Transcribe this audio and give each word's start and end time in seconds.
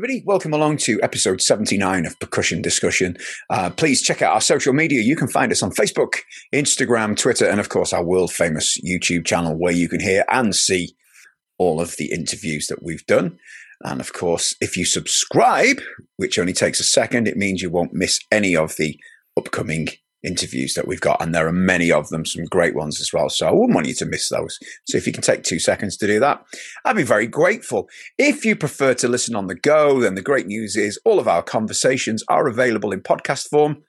everybody. 0.00 0.22
Welcome 0.24 0.54
along 0.54 0.78
to 0.78 0.98
episode 1.02 1.42
79 1.42 2.06
of 2.06 2.18
Percussion 2.20 2.62
Discussion. 2.62 3.18
Uh, 3.50 3.68
please 3.68 4.00
check 4.00 4.22
out 4.22 4.32
our 4.32 4.40
social 4.40 4.72
media. 4.72 5.02
You 5.02 5.14
can 5.14 5.28
find 5.28 5.52
us 5.52 5.62
on 5.62 5.72
Facebook, 5.72 6.20
Instagram, 6.54 7.18
Twitter, 7.18 7.46
and 7.46 7.60
of 7.60 7.68
course, 7.68 7.92
our 7.92 8.02
world 8.02 8.32
famous 8.32 8.78
YouTube 8.82 9.26
channel 9.26 9.58
where 9.58 9.74
you 9.74 9.90
can 9.90 10.00
hear 10.00 10.24
and 10.30 10.56
see 10.56 10.96
all 11.58 11.82
of 11.82 11.96
the 11.98 12.10
interviews 12.12 12.68
that 12.68 12.82
we've 12.82 13.04
done. 13.04 13.38
And 13.84 14.00
of 14.00 14.14
course, 14.14 14.54
if 14.62 14.74
you 14.74 14.86
subscribe, 14.86 15.82
which 16.16 16.38
only 16.38 16.54
takes 16.54 16.80
a 16.80 16.84
second, 16.84 17.28
it 17.28 17.36
means 17.36 17.60
you 17.60 17.68
won't 17.68 17.92
miss 17.92 18.20
any 18.32 18.56
of 18.56 18.76
the 18.76 18.98
upcoming 19.36 19.88
interviews 20.22 20.74
that 20.74 20.86
we've 20.86 21.00
got, 21.00 21.20
and 21.22 21.34
there 21.34 21.46
are 21.46 21.52
many 21.52 21.90
of 21.90 22.08
them, 22.08 22.24
some 22.24 22.44
great 22.44 22.74
ones 22.74 23.00
as 23.00 23.12
well. 23.12 23.28
So 23.28 23.46
I 23.46 23.52
wouldn't 23.52 23.74
want 23.74 23.88
you 23.88 23.94
to 23.94 24.06
miss 24.06 24.28
those. 24.28 24.58
So 24.86 24.98
if 24.98 25.06
you 25.06 25.12
can 25.12 25.22
take 25.22 25.42
two 25.42 25.58
seconds 25.58 25.96
to 25.98 26.06
do 26.06 26.20
that, 26.20 26.44
I'd 26.84 26.96
be 26.96 27.02
very 27.02 27.26
grateful. 27.26 27.88
If 28.18 28.44
you 28.44 28.56
prefer 28.56 28.94
to 28.94 29.08
listen 29.08 29.34
on 29.34 29.46
the 29.46 29.54
go, 29.54 30.00
then 30.00 30.14
the 30.14 30.22
great 30.22 30.46
news 30.46 30.76
is 30.76 30.98
all 31.04 31.18
of 31.18 31.28
our 31.28 31.42
conversations 31.42 32.22
are 32.28 32.48
available 32.48 32.92
in 32.92 33.00
podcast 33.00 33.48
form, 33.48 33.82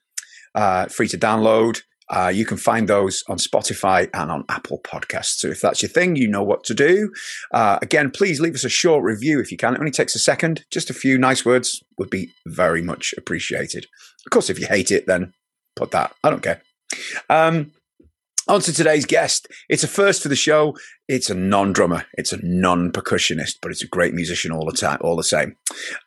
uh, 0.55 0.87
free 0.87 1.07
to 1.09 1.17
download. 1.17 1.81
Uh, 2.09 2.27
you 2.27 2.45
can 2.45 2.57
find 2.57 2.89
those 2.89 3.23
on 3.29 3.37
Spotify 3.37 4.09
and 4.13 4.29
on 4.29 4.43
Apple 4.49 4.81
Podcasts. 4.83 5.39
So 5.39 5.47
if 5.47 5.61
that's 5.61 5.81
your 5.81 5.87
thing, 5.89 6.17
you 6.17 6.27
know 6.27 6.43
what 6.43 6.65
to 6.65 6.73
do. 6.73 7.13
Uh, 7.53 7.79
again, 7.81 8.11
please 8.11 8.41
leave 8.41 8.53
us 8.53 8.65
a 8.65 8.69
short 8.69 9.01
review 9.01 9.39
if 9.39 9.49
you 9.49 9.57
can. 9.57 9.73
It 9.73 9.79
only 9.79 9.91
takes 9.91 10.13
a 10.13 10.19
second. 10.19 10.65
Just 10.71 10.89
a 10.89 10.93
few 10.93 11.17
nice 11.17 11.45
words 11.45 11.81
would 11.97 12.09
be 12.09 12.33
very 12.45 12.81
much 12.81 13.13
appreciated. 13.17 13.87
Of 14.25 14.29
course, 14.29 14.49
if 14.49 14.59
you 14.59 14.67
hate 14.67 14.91
it, 14.91 15.07
then 15.07 15.31
put 15.75 15.91
that. 15.91 16.13
I 16.23 16.29
don't 16.29 16.43
care. 16.43 16.61
Um, 17.29 17.71
on 18.47 18.61
to 18.61 18.73
today's 18.73 19.05
guest. 19.05 19.47
It's 19.69 19.83
a 19.83 19.87
first 19.87 20.21
for 20.21 20.29
the 20.29 20.35
show. 20.35 20.75
It's 21.07 21.29
a 21.29 21.35
non-drummer. 21.35 22.05
It's 22.13 22.33
a 22.33 22.39
non-percussionist, 22.43 23.57
but 23.61 23.71
it's 23.71 23.83
a 23.83 23.87
great 23.87 24.13
musician 24.13 24.51
all 24.51 24.65
the 24.65 24.75
time, 24.75 24.97
all 25.01 25.15
the 25.15 25.23
same. 25.23 25.55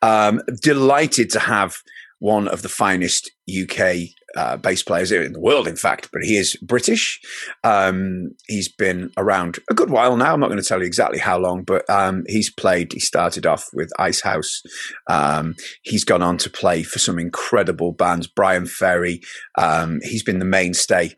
Um, 0.02 0.42
delighted 0.60 1.30
to 1.30 1.38
have 1.38 1.76
one 2.18 2.48
of 2.48 2.62
the 2.62 2.68
finest 2.68 3.30
UK 3.48 4.08
uh, 4.36 4.56
bass 4.56 4.82
players 4.82 5.12
in 5.12 5.32
the 5.32 5.40
world, 5.40 5.68
in 5.68 5.76
fact, 5.76 6.08
but 6.12 6.22
he 6.22 6.36
is 6.36 6.56
British. 6.62 7.20
Um, 7.62 8.30
he's 8.46 8.68
been 8.68 9.10
around 9.16 9.58
a 9.70 9.74
good 9.74 9.90
while 9.90 10.16
now. 10.16 10.34
I'm 10.34 10.40
not 10.40 10.48
going 10.48 10.60
to 10.60 10.66
tell 10.66 10.80
you 10.80 10.86
exactly 10.86 11.18
how 11.18 11.38
long, 11.38 11.62
but 11.64 11.88
um, 11.88 12.24
he's 12.26 12.52
played. 12.52 12.92
He 12.92 13.00
started 13.00 13.46
off 13.46 13.68
with 13.72 13.90
Icehouse. 13.98 14.62
Um, 15.08 15.54
he's 15.82 16.04
gone 16.04 16.22
on 16.22 16.38
to 16.38 16.50
play 16.50 16.82
for 16.82 16.98
some 16.98 17.18
incredible 17.18 17.92
bands. 17.92 18.26
Bryan 18.26 18.66
Ferry. 18.66 19.20
Um, 19.56 20.00
he's 20.02 20.22
been 20.22 20.38
the 20.38 20.44
mainstay 20.44 21.12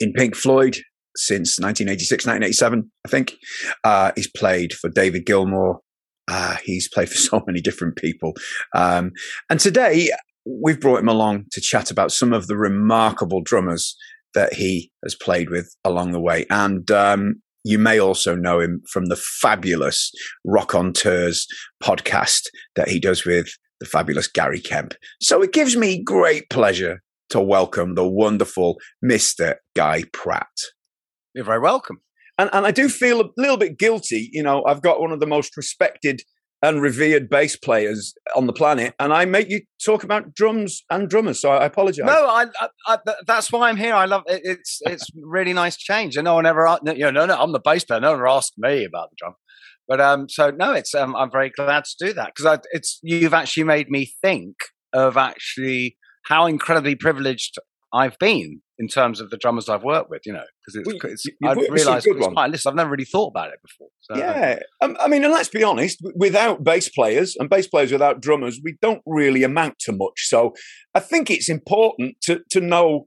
in 0.00 0.12
Pink 0.12 0.36
Floyd 0.36 0.78
since 1.16 1.58
1986, 1.58 2.26
1987, 2.26 2.90
I 3.04 3.08
think. 3.08 3.36
Uh, 3.84 4.12
he's 4.16 4.30
played 4.30 4.72
for 4.72 4.88
David 4.88 5.26
Gilmour, 5.26 5.80
uh, 6.28 6.56
he's 6.64 6.88
played 6.88 7.08
for 7.08 7.16
so 7.18 7.42
many 7.46 7.60
different 7.60 7.96
people. 7.96 8.34
Um, 8.74 9.12
and 9.50 9.60
today 9.60 10.10
we've 10.44 10.80
brought 10.80 11.00
him 11.00 11.08
along 11.08 11.46
to 11.52 11.60
chat 11.60 11.90
about 11.90 12.12
some 12.12 12.32
of 12.32 12.46
the 12.46 12.56
remarkable 12.56 13.42
drummers 13.42 13.96
that 14.34 14.54
he 14.54 14.90
has 15.02 15.14
played 15.14 15.50
with 15.50 15.74
along 15.84 16.12
the 16.12 16.20
way. 16.20 16.46
And 16.50 16.90
um, 16.90 17.42
you 17.64 17.78
may 17.78 17.98
also 18.00 18.34
know 18.34 18.60
him 18.60 18.82
from 18.90 19.06
the 19.06 19.16
fabulous 19.16 20.10
Rockonteurs 20.46 21.44
podcast 21.82 22.46
that 22.76 22.88
he 22.88 22.98
does 22.98 23.24
with 23.24 23.48
the 23.80 23.86
fabulous 23.86 24.28
Gary 24.28 24.60
Kemp. 24.60 24.94
So 25.20 25.42
it 25.42 25.52
gives 25.52 25.76
me 25.76 26.02
great 26.02 26.48
pleasure 26.50 27.02
to 27.30 27.40
welcome 27.40 27.94
the 27.94 28.06
wonderful 28.06 28.78
Mr. 29.04 29.56
Guy 29.74 30.04
Pratt. 30.12 30.48
You're 31.34 31.44
very 31.44 31.60
welcome. 31.60 32.00
And, 32.38 32.50
and 32.52 32.66
I 32.66 32.70
do 32.70 32.88
feel 32.88 33.20
a 33.20 33.28
little 33.36 33.56
bit 33.56 33.78
guilty. 33.78 34.28
You 34.32 34.42
know, 34.42 34.64
I've 34.66 34.82
got 34.82 35.00
one 35.00 35.12
of 35.12 35.20
the 35.20 35.26
most 35.26 35.56
respected 35.56 36.22
and 36.62 36.80
revered 36.80 37.28
bass 37.28 37.56
players 37.56 38.14
on 38.36 38.46
the 38.46 38.52
planet, 38.52 38.94
and 39.00 39.12
I 39.12 39.24
make 39.24 39.50
you 39.50 39.62
talk 39.84 40.04
about 40.04 40.34
drums 40.34 40.82
and 40.90 41.08
drummers. 41.10 41.40
So 41.40 41.50
I 41.50 41.66
apologize. 41.66 42.06
No, 42.06 42.26
I, 42.26 42.46
I, 42.60 42.68
I, 42.86 42.98
that's 43.26 43.50
why 43.50 43.68
I'm 43.68 43.76
here. 43.76 43.94
I 43.94 44.04
love 44.04 44.22
it. 44.26 44.42
It's 44.44 44.78
it's 44.82 45.06
really 45.22 45.52
nice 45.52 45.76
change, 45.76 46.16
and 46.16 46.24
no 46.24 46.34
one 46.34 46.46
ever, 46.46 46.78
you 46.86 46.94
know, 46.94 47.10
no, 47.10 47.26
no, 47.26 47.36
I'm 47.36 47.52
the 47.52 47.60
bass 47.60 47.84
player. 47.84 48.00
No 48.00 48.10
one 48.10 48.18
ever 48.18 48.28
asked 48.28 48.54
me 48.56 48.84
about 48.84 49.10
the 49.10 49.16
drum, 49.18 49.34
but 49.88 50.00
um, 50.00 50.28
so 50.28 50.50
no, 50.50 50.72
it's 50.72 50.94
um, 50.94 51.16
I'm 51.16 51.30
very 51.30 51.50
glad 51.50 51.84
to 51.84 52.06
do 52.06 52.12
that 52.14 52.32
because 52.34 52.60
it's 52.70 53.00
you've 53.02 53.34
actually 53.34 53.64
made 53.64 53.90
me 53.90 54.12
think 54.22 54.56
of 54.92 55.16
actually 55.16 55.96
how 56.26 56.46
incredibly 56.46 56.94
privileged 56.94 57.58
I've 57.92 58.18
been 58.18 58.62
in 58.78 58.88
terms 58.88 59.20
of 59.20 59.30
the 59.30 59.36
drummers 59.36 59.68
I've 59.68 59.84
worked 59.84 60.10
with, 60.10 60.22
you 60.24 60.32
know, 60.32 60.44
because 60.66 60.74
it's, 60.74 60.86
well, 60.86 61.12
it's 61.12 61.26
I've 61.44 61.72
realised 61.72 62.06
it's 62.06 62.26
quite 62.26 62.46
a 62.46 62.48
list. 62.48 62.66
I've 62.66 62.74
never 62.74 62.90
really 62.90 63.04
thought 63.04 63.28
about 63.28 63.50
it 63.50 63.60
before. 63.62 63.88
So. 64.00 64.16
Yeah, 64.16 64.58
um, 64.80 64.96
I 64.98 65.08
mean, 65.08 65.22
and 65.24 65.32
let's 65.32 65.50
be 65.50 65.62
honest, 65.62 65.98
without 66.16 66.64
bass 66.64 66.88
players 66.88 67.36
and 67.38 67.50
bass 67.50 67.66
players 67.66 67.92
without 67.92 68.20
drummers, 68.20 68.60
we 68.64 68.76
don't 68.80 69.02
really 69.06 69.42
amount 69.42 69.78
to 69.80 69.92
much. 69.92 70.26
So 70.28 70.54
I 70.94 71.00
think 71.00 71.30
it's 71.30 71.48
important 71.48 72.16
to 72.22 72.40
to 72.50 72.60
know 72.60 73.06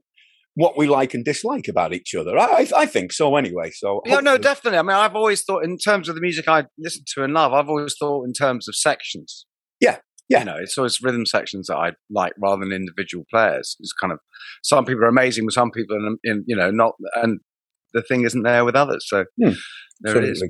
what 0.54 0.78
we 0.78 0.86
like 0.86 1.12
and 1.12 1.24
dislike 1.24 1.68
about 1.68 1.92
each 1.92 2.14
other. 2.14 2.38
I, 2.38 2.66
I 2.74 2.86
think 2.86 3.12
so 3.12 3.36
anyway. 3.36 3.70
So 3.74 4.00
yeah, 4.06 4.20
no, 4.20 4.38
definitely. 4.38 4.78
I 4.78 4.82
mean, 4.82 4.96
I've 4.96 5.14
always 5.14 5.42
thought 5.42 5.64
in 5.64 5.76
terms 5.76 6.08
of 6.08 6.14
the 6.14 6.20
music 6.22 6.48
I 6.48 6.64
listen 6.78 7.02
to 7.14 7.24
and 7.24 7.34
love, 7.34 7.52
I've 7.52 7.68
always 7.68 7.94
thought 7.98 8.24
in 8.24 8.32
terms 8.32 8.66
of 8.66 8.74
sections. 8.74 9.44
Yeah, 9.80 9.98
yeah. 10.28 10.40
You 10.40 10.44
know, 10.44 10.56
it's 10.58 10.76
always 10.76 11.00
rhythm 11.02 11.26
sections 11.26 11.66
that 11.68 11.76
I 11.76 11.92
like 12.10 12.32
rather 12.40 12.64
than 12.64 12.72
individual 12.72 13.24
players. 13.30 13.76
It's 13.80 13.92
kind 13.92 14.12
of 14.12 14.18
some 14.62 14.84
people 14.84 15.04
are 15.04 15.08
amazing 15.08 15.44
with 15.44 15.54
some 15.54 15.70
people, 15.70 15.96
and 15.96 16.18
in, 16.24 16.44
you 16.46 16.56
know, 16.56 16.70
not 16.70 16.92
and 17.14 17.40
the 17.92 18.02
thing 18.02 18.24
isn't 18.24 18.42
there 18.42 18.64
with 18.64 18.76
others. 18.76 19.06
So 19.08 19.24
hmm. 19.42 19.52
there 20.00 20.16
it 20.18 20.24
is. 20.24 20.44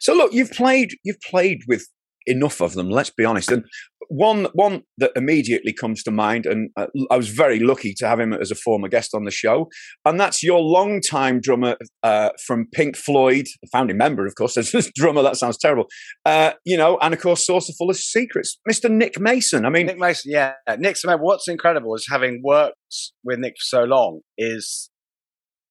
So 0.00 0.14
look, 0.14 0.32
you've 0.32 0.50
played 0.50 0.96
you've 1.04 1.20
played 1.20 1.60
with 1.68 1.86
enough 2.26 2.60
of 2.60 2.74
them. 2.74 2.90
Let's 2.90 3.10
be 3.10 3.24
honest. 3.24 3.50
And 3.50 3.64
one 4.08 4.46
one 4.54 4.82
that 4.98 5.12
immediately 5.16 5.72
comes 5.72 6.02
to 6.04 6.10
mind, 6.10 6.46
and 6.46 6.70
uh, 6.76 6.86
I 7.10 7.16
was 7.16 7.28
very 7.28 7.58
lucky 7.58 7.94
to 7.94 8.06
have 8.06 8.20
him 8.20 8.32
as 8.32 8.50
a 8.50 8.54
former 8.54 8.88
guest 8.88 9.14
on 9.14 9.24
the 9.24 9.30
show, 9.30 9.68
and 10.04 10.20
that's 10.20 10.42
your 10.42 10.60
long-time 10.60 11.40
drummer 11.40 11.76
uh, 12.02 12.30
from 12.46 12.66
Pink 12.72 12.96
Floyd, 12.96 13.46
founding 13.72 13.96
member, 13.96 14.26
of 14.26 14.34
course. 14.34 14.56
As 14.66 14.74
a 14.74 14.82
drummer, 14.94 15.22
that 15.22 15.36
sounds 15.36 15.58
terrible, 15.58 15.86
uh, 16.24 16.52
you 16.64 16.76
know, 16.76 16.98
and 17.00 17.14
of 17.14 17.20
course, 17.20 17.46
Saucerful 17.46 17.90
of 17.90 17.96
Secrets, 17.96 18.58
Mr. 18.68 18.90
Nick 18.90 19.18
Mason. 19.20 19.64
I 19.64 19.70
mean, 19.70 19.86
Nick 19.86 19.98
Mason, 19.98 20.32
yeah, 20.32 20.52
Nick's. 20.78 21.04
What's 21.04 21.48
incredible 21.48 21.94
is 21.94 22.06
having 22.10 22.42
worked 22.44 22.76
with 23.24 23.38
Nick 23.38 23.54
for 23.54 23.78
so 23.78 23.84
long 23.84 24.20
is 24.38 24.90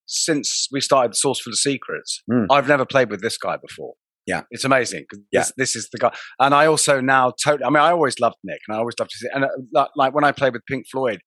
since 0.08 0.68
we 0.72 0.82
started 0.82 1.16
Saucerful 1.16 1.52
of 1.52 1.58
Secrets, 1.58 2.22
mm. 2.32 2.46
I've 2.50 2.68
never 2.68 2.86
played 2.86 3.10
with 3.10 3.22
this 3.22 3.38
guy 3.38 3.58
before. 3.58 3.94
Yeah, 4.26 4.42
it's 4.50 4.64
amazing. 4.64 5.06
Yeah, 5.32 5.42
this, 5.42 5.54
this, 5.58 5.76
is 5.76 5.90
the 5.92 6.00
guy, 6.00 6.14
and 6.40 6.54
I 6.54 6.66
also 6.66 7.00
now 7.00 7.32
totally. 7.44 7.66
I 7.66 7.70
mean, 7.70 7.84
I 7.84 7.92
always 7.92 8.20
loved 8.20 8.38
Nick, 8.44 8.60
and 8.68 8.76
I 8.76 8.80
always 8.80 8.96
loved 9.00 9.12
to 9.12 9.18
see. 9.18 9.28
And 9.34 9.46
uh, 9.76 9.88
like 9.96 10.16
when 10.16 10.24
I 10.24 10.32
played 10.32 10.54
with 10.54 10.66
Pink 10.66 10.86
Floyd, 10.92 11.20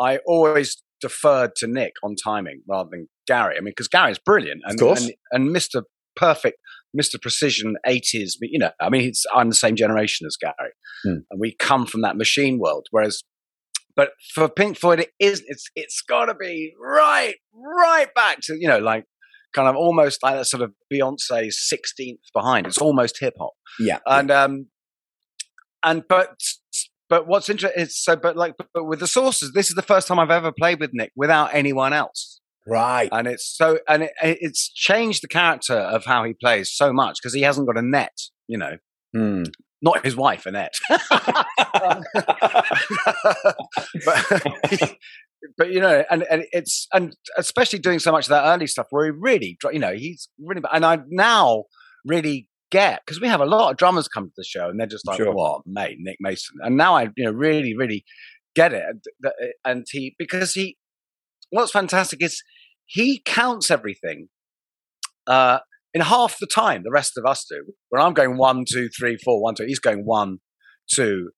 I 0.00 0.18
always 0.26 0.82
deferred 1.00 1.54
to 1.56 1.66
Nick 1.66 1.92
on 2.02 2.16
timing 2.22 2.62
rather 2.66 2.88
than 2.90 3.08
Gary. 3.26 3.56
I 3.56 3.60
mean, 3.60 3.72
because 3.72 3.88
Gary's 3.88 4.18
brilliant, 4.18 4.62
and, 4.64 4.80
and 4.80 5.12
and 5.32 5.52
Mister 5.52 5.82
Perfect, 6.14 6.56
Mister 6.94 7.18
Precision, 7.18 7.76
eighties. 7.86 8.38
You 8.40 8.58
know, 8.58 8.70
I 8.80 8.88
mean, 8.88 9.12
I'm 9.34 9.50
the 9.50 9.54
same 9.54 9.76
generation 9.76 10.26
as 10.26 10.36
Gary, 10.36 10.72
hmm. 11.04 11.18
and 11.30 11.38
we 11.38 11.54
come 11.58 11.84
from 11.84 12.00
that 12.02 12.16
machine 12.16 12.58
world. 12.58 12.86
Whereas 12.90 13.22
but 13.96 14.10
for 14.34 14.48
Pink 14.48 14.78
Floyd, 14.78 15.00
it 15.00 15.10
is 15.18 15.42
it's 15.46 15.68
it's 15.74 16.02
got 16.02 16.26
to 16.26 16.34
be 16.34 16.74
right, 16.78 17.34
right 17.54 18.12
back 18.14 18.40
to 18.42 18.56
you 18.58 18.68
know 18.68 18.78
like 18.78 19.04
kind 19.56 19.68
of 19.68 19.74
almost 19.74 20.22
like 20.22 20.36
that 20.36 20.44
sort 20.44 20.62
of 20.62 20.72
Beyonce's 20.92 21.58
16th 21.72 22.18
behind. 22.34 22.66
It's 22.66 22.78
almost 22.78 23.18
hip 23.18 23.34
hop. 23.38 23.54
Yeah. 23.80 23.98
And, 24.06 24.30
um, 24.30 24.66
and, 25.82 26.04
but, 26.08 26.38
but 27.08 27.26
what's 27.26 27.48
interesting 27.48 27.82
is 27.82 27.96
so, 27.98 28.14
but 28.16 28.36
like, 28.36 28.54
but 28.74 28.84
with 28.84 29.00
the 29.00 29.06
sources, 29.06 29.52
this 29.54 29.70
is 29.70 29.74
the 29.74 29.82
first 29.82 30.06
time 30.06 30.18
I've 30.18 30.30
ever 30.30 30.52
played 30.52 30.78
with 30.78 30.90
Nick 30.92 31.12
without 31.16 31.54
anyone 31.54 31.92
else. 31.92 32.40
Right. 32.66 33.08
And 33.10 33.26
it's 33.26 33.56
so, 33.56 33.78
and 33.88 34.04
it, 34.04 34.12
it's 34.22 34.68
changed 34.72 35.22
the 35.22 35.28
character 35.28 35.74
of 35.74 36.04
how 36.04 36.24
he 36.24 36.34
plays 36.34 36.70
so 36.72 36.92
much 36.92 37.18
because 37.20 37.32
he 37.32 37.42
hasn't 37.42 37.66
got 37.66 37.78
a 37.78 37.82
net, 37.82 38.18
you 38.46 38.58
know. 38.58 38.76
Mm. 39.16 39.46
Not 39.82 40.04
his 40.04 40.16
wife, 40.16 40.46
Annette. 40.46 40.74
but, 44.04 44.26
but 45.56 45.70
you 45.72 45.80
know, 45.80 46.04
and, 46.10 46.24
and 46.30 46.44
it's 46.52 46.86
and 46.92 47.14
especially 47.36 47.78
doing 47.78 47.98
so 47.98 48.12
much 48.12 48.26
of 48.26 48.30
that 48.30 48.46
early 48.46 48.66
stuff 48.66 48.86
where 48.90 49.06
he 49.06 49.10
really, 49.10 49.58
you 49.72 49.78
know, 49.78 49.92
he's 49.92 50.28
really, 50.38 50.62
and 50.72 50.84
I 50.84 50.98
now 51.08 51.64
really 52.04 52.48
get 52.70 53.00
because 53.04 53.20
we 53.20 53.28
have 53.28 53.40
a 53.40 53.46
lot 53.46 53.70
of 53.70 53.76
drummers 53.76 54.08
come 54.08 54.26
to 54.26 54.32
the 54.36 54.44
show 54.44 54.68
and 54.68 54.78
they're 54.78 54.86
just 54.86 55.06
like, 55.06 55.16
sure. 55.16 55.32
"What, 55.32 55.62
mate, 55.66 55.96
Nick 56.00 56.16
Mason?" 56.20 56.56
And 56.62 56.76
now 56.76 56.96
I, 56.96 57.08
you 57.16 57.24
know, 57.24 57.32
really, 57.32 57.76
really 57.76 58.04
get 58.54 58.72
it. 58.72 58.84
And 59.64 59.86
he 59.90 60.14
because 60.18 60.54
he, 60.54 60.76
what's 61.50 61.72
fantastic 61.72 62.22
is 62.22 62.42
he 62.86 63.20
counts 63.24 63.70
everything. 63.70 64.28
Uh, 65.26 65.58
in 65.96 66.02
half 66.02 66.36
the 66.38 66.46
time 66.46 66.82
the 66.84 66.90
rest 66.90 67.16
of 67.16 67.24
us 67.24 67.46
do. 67.48 67.72
Where 67.88 68.02
I'm 68.02 68.12
going 68.12 68.36
one, 68.36 68.64
two, 68.70 68.90
three, 68.90 69.16
four, 69.16 69.40
one, 69.40 69.54
two. 69.54 69.64
He's 69.64 69.78
going 69.78 70.04
one, 70.04 70.38
two, 70.92 71.30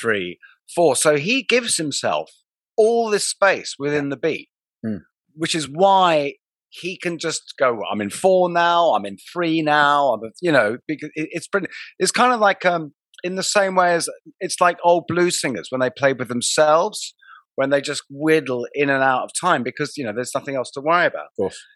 three, 0.00 0.38
four. 0.72 0.94
So 0.94 1.16
he 1.16 1.42
gives 1.42 1.76
himself 1.76 2.30
all 2.76 3.10
this 3.10 3.26
space 3.26 3.76
within 3.78 4.08
the 4.08 4.16
beat, 4.16 4.48
mm. 4.84 5.00
which 5.34 5.54
is 5.54 5.68
why 5.68 6.34
he 6.68 6.98
can 6.98 7.18
just 7.18 7.54
go. 7.58 7.80
I'm 7.90 8.00
in 8.00 8.10
four 8.10 8.50
now. 8.50 8.94
I'm 8.94 9.06
in 9.06 9.16
three 9.32 9.62
now. 9.62 10.14
I'm, 10.14 10.30
you 10.40 10.50
know, 10.50 10.78
because 10.88 11.10
it, 11.14 11.28
it's 11.30 11.46
pretty. 11.46 11.68
It's 11.98 12.10
kind 12.10 12.32
of 12.32 12.40
like 12.40 12.64
um, 12.64 12.92
in 13.22 13.36
the 13.36 13.42
same 13.42 13.74
way 13.74 13.94
as 13.94 14.08
it's 14.40 14.60
like 14.60 14.78
old 14.82 15.04
blues 15.06 15.40
singers 15.40 15.68
when 15.70 15.80
they 15.80 15.90
played 15.90 16.18
with 16.18 16.28
themselves 16.28 17.14
when 17.56 17.70
they 17.70 17.80
just 17.80 18.02
whittle 18.10 18.66
in 18.74 18.90
and 18.90 19.02
out 19.02 19.24
of 19.24 19.30
time 19.38 19.62
because 19.62 19.96
you 19.96 20.04
know 20.04 20.12
there's 20.12 20.34
nothing 20.34 20.56
else 20.56 20.70
to 20.72 20.80
worry 20.80 21.06
about. 21.06 21.28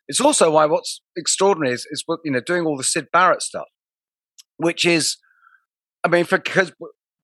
It's 0.08 0.20
also 0.20 0.50
why 0.50 0.66
what's 0.66 1.00
extraordinary 1.16 1.74
is, 1.74 1.86
is 1.90 2.04
you 2.24 2.32
know 2.32 2.40
doing 2.40 2.64
all 2.64 2.76
the 2.76 2.84
Syd 2.84 3.06
Barrett 3.12 3.42
stuff, 3.42 3.66
which 4.56 4.84
is, 4.84 5.16
I 6.04 6.08
mean, 6.08 6.26
because 6.28 6.72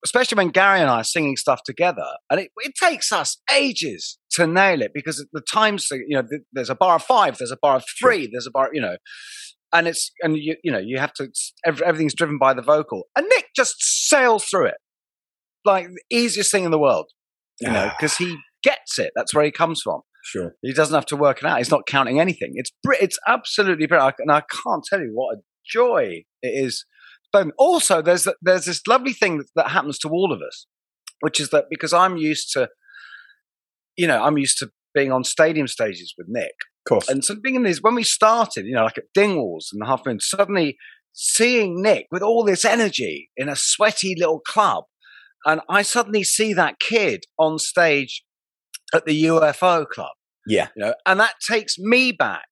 especially 0.04 0.36
when 0.36 0.48
Gary 0.48 0.80
and 0.80 0.90
I 0.90 1.00
are 1.00 1.04
singing 1.04 1.36
stuff 1.36 1.60
together, 1.64 2.06
and 2.30 2.40
it, 2.40 2.50
it 2.58 2.74
takes 2.74 3.12
us 3.12 3.38
ages 3.54 4.18
to 4.32 4.46
nail 4.46 4.82
it 4.82 4.92
because 4.94 5.24
the 5.32 5.42
times 5.52 5.88
you 5.90 6.16
know 6.16 6.24
there's 6.52 6.70
a 6.70 6.74
bar 6.74 6.96
of 6.96 7.02
five, 7.02 7.38
there's 7.38 7.52
a 7.52 7.58
bar 7.60 7.76
of 7.76 7.84
three, 8.00 8.28
there's 8.30 8.46
a 8.46 8.50
bar 8.50 8.70
you 8.72 8.80
know. 8.80 8.96
And 9.72 9.88
it's 9.88 10.12
and 10.22 10.36
you 10.36 10.56
you 10.62 10.70
know 10.70 10.78
you 10.78 10.98
have 10.98 11.12
to 11.14 11.28
everything's 11.66 12.14
driven 12.14 12.38
by 12.38 12.54
the 12.54 12.62
vocal 12.62 13.08
and 13.16 13.26
Nick 13.28 13.46
just 13.56 13.74
sails 13.80 14.44
through 14.44 14.66
it 14.66 14.76
like 15.64 15.88
the 15.88 16.16
easiest 16.16 16.52
thing 16.52 16.64
in 16.64 16.70
the 16.70 16.78
world 16.78 17.06
you 17.60 17.70
know, 17.70 17.88
ah. 17.90 17.94
because 17.98 18.16
he 18.16 18.36
gets 18.62 18.98
it. 18.98 19.12
That's 19.14 19.34
where 19.34 19.44
he 19.44 19.50
comes 19.50 19.82
from. 19.82 20.00
Sure. 20.24 20.54
He 20.62 20.72
doesn't 20.72 20.94
have 20.94 21.06
to 21.06 21.16
work 21.16 21.38
it 21.38 21.44
out. 21.44 21.58
He's 21.58 21.70
not 21.70 21.86
counting 21.86 22.18
anything. 22.18 22.52
It's 22.54 22.72
it's 23.00 23.18
absolutely 23.26 23.86
brilliant, 23.86 24.16
and 24.18 24.32
I 24.32 24.42
can't 24.64 24.84
tell 24.84 25.00
you 25.00 25.10
what 25.12 25.36
a 25.36 25.40
joy 25.66 26.24
it 26.42 26.48
is. 26.48 26.84
But 27.34 27.48
also, 27.58 28.00
there's 28.00 28.28
there's 28.42 28.66
this 28.66 28.80
lovely 28.86 29.12
thing 29.12 29.38
that, 29.38 29.48
that 29.56 29.70
happens 29.70 29.98
to 29.98 30.08
all 30.08 30.32
of 30.32 30.40
us, 30.40 30.68
which 31.20 31.40
is 31.40 31.50
that 31.50 31.64
because 31.68 31.92
I'm 31.92 32.16
used 32.16 32.52
to, 32.52 32.68
you 33.96 34.06
know, 34.06 34.22
I'm 34.22 34.38
used 34.38 34.58
to 34.58 34.70
being 34.94 35.10
on 35.10 35.24
stadium 35.24 35.66
stages 35.66 36.14
with 36.16 36.28
Nick. 36.30 36.52
Of 36.86 36.88
course. 36.88 37.08
And 37.08 37.24
so 37.24 37.34
being 37.34 37.56
in 37.56 37.64
these, 37.64 37.82
when 37.82 37.96
we 37.96 38.04
started, 38.04 38.66
you 38.66 38.74
know, 38.76 38.84
like 38.84 38.98
at 38.98 39.12
Dingwalls 39.18 39.66
and 39.72 39.82
the 39.82 39.86
Half 39.86 40.06
Moon, 40.06 40.20
suddenly 40.20 40.76
seeing 41.12 41.82
Nick 41.82 42.06
with 42.12 42.22
all 42.22 42.44
this 42.44 42.64
energy 42.64 43.30
in 43.36 43.48
a 43.48 43.56
sweaty 43.56 44.14
little 44.16 44.40
club 44.40 44.84
and 45.44 45.60
I 45.68 45.82
suddenly 45.82 46.22
see 46.22 46.52
that 46.54 46.78
kid 46.78 47.24
on 47.36 47.58
stage 47.58 48.22
at 48.94 49.06
the 49.06 49.24
UFO 49.24 49.88
club. 49.88 50.12
Yeah. 50.46 50.68
You 50.76 50.84
know, 50.84 50.94
and 51.04 51.18
that 51.18 51.34
takes 51.50 51.78
me 51.78 52.12
back 52.12 52.46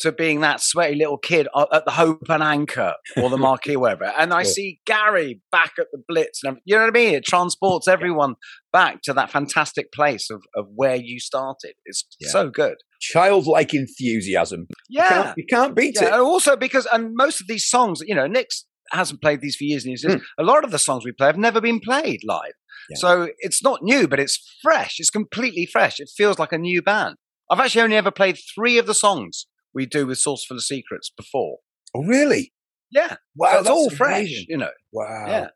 to 0.00 0.12
being 0.12 0.40
that 0.40 0.60
sweaty 0.60 0.94
little 0.94 1.18
kid 1.18 1.48
at 1.72 1.84
the 1.84 1.90
Hope 1.90 2.28
and 2.28 2.42
Anchor 2.42 2.94
or 3.16 3.30
the 3.30 3.36
Marquee, 3.38 3.76
wherever. 3.76 4.04
And 4.04 4.32
I 4.32 4.40
yeah. 4.40 4.48
see 4.48 4.80
Gary 4.86 5.40
back 5.50 5.72
at 5.78 5.86
the 5.92 6.02
Blitz. 6.08 6.42
And 6.44 6.58
you 6.64 6.76
know 6.76 6.82
what 6.82 6.96
I 6.96 6.98
mean? 6.98 7.14
It 7.14 7.24
transports 7.24 7.88
everyone 7.88 8.34
back 8.72 9.02
to 9.02 9.12
that 9.14 9.30
fantastic 9.30 9.92
place 9.92 10.30
of, 10.30 10.42
of 10.54 10.66
where 10.74 10.96
you 10.96 11.18
started. 11.18 11.74
It's 11.84 12.04
yeah. 12.20 12.30
so 12.30 12.48
good. 12.48 12.76
Childlike 13.00 13.74
enthusiasm. 13.74 14.68
Yeah. 14.88 15.02
You 15.02 15.08
can't, 15.08 15.38
you 15.38 15.44
can't 15.48 15.76
beat 15.76 15.96
yeah. 16.00 16.08
it. 16.08 16.12
And 16.12 16.22
also 16.22 16.56
because, 16.56 16.86
and 16.92 17.14
most 17.14 17.40
of 17.40 17.48
these 17.48 17.68
songs, 17.68 18.00
you 18.06 18.14
know, 18.14 18.26
Nick's 18.26 18.66
hasn't 18.92 19.20
played 19.20 19.40
these 19.40 19.56
for 19.56 19.64
years 19.64 19.84
and 19.84 19.90
years. 19.90 20.04
Mm. 20.04 20.22
A 20.38 20.42
lot 20.44 20.64
of 20.64 20.70
the 20.70 20.78
songs 20.78 21.04
we 21.04 21.12
play 21.12 21.26
have 21.26 21.36
never 21.36 21.60
been 21.60 21.80
played 21.80 22.20
live. 22.24 22.52
So 22.94 23.28
it's 23.40 23.62
not 23.62 23.82
new, 23.82 24.08
but 24.08 24.18
it's 24.18 24.42
fresh. 24.62 24.96
It's 24.98 25.10
completely 25.10 25.66
fresh. 25.66 26.00
It 26.00 26.10
feels 26.16 26.38
like 26.38 26.52
a 26.52 26.58
new 26.58 26.80
band. 26.80 27.16
I've 27.50 27.60
actually 27.60 27.82
only 27.82 27.96
ever 27.96 28.10
played 28.10 28.38
three 28.54 28.78
of 28.78 28.86
the 28.86 28.94
songs 28.94 29.46
we 29.78 29.86
do 29.86 30.06
with 30.06 30.18
Saucerful 30.18 30.56
of 30.56 30.64
Secrets 30.64 31.10
before. 31.16 31.58
Oh, 31.94 32.02
really? 32.02 32.52
Yeah. 32.90 33.16
Wow. 33.36 33.52
So 33.52 33.58
it's 33.60 33.68
all 33.70 33.90
fresh, 33.90 34.44
you 34.48 34.56
know. 34.56 34.70
Wow. 34.92 35.26
Yeah. 35.28 35.48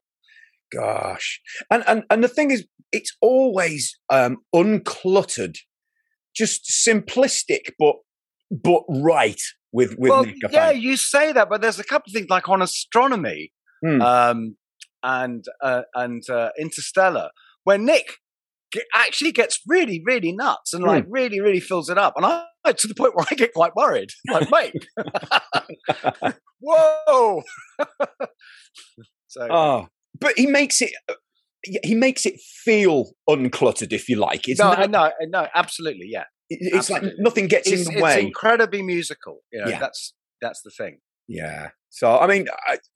Gosh. 0.72 1.40
And 1.70 1.84
and 1.86 2.04
and 2.08 2.24
the 2.24 2.28
thing 2.28 2.50
is, 2.50 2.66
it's 2.92 3.16
always 3.20 3.98
um, 4.10 4.38
uncluttered, 4.54 5.56
just 6.34 6.70
simplistic, 6.86 7.70
but 7.78 7.96
but 8.50 8.82
right 8.88 9.40
with 9.72 9.96
with 9.98 10.10
well, 10.10 10.24
Nick. 10.24 10.36
yeah, 10.50 10.70
you 10.70 10.96
say 10.96 11.32
that, 11.32 11.48
but 11.50 11.60
there's 11.60 11.78
a 11.78 11.84
couple 11.84 12.10
of 12.10 12.14
things 12.14 12.30
like 12.30 12.48
on 12.48 12.62
astronomy 12.62 13.52
hmm. 13.84 14.00
um, 14.00 14.56
and 15.02 15.44
uh, 15.62 15.82
and 15.94 16.22
uh, 16.30 16.50
Interstellar, 16.58 17.30
where 17.64 17.78
Nick 17.78 18.16
actually 18.94 19.32
gets 19.32 19.60
really, 19.66 20.02
really 20.04 20.32
nuts 20.32 20.72
and 20.72 20.84
like 20.84 21.04
hmm. 21.04 21.12
really, 21.12 21.40
really 21.40 21.60
fills 21.60 21.90
it 21.90 21.98
up, 21.98 22.14
and 22.16 22.26
I 22.26 22.44
to 22.76 22.88
the 22.88 22.94
point 22.94 23.14
where 23.14 23.26
I 23.30 23.34
get 23.34 23.52
quite 23.54 23.74
worried. 23.74 24.10
Like, 24.30 24.50
mate, 24.50 24.86
whoa! 26.60 27.42
so, 29.28 29.48
oh, 29.50 29.88
but 30.18 30.34
he 30.36 30.46
makes 30.46 30.80
it. 30.80 30.92
Uh, 31.08 31.14
he 31.84 31.94
makes 31.94 32.26
it 32.26 32.40
feel 32.40 33.12
uncluttered, 33.30 33.92
if 33.92 34.08
you 34.08 34.16
like. 34.16 34.48
It's 34.48 34.58
no, 34.58 34.72
not, 34.72 34.90
no, 34.90 35.12
no, 35.28 35.46
absolutely, 35.54 36.08
yeah. 36.08 36.24
It's 36.50 36.74
Absolutely. 36.74 37.08
like 37.08 37.18
nothing 37.18 37.46
gets 37.46 37.70
it's, 37.70 37.88
in 37.88 37.94
the 37.94 38.02
way. 38.02 38.14
It's 38.14 38.24
incredibly 38.24 38.82
musical. 38.82 39.38
You 39.52 39.60
know, 39.62 39.70
yeah. 39.70 39.78
that's 39.78 40.12
that's 40.40 40.60
the 40.62 40.70
thing. 40.70 40.98
Yeah. 41.32 41.68
So 41.90 42.18
I 42.18 42.26
mean, 42.26 42.46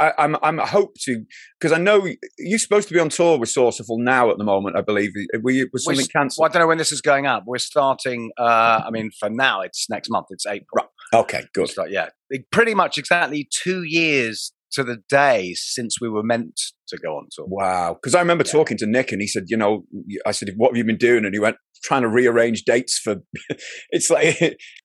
I, 0.01 0.13
am 0.19 0.37
I'm, 0.37 0.61
I'm 0.61 0.67
hope 0.67 0.95
to 1.03 1.25
because 1.61 1.73
I 1.73 1.79
know 1.79 2.07
you're 2.39 2.59
supposed 2.59 2.89
to 2.89 2.95
be 2.95 3.01
on 3.01 3.11
tour 3.11 3.39
with 3.39 3.51
Saucerful 3.51 3.99
now 3.99 4.31
at 4.31 4.39
the 4.39 4.45
moment. 4.45 4.77
I 4.77 4.81
believe 4.81 5.11
were 5.43 5.51
you, 5.51 5.69
was 5.73 5.85
something 5.85 6.07
cancelled? 6.07 6.43
Well, 6.43 6.51
I 6.51 6.53
don't 6.53 6.63
know 6.63 6.69
when 6.69 6.79
this 6.79 6.93
is 6.93 7.03
going 7.03 7.27
up. 7.27 7.45
We're 7.47 7.59
starting. 7.59 8.31
Uh, 8.39 8.83
I 8.87 8.91
mean, 8.91 9.11
for 9.19 9.29
now, 9.29 9.61
it's 9.61 9.89
next 9.91 10.09
month. 10.11 10.27
It's 10.31 10.47
April. 10.47 10.67
Right. 10.75 11.21
Okay. 11.21 11.45
Good. 11.53 11.69
Start, 11.69 11.91
yeah. 11.91 12.09
Pretty 12.51 12.75
much 12.75 12.97
exactly 12.97 13.49
two 13.51 13.83
years 13.83 14.53
to 14.73 14.83
the 14.83 14.97
day 15.09 15.55
since 15.55 16.01
we 16.01 16.09
were 16.09 16.23
meant 16.23 16.61
to 16.89 16.97
go 16.97 17.17
on 17.17 17.29
tour. 17.31 17.47
Wow. 17.49 17.95
Because 17.95 18.15
I 18.15 18.21
remember 18.21 18.45
yeah. 18.47 18.53
talking 18.53 18.77
to 18.79 18.87
Nick 18.87 19.13
and 19.13 19.21
he 19.21 19.29
said, 19.29 19.45
you 19.49 19.57
know, 19.57 19.85
I 20.27 20.33
said, 20.33 20.51
what 20.57 20.71
have 20.71 20.77
you 20.77 20.85
been 20.85 20.97
doing? 20.97 21.25
And 21.25 21.35
he 21.35 21.39
went, 21.39 21.57
trying 21.83 22.03
to 22.03 22.09
rearrange 22.09 22.65
dates 22.65 22.99
for, 22.99 23.17
it's 23.91 24.11
like, 24.11 24.37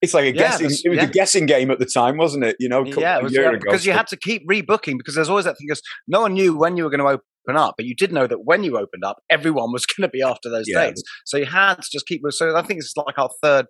it's 0.02 0.14
like 0.14 0.26
a 0.26 0.28
yeah, 0.28 0.34
guessing, 0.34 0.66
it 0.66 0.90
was 0.90 0.98
yeah. 0.98 1.04
a 1.04 1.08
guessing 1.08 1.46
game 1.46 1.72
at 1.72 1.80
the 1.80 1.86
time, 1.86 2.18
wasn't 2.18 2.44
it? 2.44 2.56
You 2.60 2.70
know, 2.70 2.86
yeah, 2.86 3.20
was, 3.20 3.34
yeah, 3.34 3.52
because 3.52 3.86
you 3.86 3.94
had 3.94 4.08
to 4.08 4.18
keep 4.18 4.48
rebooking 4.48 4.98
because 4.98 5.16
there's 5.16 5.30
always 5.30 5.46
that 5.46 5.58
thing 5.58 5.68
because 5.68 5.82
no 6.08 6.22
one 6.22 6.34
knew 6.34 6.58
when 6.58 6.78
you 6.78 6.84
were 6.84 6.90
going 6.90 7.00
to 7.00 7.06
open 7.48 7.62
up, 7.62 7.76
but 7.78 7.86
you 7.86 7.96
did 7.96 8.12
know 8.12 8.28
that 8.28 8.46
when 8.46 8.64
you 8.64 8.78
opened 8.78 9.04
up, 9.04 9.18
everyone 9.30 9.72
was 9.72 9.86
going 9.86 10.08
to 10.08 10.12
be 10.12 10.22
after 10.22 10.50
those 10.50 10.66
dates. 10.68 11.02
So 11.26 11.38
you 11.38 11.46
had 11.46 11.76
to 11.76 11.88
just 11.92 12.06
keep, 12.06 12.22
so 12.30 12.56
I 12.56 12.62
think 12.62 12.80
it's 12.80 12.94
like 12.96 13.18
our 13.18 13.30
third 13.42 13.66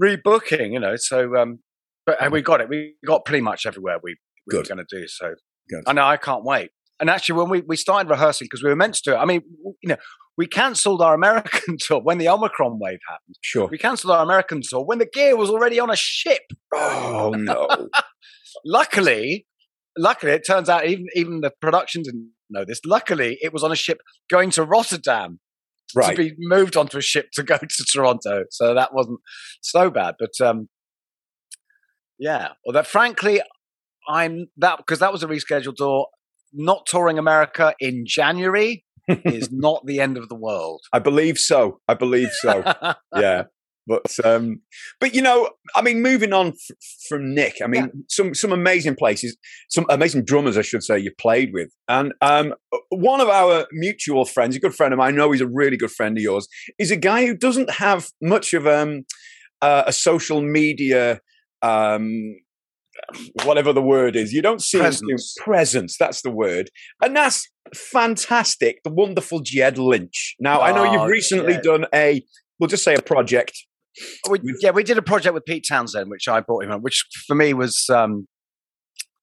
rebooking, 0.00 0.72
you 0.72 0.80
know, 0.80 0.96
so, 0.96 1.36
um, 1.36 1.60
but 2.06 2.30
we 2.30 2.42
got 2.42 2.60
it. 2.60 2.68
We 2.68 2.94
got 3.06 3.24
pretty 3.24 3.40
much 3.40 3.66
everywhere 3.66 3.98
we, 4.02 4.16
we 4.46 4.58
were 4.58 4.64
going 4.64 4.78
to 4.78 4.86
do. 4.88 5.06
So 5.08 5.34
Good. 5.68 5.84
I 5.86 5.92
know 5.92 6.04
I 6.04 6.16
can't 6.16 6.44
wait. 6.44 6.70
And 7.00 7.10
actually, 7.10 7.38
when 7.38 7.50
we, 7.50 7.62
we 7.62 7.76
started 7.76 8.08
rehearsing, 8.08 8.46
because 8.46 8.62
we 8.62 8.70
were 8.70 8.76
meant 8.76 8.94
to 8.94 9.02
do 9.04 9.12
it, 9.14 9.18
I 9.18 9.24
mean, 9.24 9.42
you 9.82 9.88
know, 9.88 9.96
we 10.36 10.46
cancelled 10.46 11.02
our 11.02 11.14
American 11.14 11.76
tour 11.80 12.00
when 12.00 12.18
the 12.18 12.28
Omicron 12.28 12.78
wave 12.80 12.98
happened. 13.08 13.36
Sure. 13.40 13.68
We 13.70 13.78
cancelled 13.78 14.12
our 14.12 14.22
American 14.22 14.60
tour 14.62 14.84
when 14.84 14.98
the 14.98 15.06
gear 15.06 15.36
was 15.36 15.50
already 15.50 15.80
on 15.80 15.90
a 15.90 15.96
ship. 15.96 16.42
Oh, 16.72 17.34
no. 17.36 17.68
luckily, 18.64 19.46
luckily, 19.98 20.32
it 20.32 20.46
turns 20.46 20.68
out 20.68 20.86
even, 20.86 21.06
even 21.14 21.40
the 21.40 21.52
production 21.60 22.02
didn't 22.02 22.30
know 22.50 22.64
this. 22.64 22.80
Luckily, 22.84 23.38
it 23.40 23.52
was 23.52 23.62
on 23.62 23.72
a 23.72 23.76
ship 23.76 23.98
going 24.30 24.50
to 24.50 24.64
Rotterdam. 24.64 25.40
Right. 25.96 26.16
To 26.16 26.22
be 26.24 26.34
moved 26.38 26.76
onto 26.76 26.98
a 26.98 27.02
ship 27.02 27.28
to 27.34 27.44
go 27.44 27.56
to 27.58 27.84
Toronto. 27.92 28.44
So 28.50 28.74
that 28.74 28.92
wasn't 28.92 29.20
so 29.60 29.90
bad. 29.90 30.16
But 30.18 30.32
um, 30.44 30.68
yeah. 32.18 32.48
Well, 32.64 32.72
that 32.72 32.86
frankly, 32.86 33.40
I'm 34.08 34.48
that 34.56 34.78
because 34.78 34.98
that 34.98 35.12
was 35.12 35.22
a 35.22 35.28
rescheduled 35.28 35.76
tour. 35.76 36.08
Not 36.54 36.86
touring 36.86 37.18
America 37.18 37.74
in 37.80 38.04
January 38.06 38.84
is 39.08 39.50
not 39.50 39.84
the 39.86 40.00
end 40.00 40.16
of 40.16 40.28
the 40.28 40.34
world. 40.34 40.82
I 40.92 40.98
believe 40.98 41.38
so. 41.38 41.80
I 41.88 41.94
believe 41.94 42.30
so. 42.32 42.62
yeah. 43.16 43.44
But 43.86 44.16
um, 44.24 44.62
but 44.98 45.14
you 45.14 45.20
know, 45.20 45.50
I 45.76 45.82
mean, 45.82 46.00
moving 46.00 46.32
on 46.32 46.48
f- 46.48 46.76
from 47.06 47.34
Nick, 47.34 47.56
I 47.62 47.66
mean, 47.66 47.82
yeah. 47.82 48.00
some 48.08 48.34
some 48.34 48.50
amazing 48.50 48.94
places, 48.94 49.36
some 49.68 49.84
amazing 49.90 50.24
drummers, 50.24 50.56
I 50.56 50.62
should 50.62 50.82
say, 50.82 50.98
you 50.98 51.12
played 51.18 51.50
with, 51.52 51.68
and 51.86 52.14
um, 52.22 52.54
one 52.88 53.20
of 53.20 53.28
our 53.28 53.66
mutual 53.72 54.24
friends, 54.24 54.56
a 54.56 54.60
good 54.60 54.74
friend 54.74 54.94
of 54.94 54.98
mine, 54.98 55.12
I 55.12 55.16
know 55.16 55.32
he's 55.32 55.42
a 55.42 55.46
really 55.46 55.76
good 55.76 55.90
friend 55.90 56.16
of 56.16 56.22
yours, 56.22 56.48
is 56.78 56.90
a 56.90 56.96
guy 56.96 57.26
who 57.26 57.36
doesn't 57.36 57.72
have 57.72 58.08
much 58.22 58.54
of 58.54 58.66
um, 58.66 59.02
uh, 59.60 59.84
a 59.86 59.92
social 59.92 60.40
media 60.40 61.20
um, 61.60 62.36
whatever 63.44 63.72
the 63.72 63.82
word 63.82 64.16
is. 64.16 64.32
You 64.32 64.42
don't 64.42 64.62
see 64.62 64.78
presence. 64.78 65.34
presence. 65.38 65.96
That's 65.98 66.22
the 66.22 66.30
word, 66.30 66.70
and 67.02 67.16
that's 67.16 67.48
fantastic. 67.74 68.82
The 68.84 68.90
wonderful 68.90 69.40
Ged 69.40 69.78
Lynch. 69.78 70.34
Now 70.40 70.60
oh, 70.60 70.64
I 70.64 70.72
know 70.72 70.84
you've 70.84 71.02
oh, 71.02 71.06
recently 71.06 71.58
done 71.62 71.86
a. 71.94 72.22
We'll 72.58 72.68
just 72.68 72.84
say 72.84 72.94
a 72.94 73.02
project. 73.02 73.52
We, 74.28 74.40
yeah, 74.60 74.70
we 74.70 74.82
did 74.82 74.98
a 74.98 75.02
project 75.02 75.34
with 75.34 75.44
Pete 75.44 75.64
Townshend, 75.68 76.10
which 76.10 76.28
I 76.28 76.40
brought 76.40 76.64
him 76.64 76.72
on, 76.72 76.82
which 76.82 77.04
for 77.26 77.34
me 77.34 77.54
was 77.54 77.88
um, 77.90 78.26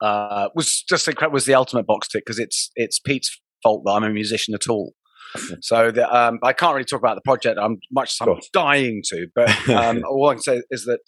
uh, 0.02 0.50
was 0.56 0.84
just 0.88 1.08
incredible. 1.08 1.34
Was 1.34 1.46
the 1.46 1.56
ultimate 1.56 1.86
box 1.86 2.08
tick 2.08 2.24
because 2.26 2.40
it's 2.40 2.72
it's 2.76 3.00
Pete's 3.00 3.42
fault 3.64 3.84
that 3.86 3.92
I'm 3.92 4.04
a 4.04 4.10
musician 4.10 4.54
at 4.54 4.68
all. 4.70 4.94
So 5.62 5.92
the, 5.92 6.14
um, 6.14 6.40
I 6.44 6.52
can't 6.54 6.74
really 6.74 6.86
talk 6.86 7.00
about 7.00 7.16
the 7.16 7.22
project. 7.22 7.58
I'm 7.62 7.78
much 7.92 8.18
I'm 8.22 8.40
dying 8.52 9.02
to, 9.06 9.28
but 9.34 9.70
um, 9.70 10.04
all 10.10 10.30
I 10.30 10.34
can 10.34 10.42
say 10.42 10.62
is 10.72 10.84
that 10.86 11.00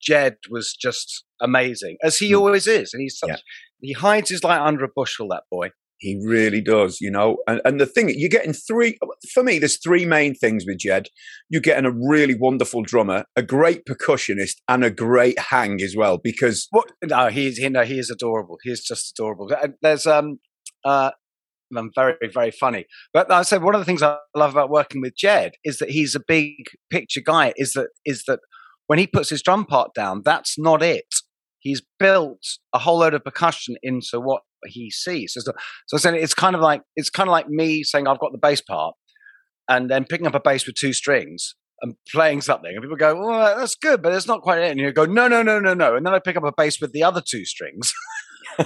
Ged 0.00 0.36
was 0.50 0.74
just 0.74 1.24
amazing, 1.40 1.96
as 2.02 2.18
he 2.18 2.32
mm. 2.32 2.38
always 2.38 2.66
is, 2.66 2.92
and 2.92 3.00
he's 3.00 3.18
such, 3.18 3.30
yeah. 3.30 3.36
he 3.80 3.92
hides 3.92 4.30
his 4.30 4.44
light 4.44 4.60
under 4.60 4.84
a 4.84 4.88
bushel. 4.94 5.28
That 5.28 5.44
boy. 5.50 5.70
He 6.00 6.20
really 6.24 6.60
does, 6.60 7.00
you 7.00 7.10
know. 7.10 7.38
And, 7.48 7.60
and 7.64 7.80
the 7.80 7.86
thing 7.86 8.08
you're 8.16 8.28
getting 8.28 8.52
three 8.52 8.96
for 9.34 9.42
me. 9.42 9.58
There's 9.58 9.82
three 9.82 10.06
main 10.06 10.32
things 10.34 10.64
with 10.64 10.78
Ged. 10.78 11.08
You're 11.48 11.60
getting 11.60 11.86
a 11.86 11.90
really 11.90 12.36
wonderful 12.38 12.82
drummer, 12.82 13.24
a 13.34 13.42
great 13.42 13.84
percussionist, 13.84 14.58
and 14.68 14.84
a 14.84 14.92
great 14.92 15.36
hang 15.38 15.82
as 15.82 15.96
well. 15.96 16.18
Because 16.22 16.68
what? 16.70 16.92
No, 17.04 17.28
he's 17.30 17.58
he, 17.58 17.68
no, 17.68 17.82
he 17.82 17.98
is 17.98 18.10
adorable. 18.10 18.58
He 18.62 18.70
is 18.70 18.80
just 18.80 19.18
adorable. 19.18 19.50
There's 19.82 20.06
um 20.06 20.38
uh 20.84 21.10
and 21.70 21.92
very, 21.94 22.14
very 22.32 22.50
funny. 22.50 22.86
But 23.12 23.30
I 23.30 23.42
said 23.42 23.62
one 23.62 23.74
of 23.74 23.80
the 23.80 23.84
things 23.84 24.02
I 24.02 24.18
love 24.34 24.52
about 24.52 24.70
working 24.70 25.00
with 25.00 25.16
Ged 25.16 25.52
is 25.64 25.78
that 25.78 25.90
he's 25.90 26.14
a 26.14 26.20
big 26.26 26.54
picture 26.90 27.20
guy. 27.24 27.52
Is 27.56 27.72
that 27.72 27.88
is 28.04 28.24
that 28.26 28.40
when 28.88 28.98
he 28.98 29.06
puts 29.06 29.30
his 29.30 29.42
drum 29.42 29.64
part 29.64 29.94
down, 29.94 30.22
that's 30.24 30.58
not 30.58 30.82
it. 30.82 31.14
He's 31.60 31.82
built 31.98 32.42
a 32.74 32.78
whole 32.78 32.98
load 32.98 33.14
of 33.14 33.22
percussion 33.22 33.76
into 33.82 34.18
what 34.18 34.42
he 34.64 34.90
sees. 34.90 35.34
So, 35.34 35.40
so 35.86 35.96
I 35.96 35.98
said 35.98 36.14
it's 36.14 36.34
kind 36.34 36.56
of 36.56 36.62
like 36.62 36.82
it's 36.96 37.10
kind 37.10 37.28
of 37.28 37.32
like 37.32 37.48
me 37.48 37.84
saying 37.84 38.08
I've 38.08 38.18
got 38.18 38.32
the 38.32 38.38
bass 38.38 38.60
part, 38.60 38.94
and 39.68 39.90
then 39.90 40.04
picking 40.04 40.26
up 40.26 40.34
a 40.34 40.40
bass 40.40 40.66
with 40.66 40.76
two 40.76 40.92
strings 40.92 41.54
and 41.82 41.94
playing 42.10 42.40
something, 42.40 42.70
and 42.72 42.82
people 42.82 42.96
go, 42.96 43.14
"Well, 43.14 43.56
that's 43.58 43.74
good, 43.74 44.02
but 44.02 44.14
it's 44.14 44.26
not 44.26 44.42
quite 44.42 44.60
it." 44.60 44.70
And 44.70 44.80
you 44.80 44.90
go, 44.92 45.04
"No, 45.04 45.28
no, 45.28 45.42
no, 45.42 45.60
no, 45.60 45.74
no," 45.74 45.94
and 45.94 46.06
then 46.06 46.14
I 46.14 46.18
pick 46.18 46.36
up 46.36 46.44
a 46.44 46.52
bass 46.56 46.80
with 46.80 46.92
the 46.92 47.04
other 47.04 47.22
two 47.24 47.44
strings. 47.44 47.92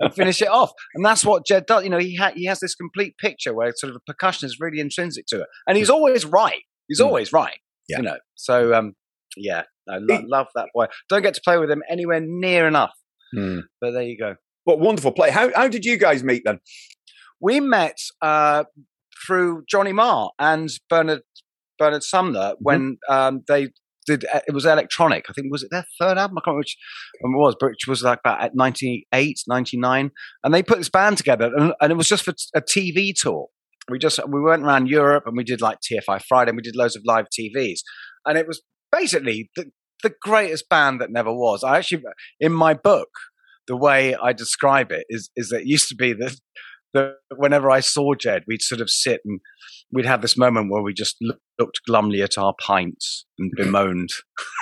and 0.00 0.14
finish 0.14 0.42
it 0.42 0.48
off. 0.48 0.72
And 0.94 1.04
that's 1.04 1.24
what 1.24 1.46
Ged 1.46 1.66
does. 1.66 1.84
You 1.84 1.90
know, 1.90 1.98
he 1.98 2.16
ha- 2.16 2.32
he 2.34 2.46
has 2.46 2.60
this 2.60 2.74
complete 2.74 3.16
picture 3.18 3.54
where 3.54 3.72
sort 3.74 3.94
of 3.94 4.04
percussion 4.04 4.46
is 4.46 4.58
really 4.58 4.80
intrinsic 4.80 5.26
to 5.28 5.42
it, 5.42 5.46
and 5.66 5.78
he's 5.78 5.90
always 5.90 6.24
right. 6.24 6.62
He's 6.88 7.00
mm. 7.00 7.06
always 7.06 7.32
right. 7.32 7.58
Yeah. 7.88 7.98
You 7.98 8.02
know, 8.02 8.18
so 8.34 8.74
um, 8.74 8.94
yeah, 9.38 9.62
I 9.88 9.98
lo- 9.98 10.24
love 10.26 10.48
that 10.54 10.68
boy. 10.74 10.86
Don't 11.08 11.22
get 11.22 11.34
to 11.34 11.40
play 11.44 11.58
with 11.58 11.70
him 11.70 11.82
anywhere 11.90 12.20
near 12.22 12.66
enough, 12.66 12.92
mm. 13.36 13.62
but 13.80 13.92
there 13.92 14.02
you 14.02 14.18
go. 14.18 14.36
What 14.64 14.80
wonderful 14.80 15.12
play! 15.12 15.30
How 15.30 15.50
how 15.54 15.68
did 15.68 15.84
you 15.84 15.96
guys 15.96 16.22
meet 16.22 16.42
then? 16.44 16.60
We 17.40 17.60
met 17.60 17.98
uh, 18.20 18.64
through 19.26 19.64
Johnny 19.68 19.92
Marr 19.92 20.30
and 20.38 20.68
Bernard 20.90 21.22
Bernard 21.78 22.02
Sumner 22.02 22.52
mm-hmm. 22.52 22.62
when 22.62 22.98
um, 23.08 23.42
they 23.48 23.68
did 24.08 24.24
uh, 24.32 24.40
it 24.48 24.52
was 24.52 24.64
electronic. 24.64 25.26
I 25.28 25.32
think 25.32 25.48
was 25.50 25.62
it 25.62 25.70
their 25.70 25.86
third 26.00 26.18
album? 26.18 26.38
I 26.38 26.40
can't 26.40 26.46
remember 26.54 26.58
which 26.58 26.76
it 27.14 27.26
was, 27.26 27.56
but 27.60 27.70
which 27.70 27.86
was 27.86 28.02
like 28.02 28.20
about 28.24 28.50
98, 28.54 29.38
99. 29.46 30.10
and 30.42 30.54
they 30.54 30.62
put 30.62 30.78
this 30.78 30.88
band 30.88 31.18
together, 31.18 31.50
and, 31.54 31.74
and, 31.80 31.92
it 31.92 31.96
was 31.96 32.08
just 32.08 32.24
for 32.24 32.34
a 32.54 32.60
TV 32.60 33.12
tour. 33.14 33.48
We 33.90 33.98
just 33.98 34.18
we 34.28 34.40
went 34.40 34.64
around 34.64 34.88
Europe 34.88 35.24
and 35.26 35.36
we 35.36 35.44
did 35.44 35.60
like 35.60 35.78
TFI 35.80 36.22
Friday, 36.28 36.50
and 36.50 36.56
we 36.56 36.62
did 36.62 36.76
loads 36.76 36.96
of 36.96 37.02
live 37.04 37.26
TVs, 37.26 37.80
and 38.26 38.36
it 38.36 38.46
was 38.46 38.62
basically 38.92 39.50
the 39.56 39.70
the 40.02 40.14
greatest 40.22 40.68
band 40.68 41.00
that 41.00 41.10
never 41.10 41.32
was. 41.32 41.64
I 41.64 41.78
actually 41.78 42.02
in 42.40 42.52
my 42.52 42.74
book 42.74 43.08
the 43.66 43.76
way 43.76 44.14
I 44.14 44.32
describe 44.32 44.90
it 44.90 45.04
is 45.08 45.30
is 45.36 45.50
that 45.50 45.62
it 45.62 45.66
used 45.66 45.88
to 45.88 45.94
be 45.94 46.12
that 46.14 46.38
that 46.94 47.16
whenever 47.36 47.70
I 47.70 47.80
saw 47.80 48.14
Ged, 48.14 48.44
we'd 48.46 48.62
sort 48.62 48.80
of 48.80 48.90
sit 48.90 49.20
and 49.24 49.40
we'd 49.92 50.06
have 50.06 50.22
this 50.22 50.38
moment 50.38 50.70
where 50.70 50.82
we 50.82 50.94
just 50.94 51.16
looked 51.58 51.80
glumly 51.88 52.22
at 52.22 52.38
our 52.38 52.54
pints 52.58 53.26
and 53.38 53.52
bemoaned 53.56 54.10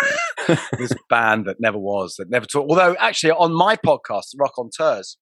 this 0.78 0.92
band 1.08 1.46
that 1.46 1.56
never 1.60 1.78
was, 1.78 2.16
that 2.18 2.30
never 2.30 2.46
talked. 2.46 2.68
Although, 2.68 2.96
actually, 2.98 3.32
on 3.32 3.52
my 3.52 3.76
podcast, 3.76 4.34
Rockonteurs, 4.40 5.16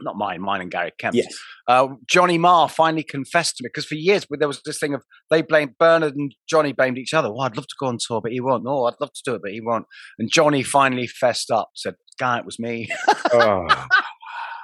not 0.00 0.16
mine, 0.16 0.40
mine 0.40 0.60
and 0.60 0.70
Gary 0.70 0.92
Kemp. 0.98 1.14
Yes. 1.14 1.34
Uh, 1.68 1.88
Johnny 2.08 2.38
Marr 2.38 2.68
finally 2.68 3.02
confessed 3.02 3.56
to 3.56 3.64
me 3.64 3.68
because 3.72 3.86
for 3.86 3.94
years 3.94 4.26
there 4.30 4.48
was 4.48 4.60
this 4.64 4.78
thing 4.78 4.94
of 4.94 5.02
they 5.30 5.42
blamed 5.42 5.78
Bernard 5.78 6.16
and 6.16 6.34
Johnny 6.48 6.72
blamed 6.72 6.98
each 6.98 7.14
other. 7.14 7.30
Well, 7.30 7.42
I'd 7.42 7.56
love 7.56 7.66
to 7.66 7.76
go 7.78 7.86
on 7.86 7.98
tour, 8.04 8.20
but 8.20 8.32
he 8.32 8.40
won't. 8.40 8.64
No, 8.64 8.84
I'd 8.84 8.94
love 9.00 9.12
to 9.12 9.22
do 9.24 9.34
it, 9.34 9.42
but 9.42 9.52
he 9.52 9.60
won't. 9.60 9.86
And 10.18 10.30
Johnny 10.30 10.62
finally 10.62 11.06
fessed 11.06 11.50
up, 11.50 11.70
said, 11.74 11.94
"Guy, 12.18 12.38
it 12.38 12.44
was 12.44 12.58
me." 12.58 12.88
oh. 13.32 13.66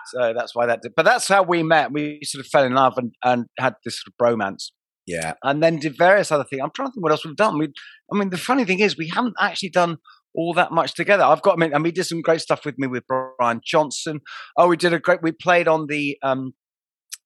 So 0.07 0.33
that's 0.37 0.55
why 0.55 0.67
that 0.67 0.83
did. 0.83 0.93
But 0.97 1.05
that's 1.05 1.29
how 1.29 1.43
we 1.43 1.63
met. 1.63 1.93
We 1.93 2.21
sort 2.25 2.45
of 2.45 2.51
fell 2.51 2.65
in 2.65 2.75
love 2.75 2.95
and, 2.97 3.13
and 3.25 3.47
had 3.59 3.75
this 3.85 4.03
sort 4.03 4.13
of 4.13 4.39
bromance. 4.39 4.71
Yeah. 5.07 5.35
And 5.43 5.63
then 5.63 5.79
did 5.79 5.97
various 5.97 6.31
other 6.31 6.45
things. 6.45 6.63
I'm 6.63 6.71
trying 6.75 6.89
to 6.89 6.93
think 6.93 7.03
what 7.03 7.13
else 7.13 7.25
we've 7.25 7.37
done. 7.37 7.59
We, 7.59 7.73
I 8.13 8.19
mean, 8.19 8.31
the 8.31 8.39
funny 8.39 8.65
thing 8.65 8.81
is, 8.81 8.97
we 8.97 9.09
haven't 9.09 9.35
actually 9.41 9.71
done 9.71 9.97
all 10.35 10.55
that 10.55 10.73
much 10.73 10.95
together. 10.95 11.25
I've 11.25 11.43
got, 11.43 11.55
I 11.55 11.57
mean, 11.57 11.73
and 11.75 11.83
we 11.83 11.93
did 11.93 12.05
some 12.05 12.21
great 12.21 12.41
stuff 12.41 12.65
with 12.65 12.79
me 12.79 12.87
with 12.87 13.05
Brian 13.07 13.61
Johnson. 13.65 14.21
Oh, 14.57 14.69
we 14.69 14.77
did 14.77 14.93
a 14.93 14.99
great, 14.99 15.23
we 15.23 15.33
played 15.33 15.69
on 15.69 15.87
the 15.89 16.17
um, 16.23 16.55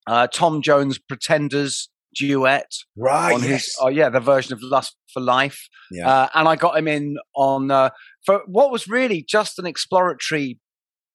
uh, 0.06 0.26
Tom 0.28 0.62
Jones 0.62 0.98
Pretenders 0.98 1.90
duet. 2.14 2.72
Right. 2.96 3.34
On 3.34 3.42
yes. 3.42 3.50
his, 3.50 3.76
oh, 3.80 3.88
yeah, 3.88 4.08
the 4.08 4.20
version 4.20 4.52
of 4.52 4.60
Lust 4.62 4.96
for 5.12 5.20
Life. 5.20 5.68
Yeah. 5.90 6.08
Uh, 6.08 6.28
and 6.34 6.48
I 6.48 6.56
got 6.56 6.78
him 6.78 6.88
in 6.88 7.16
on, 7.36 7.70
uh, 7.70 7.90
for 8.24 8.42
what 8.46 8.70
was 8.70 8.88
really 8.88 9.24
just 9.28 9.58
an 9.58 9.66
exploratory 9.66 10.58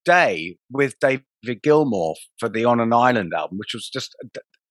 day 0.05 0.57
with 0.71 0.99
David 0.99 1.61
Gilmour 1.63 2.13
for 2.39 2.49
the 2.49 2.65
On 2.65 2.79
an 2.79 2.93
Island 2.93 3.33
album, 3.33 3.57
which 3.57 3.73
was 3.73 3.89
just 3.89 4.15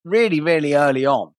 really, 0.04 0.40
really 0.40 0.74
early 0.74 1.04
on 1.04 1.32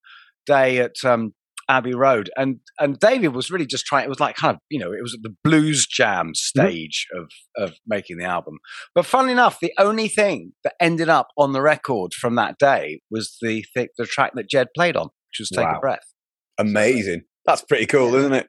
day 0.46 0.80
at 0.80 0.96
um, 1.04 1.34
Abbey 1.70 1.94
Road, 1.94 2.30
and 2.36 2.60
and 2.80 3.00
David 3.00 3.30
was 3.30 3.52
really 3.52 3.68
just 3.68 3.86
trying. 3.86 4.04
It 4.04 4.10
was 4.10 4.20
like 4.20 4.36
kind 4.36 4.56
of 4.56 4.60
you 4.70 4.80
know 4.80 4.92
it 4.92 5.02
was 5.02 5.14
at 5.14 5.22
the 5.22 5.36
blues 5.44 5.86
jam 5.86 6.28
mm-hmm. 6.28 6.34
stage 6.34 7.08
mm-hmm. 7.14 7.24
of 7.24 7.70
of 7.70 7.78
making 7.88 8.18
the 8.18 8.26
album. 8.26 8.58
But 8.96 9.06
funnily 9.06 9.32
enough, 9.32 9.60
the 9.62 9.74
only 9.78 10.08
thing 10.08 10.54
that 10.64 10.74
ended 10.82 11.08
up 11.08 11.28
on 11.38 11.54
the 11.54 11.62
record 11.62 12.14
from 12.14 12.36
that 12.36 12.58
day 12.58 13.02
was 13.10 13.38
the 13.42 13.64
th- 13.76 13.92
the 13.98 14.06
track 14.06 14.32
that 14.36 14.50
Ged 14.50 14.68
played 14.76 14.98
on, 14.98 15.10
which 15.30 15.40
was 15.40 15.50
"Take 15.50 15.66
wow. 15.66 15.78
a 15.78 15.80
Breath." 15.80 16.14
Amazing. 16.58 17.22
That's 17.46 17.62
pretty 17.62 17.86
cool, 17.86 18.12
yeah. 18.12 18.20
isn't 18.20 18.34
it? 18.34 18.48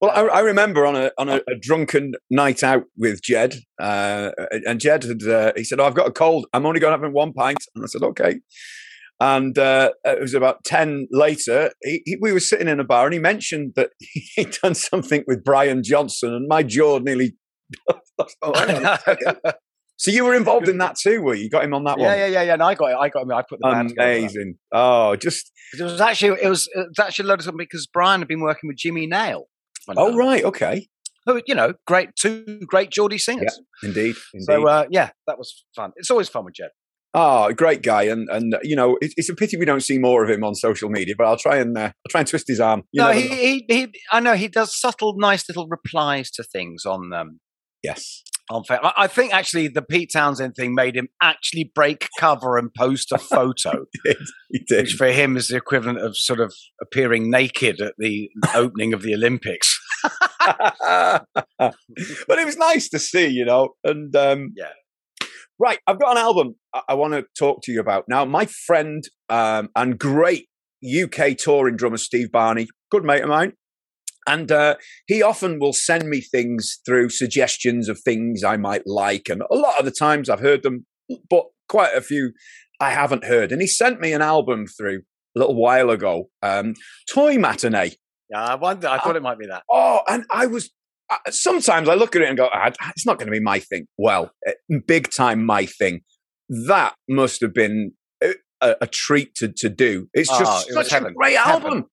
Well, 0.00 0.10
I, 0.10 0.38
I, 0.38 0.40
remember 0.40 0.84
on 0.84 0.96
a 0.96 1.10
on 1.18 1.28
a, 1.28 1.36
a, 1.48 1.54
drunken 1.58 2.12
night 2.28 2.62
out 2.62 2.84
with 2.96 3.22
Ged, 3.22 3.56
uh, 3.80 4.30
and 4.66 4.80
Ged 4.80 5.04
had 5.04 5.22
uh, 5.22 5.52
he 5.56 5.64
said, 5.64 5.80
oh, 5.80 5.84
"I've 5.84 5.94
got 5.94 6.08
a 6.08 6.12
cold. 6.12 6.46
I'm 6.52 6.66
only 6.66 6.80
going 6.80 6.96
to 6.96 7.04
have 7.04 7.12
one 7.12 7.32
pint." 7.32 7.58
And 7.74 7.84
I 7.84 7.86
said, 7.86 8.02
"Okay." 8.02 8.40
And 9.20 9.58
uh, 9.58 9.90
it 10.04 10.20
was 10.20 10.34
about 10.34 10.64
ten 10.64 11.06
later. 11.10 11.72
He, 11.82 12.02
he, 12.06 12.16
we 12.20 12.32
were 12.32 12.40
sitting 12.40 12.68
in 12.68 12.80
a 12.80 12.84
bar, 12.84 13.04
and 13.04 13.12
he 13.12 13.20
mentioned 13.20 13.74
that 13.76 13.90
he'd 14.00 14.56
done 14.62 14.74
something 14.74 15.24
with 15.26 15.44
Brian 15.44 15.82
Johnson, 15.82 16.32
and 16.34 16.48
my 16.48 16.62
jaw 16.62 16.98
nearly. 16.98 17.36
oh, 18.42 18.98
so 19.96 20.10
you 20.10 20.24
were 20.24 20.34
involved 20.34 20.68
in 20.68 20.78
that 20.78 20.96
too, 20.96 21.20
were 21.20 21.34
you? 21.34 21.44
you 21.44 21.50
got 21.50 21.62
him 21.62 21.74
on 21.74 21.84
that 21.84 21.98
yeah, 21.98 22.06
one? 22.06 22.18
Yeah, 22.18 22.26
yeah, 22.26 22.42
yeah. 22.42 22.56
No, 22.56 22.64
I 22.64 22.74
got 22.74 22.90
it. 22.92 22.96
I 22.96 23.08
got 23.10 23.22
him. 23.22 23.32
I 23.32 23.42
put 23.42 23.60
the 23.60 23.70
band 23.70 23.92
Amazing. 23.92 24.54
Oh, 24.72 25.14
just 25.16 25.52
it 25.78 25.82
was 25.82 26.00
actually 26.00 26.40
it 26.42 26.48
was 26.48 26.68
it 26.74 26.88
was 26.88 26.98
actually 26.98 27.30
of 27.30 27.42
something 27.42 27.58
because 27.58 27.86
Brian 27.86 28.20
had 28.20 28.28
been 28.28 28.40
working 28.40 28.68
with 28.68 28.78
Jimmy 28.78 29.06
Nail 29.06 29.46
Oh 29.96 30.16
right, 30.16 30.44
okay. 30.44 30.88
Who 31.26 31.42
you 31.46 31.54
know, 31.54 31.74
great 31.86 32.16
two 32.16 32.60
great 32.66 32.90
Geordie 32.90 33.18
singers. 33.18 33.60
Yeah, 33.82 33.88
indeed, 33.88 34.16
indeed. 34.32 34.46
So 34.46 34.66
uh, 34.66 34.86
yeah, 34.90 35.10
that 35.26 35.38
was 35.38 35.64
fun. 35.76 35.92
It's 35.96 36.10
always 36.10 36.28
fun 36.28 36.44
with 36.44 36.54
Ged. 36.54 36.70
Oh, 37.12 37.52
great 37.52 37.82
guy, 37.82 38.04
and 38.04 38.28
and 38.30 38.56
you 38.62 38.76
know 38.76 38.96
it's, 39.00 39.14
it's, 39.16 39.28
a 39.28 39.34
pity 39.34 39.56
we 39.56 39.64
don't 39.64 39.82
see 39.82 39.98
more 39.98 40.22
of 40.22 40.30
him 40.30 40.44
on 40.44 40.54
social 40.54 40.88
media. 40.88 41.14
But 41.18 41.26
I'll 41.26 41.36
try 41.36 41.56
and 41.56 41.76
uh, 41.76 41.80
I'll 41.80 42.10
try 42.10 42.20
and 42.20 42.28
twist 42.28 42.46
his 42.46 42.60
arm. 42.60 42.84
You 42.92 43.02
no, 43.02 43.10
he, 43.10 43.28
he, 43.28 43.64
he 43.68 43.92
I 44.12 44.20
know 44.20 44.34
he 44.34 44.48
does 44.48 44.78
subtle, 44.78 45.14
nice 45.16 45.48
little 45.48 45.66
replies 45.68 46.30
to 46.32 46.44
things 46.44 46.84
on 46.86 47.12
um, 47.12 47.40
yes 47.82 48.22
on 48.50 48.64
I 48.96 49.06
think 49.06 49.32
actually 49.32 49.68
the 49.68 49.82
Pete 49.82 50.10
Townshend 50.12 50.54
thing 50.56 50.74
made 50.74 50.96
him 50.96 51.08
actually 51.22 51.70
break 51.74 52.08
cover 52.18 52.56
and 52.58 52.72
post 52.74 53.12
a 53.12 53.18
photo. 53.18 53.86
he 53.92 54.00
did. 54.04 54.16
He 54.50 54.58
did. 54.66 54.80
Which 54.82 54.94
for 54.94 55.06
him 55.08 55.36
is 55.36 55.48
the 55.48 55.56
equivalent 55.56 56.00
of 56.00 56.16
sort 56.16 56.40
of 56.40 56.52
appearing 56.82 57.30
naked 57.30 57.80
at 57.80 57.94
the 57.98 58.28
opening 58.54 58.92
of 58.92 59.02
the 59.02 59.14
Olympics. 59.14 59.78
but 60.40 61.26
it 61.58 62.46
was 62.46 62.56
nice 62.56 62.88
to 62.90 62.98
see, 62.98 63.28
you 63.28 63.44
know. 63.44 63.70
And 63.84 64.14
um, 64.16 64.52
yeah. 64.56 64.70
Right, 65.60 65.78
I've 65.86 66.00
got 66.00 66.12
an 66.12 66.16
album 66.16 66.54
I, 66.74 66.80
I 66.88 66.94
want 66.94 67.12
to 67.12 67.26
talk 67.38 67.60
to 67.64 67.72
you 67.72 67.80
about. 67.80 68.04
Now, 68.08 68.24
my 68.24 68.46
friend 68.46 69.04
um, 69.28 69.68
and 69.76 69.98
great 69.98 70.46
UK 70.82 71.36
touring 71.36 71.76
drummer 71.76 71.98
Steve 71.98 72.32
Barney, 72.32 72.66
good 72.90 73.04
mate 73.04 73.22
of 73.22 73.28
mine, 73.28 73.52
and 74.26 74.50
uh, 74.50 74.76
he 75.06 75.22
often 75.22 75.58
will 75.60 75.74
send 75.74 76.08
me 76.08 76.22
things 76.22 76.78
through 76.86 77.10
suggestions 77.10 77.90
of 77.90 78.00
things 78.00 78.42
I 78.42 78.56
might 78.56 78.86
like. 78.86 79.28
And 79.28 79.42
a 79.50 79.54
lot 79.54 79.78
of 79.78 79.84
the 79.84 79.90
times 79.90 80.30
I've 80.30 80.40
heard 80.40 80.62
them, 80.62 80.86
but 81.28 81.44
quite 81.68 81.94
a 81.94 82.00
few 82.00 82.32
I 82.80 82.92
haven't 82.92 83.24
heard. 83.24 83.52
And 83.52 83.60
he 83.60 83.66
sent 83.66 84.00
me 84.00 84.14
an 84.14 84.22
album 84.22 84.66
through 84.66 85.02
a 85.36 85.38
little 85.38 85.56
while 85.56 85.90
ago, 85.90 86.30
um, 86.42 86.72
Toy 87.12 87.36
Matinee. 87.36 87.96
Yeah, 88.30 88.44
I 88.44 88.54
wonder. 88.54 88.88
I 88.88 88.98
thought 88.98 89.14
uh, 89.14 89.18
it 89.18 89.22
might 89.22 89.38
be 89.38 89.46
that. 89.46 89.64
Oh, 89.70 90.00
and 90.08 90.24
I 90.30 90.46
was. 90.46 90.70
Sometimes 91.30 91.88
I 91.88 91.94
look 91.94 92.14
at 92.14 92.22
it 92.22 92.28
and 92.28 92.36
go, 92.36 92.48
ah, 92.52 92.70
"It's 92.90 93.06
not 93.06 93.18
going 93.18 93.26
to 93.26 93.32
be 93.32 93.40
my 93.40 93.58
thing." 93.58 93.86
Well, 93.98 94.32
eh, 94.46 94.52
big 94.86 95.10
time 95.10 95.44
my 95.44 95.66
thing. 95.66 96.00
That 96.48 96.94
must 97.08 97.40
have 97.40 97.54
been 97.54 97.92
a, 98.60 98.76
a 98.82 98.86
treat 98.86 99.34
to, 99.36 99.52
to 99.56 99.68
do. 99.68 100.08
It's 100.12 100.28
just 100.28 100.68
oh, 100.70 100.82
such 100.82 100.92
a 100.92 101.10
great 101.12 101.36
album. 101.36 101.86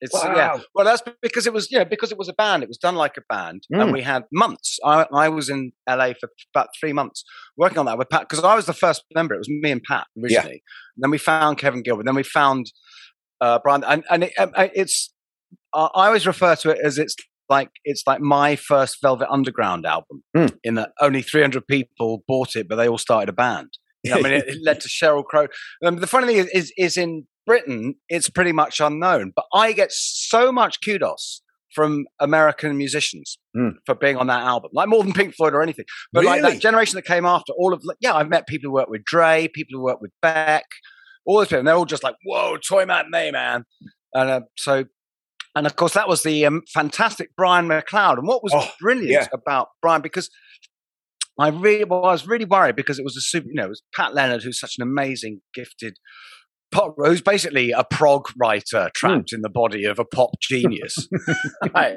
It's 0.00 0.12
wow. 0.12 0.34
yeah. 0.36 0.58
Well, 0.74 0.84
that's 0.84 1.02
because 1.22 1.46
it 1.46 1.54
was 1.54 1.68
yeah 1.70 1.84
because 1.84 2.12
it 2.12 2.18
was 2.18 2.28
a 2.28 2.34
band. 2.34 2.62
It 2.62 2.68
was 2.68 2.76
done 2.76 2.96
like 2.96 3.16
a 3.16 3.22
band, 3.30 3.62
mm. 3.72 3.80
and 3.80 3.92
we 3.92 4.02
had 4.02 4.24
months. 4.30 4.78
I, 4.84 5.06
I 5.12 5.30
was 5.30 5.48
in 5.48 5.72
LA 5.88 6.12
for 6.20 6.28
about 6.54 6.68
three 6.78 6.92
months 6.92 7.24
working 7.56 7.78
on 7.78 7.86
that 7.86 7.96
with 7.96 8.10
Pat 8.10 8.28
because 8.28 8.44
I 8.44 8.54
was 8.54 8.66
the 8.66 8.74
first 8.74 9.04
member. 9.14 9.34
It 9.34 9.38
was 9.38 9.48
me 9.48 9.70
and 9.70 9.82
Pat 9.82 10.06
originally. 10.22 10.62
Yeah. 10.62 10.98
Then 10.98 11.10
we 11.10 11.18
found 11.18 11.56
Kevin 11.56 11.82
Gilbert. 11.82 12.04
Then 12.04 12.14
we 12.14 12.24
found 12.24 12.70
uh, 13.40 13.58
Brian, 13.62 13.84
and 13.84 14.04
and 14.10 14.24
it, 14.24 14.32
um, 14.38 14.52
it's 14.56 15.14
I 15.72 15.88
always 15.94 16.26
refer 16.26 16.56
to 16.56 16.70
it 16.70 16.78
as 16.84 16.98
it's 16.98 17.16
like 17.48 17.70
it's 17.84 18.02
like 18.06 18.20
my 18.20 18.56
first 18.56 18.98
Velvet 19.00 19.28
Underground 19.30 19.86
album. 19.86 20.22
Mm. 20.36 20.56
In 20.64 20.74
that 20.74 20.92
only 21.00 21.22
300 21.22 21.66
people 21.66 22.22
bought 22.26 22.56
it, 22.56 22.68
but 22.68 22.76
they 22.76 22.88
all 22.88 22.98
started 22.98 23.28
a 23.28 23.32
band. 23.32 23.68
You 24.02 24.12
know, 24.12 24.18
I 24.18 24.22
mean, 24.22 24.32
it, 24.34 24.44
it, 24.46 24.58
led 24.62 24.80
to 24.80 24.88
Sheryl 24.88 25.24
Crow. 25.24 25.48
Um, 25.84 25.96
the 25.96 26.06
funny 26.06 26.26
thing 26.28 26.36
is, 26.36 26.46
is, 26.48 26.72
is 26.76 26.96
in 26.96 27.26
Britain, 27.44 27.96
it's 28.08 28.30
pretty 28.30 28.52
much 28.52 28.78
unknown. 28.80 29.32
But 29.34 29.46
I 29.52 29.72
get 29.72 29.90
so 29.90 30.52
much 30.52 30.78
kudos 30.84 31.42
from 31.74 32.06
American 32.20 32.76
musicians 32.76 33.38
mm. 33.56 33.72
for 33.84 33.94
being 33.94 34.16
on 34.16 34.28
that 34.28 34.42
album, 34.42 34.70
like 34.72 34.88
more 34.88 35.02
than 35.02 35.12
Pink 35.12 35.34
Floyd 35.34 35.54
or 35.54 35.62
anything. 35.62 35.84
But 36.12 36.24
really? 36.24 36.40
like 36.40 36.54
that 36.54 36.60
generation 36.60 36.96
that 36.96 37.04
came 37.04 37.26
after, 37.26 37.52
all 37.52 37.72
of 37.72 37.82
yeah, 38.00 38.14
I've 38.14 38.28
met 38.28 38.46
people 38.46 38.70
who 38.70 38.74
work 38.74 38.88
with 38.88 39.04
Dre, 39.04 39.48
people 39.48 39.78
who 39.78 39.84
work 39.84 40.00
with 40.00 40.10
Beck, 40.22 40.64
all 41.26 41.38
those 41.38 41.48
people, 41.48 41.58
and 41.58 41.68
they're 41.68 41.74
all 41.74 41.84
just 41.84 42.02
like, 42.02 42.16
"Whoa, 42.24 42.56
Toy 42.56 42.86
Matinee, 42.86 43.30
man!" 43.30 43.64
And 44.14 44.30
uh, 44.30 44.40
so, 44.56 44.84
and 45.56 45.66
of 45.66 45.74
course, 45.74 45.94
that 45.94 46.06
was 46.06 46.22
the 46.22 46.44
um, 46.44 46.62
fantastic 46.72 47.30
Brian 47.34 47.66
MacLeod. 47.66 48.18
And 48.18 48.28
what 48.28 48.42
was 48.42 48.52
oh, 48.54 48.68
brilliant 48.78 49.10
yeah. 49.10 49.26
about 49.32 49.68
Brian, 49.80 50.02
because 50.02 50.28
I 51.40 51.48
really 51.48 51.84
well, 51.84 52.04
I 52.04 52.12
was 52.12 52.28
really 52.28 52.44
worried 52.44 52.76
because 52.76 52.98
it 52.98 53.04
was 53.06 53.16
a 53.16 53.22
super, 53.22 53.48
you 53.48 53.54
know, 53.54 53.64
it 53.64 53.70
was 53.70 53.82
Pat 53.94 54.14
Leonard, 54.14 54.42
who's 54.42 54.60
such 54.60 54.74
an 54.78 54.82
amazing, 54.82 55.40
gifted 55.54 55.96
pop, 56.70 56.94
who's 56.98 57.22
basically 57.22 57.70
a 57.70 57.84
prog 57.84 58.28
writer 58.38 58.90
trapped 58.94 59.30
mm. 59.30 59.36
in 59.36 59.40
the 59.40 59.48
body 59.48 59.86
of 59.86 59.98
a 59.98 60.04
pop 60.04 60.28
genius. 60.42 60.94
right. 61.74 61.96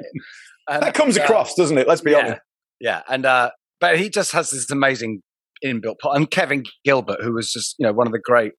and, 0.66 0.82
that 0.82 0.94
comes 0.94 1.18
uh, 1.18 1.22
across, 1.22 1.54
doesn't 1.54 1.76
it? 1.76 1.86
Let's 1.86 2.00
be 2.00 2.12
yeah, 2.12 2.18
honest. 2.18 2.40
Yeah, 2.80 3.02
and 3.10 3.26
uh, 3.26 3.50
but 3.78 3.98
he 3.98 4.08
just 4.08 4.32
has 4.32 4.48
this 4.48 4.70
amazing 4.70 5.20
inbuilt 5.62 5.98
pop. 5.98 6.16
And 6.16 6.30
Kevin 6.30 6.64
Gilbert, 6.82 7.20
who 7.22 7.34
was 7.34 7.52
just 7.52 7.74
you 7.78 7.86
know 7.86 7.92
one 7.92 8.06
of 8.06 8.14
the 8.14 8.22
great 8.24 8.52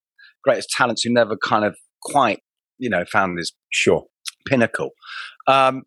greatest 0.44 0.70
talents 0.70 1.02
who 1.04 1.12
never 1.12 1.36
kind 1.44 1.66
of 1.66 1.76
quite 2.04 2.42
you 2.78 2.90
know 2.90 3.04
found 3.12 3.40
his 3.40 3.52
sure 3.72 4.06
pinnacle. 4.48 4.92
Um, 5.48 5.84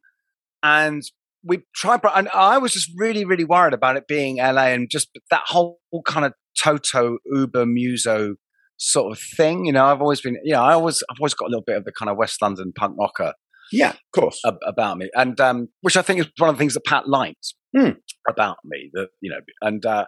and 0.62 1.02
we 1.44 1.62
tried, 1.74 2.00
and 2.14 2.28
I 2.30 2.58
was 2.58 2.72
just 2.72 2.90
really, 2.96 3.24
really 3.24 3.44
worried 3.44 3.74
about 3.74 3.96
it 3.96 4.08
being 4.08 4.38
LA 4.38 4.68
and 4.68 4.88
just 4.90 5.08
that 5.30 5.42
whole 5.46 5.78
kind 6.06 6.24
of 6.24 6.32
Toto 6.62 7.18
Uber 7.26 7.66
Muso 7.66 8.36
sort 8.78 9.12
of 9.12 9.22
thing. 9.36 9.66
You 9.66 9.72
know, 9.72 9.86
I've 9.86 10.00
always 10.00 10.20
been, 10.20 10.38
you 10.42 10.54
know, 10.54 10.62
I 10.62 10.72
always, 10.72 11.02
I've 11.10 11.20
always 11.20 11.34
got 11.34 11.46
a 11.46 11.50
little 11.50 11.64
bit 11.66 11.76
of 11.76 11.84
the 11.84 11.92
kind 11.92 12.10
of 12.10 12.16
West 12.16 12.40
London 12.40 12.72
punk 12.74 12.96
rocker. 12.98 13.34
Yeah, 13.72 13.90
of 13.90 13.98
course. 14.14 14.40
Ab- 14.46 14.58
about 14.66 14.98
me, 14.98 15.10
and 15.14 15.40
um, 15.40 15.68
which 15.80 15.96
I 15.96 16.02
think 16.02 16.20
is 16.20 16.26
one 16.38 16.50
of 16.50 16.56
the 16.56 16.58
things 16.58 16.74
that 16.74 16.84
Pat 16.84 17.08
liked 17.08 17.54
mm. 17.74 17.96
about 18.28 18.58
me. 18.64 18.90
That 18.92 19.08
you 19.20 19.30
know, 19.30 19.40
and 19.62 19.84
uh, 19.84 20.04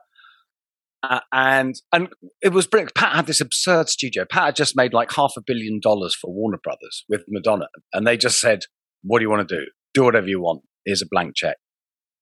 uh, 1.02 1.20
and 1.32 1.74
and 1.92 2.08
it 2.42 2.52
was 2.52 2.66
brilliant. 2.66 2.94
Pat 2.94 3.14
had 3.14 3.26
this 3.26 3.40
absurd 3.40 3.88
studio. 3.88 4.24
Pat 4.28 4.44
had 4.46 4.56
just 4.56 4.76
made 4.76 4.92
like 4.92 5.12
half 5.12 5.32
a 5.36 5.42
billion 5.46 5.80
dollars 5.80 6.14
for 6.14 6.32
Warner 6.32 6.58
Brothers 6.62 7.04
with 7.08 7.24
Madonna, 7.28 7.66
and 7.92 8.06
they 8.06 8.16
just 8.16 8.40
said, 8.40 8.60
"What 9.02 9.18
do 9.18 9.24
you 9.24 9.30
want 9.30 9.48
to 9.48 9.56
do? 9.56 9.66
Do 9.94 10.04
whatever 10.04 10.28
you 10.28 10.40
want. 10.40 10.62
Here's 10.84 11.02
a 11.02 11.06
blank 11.10 11.36
check." 11.36 11.56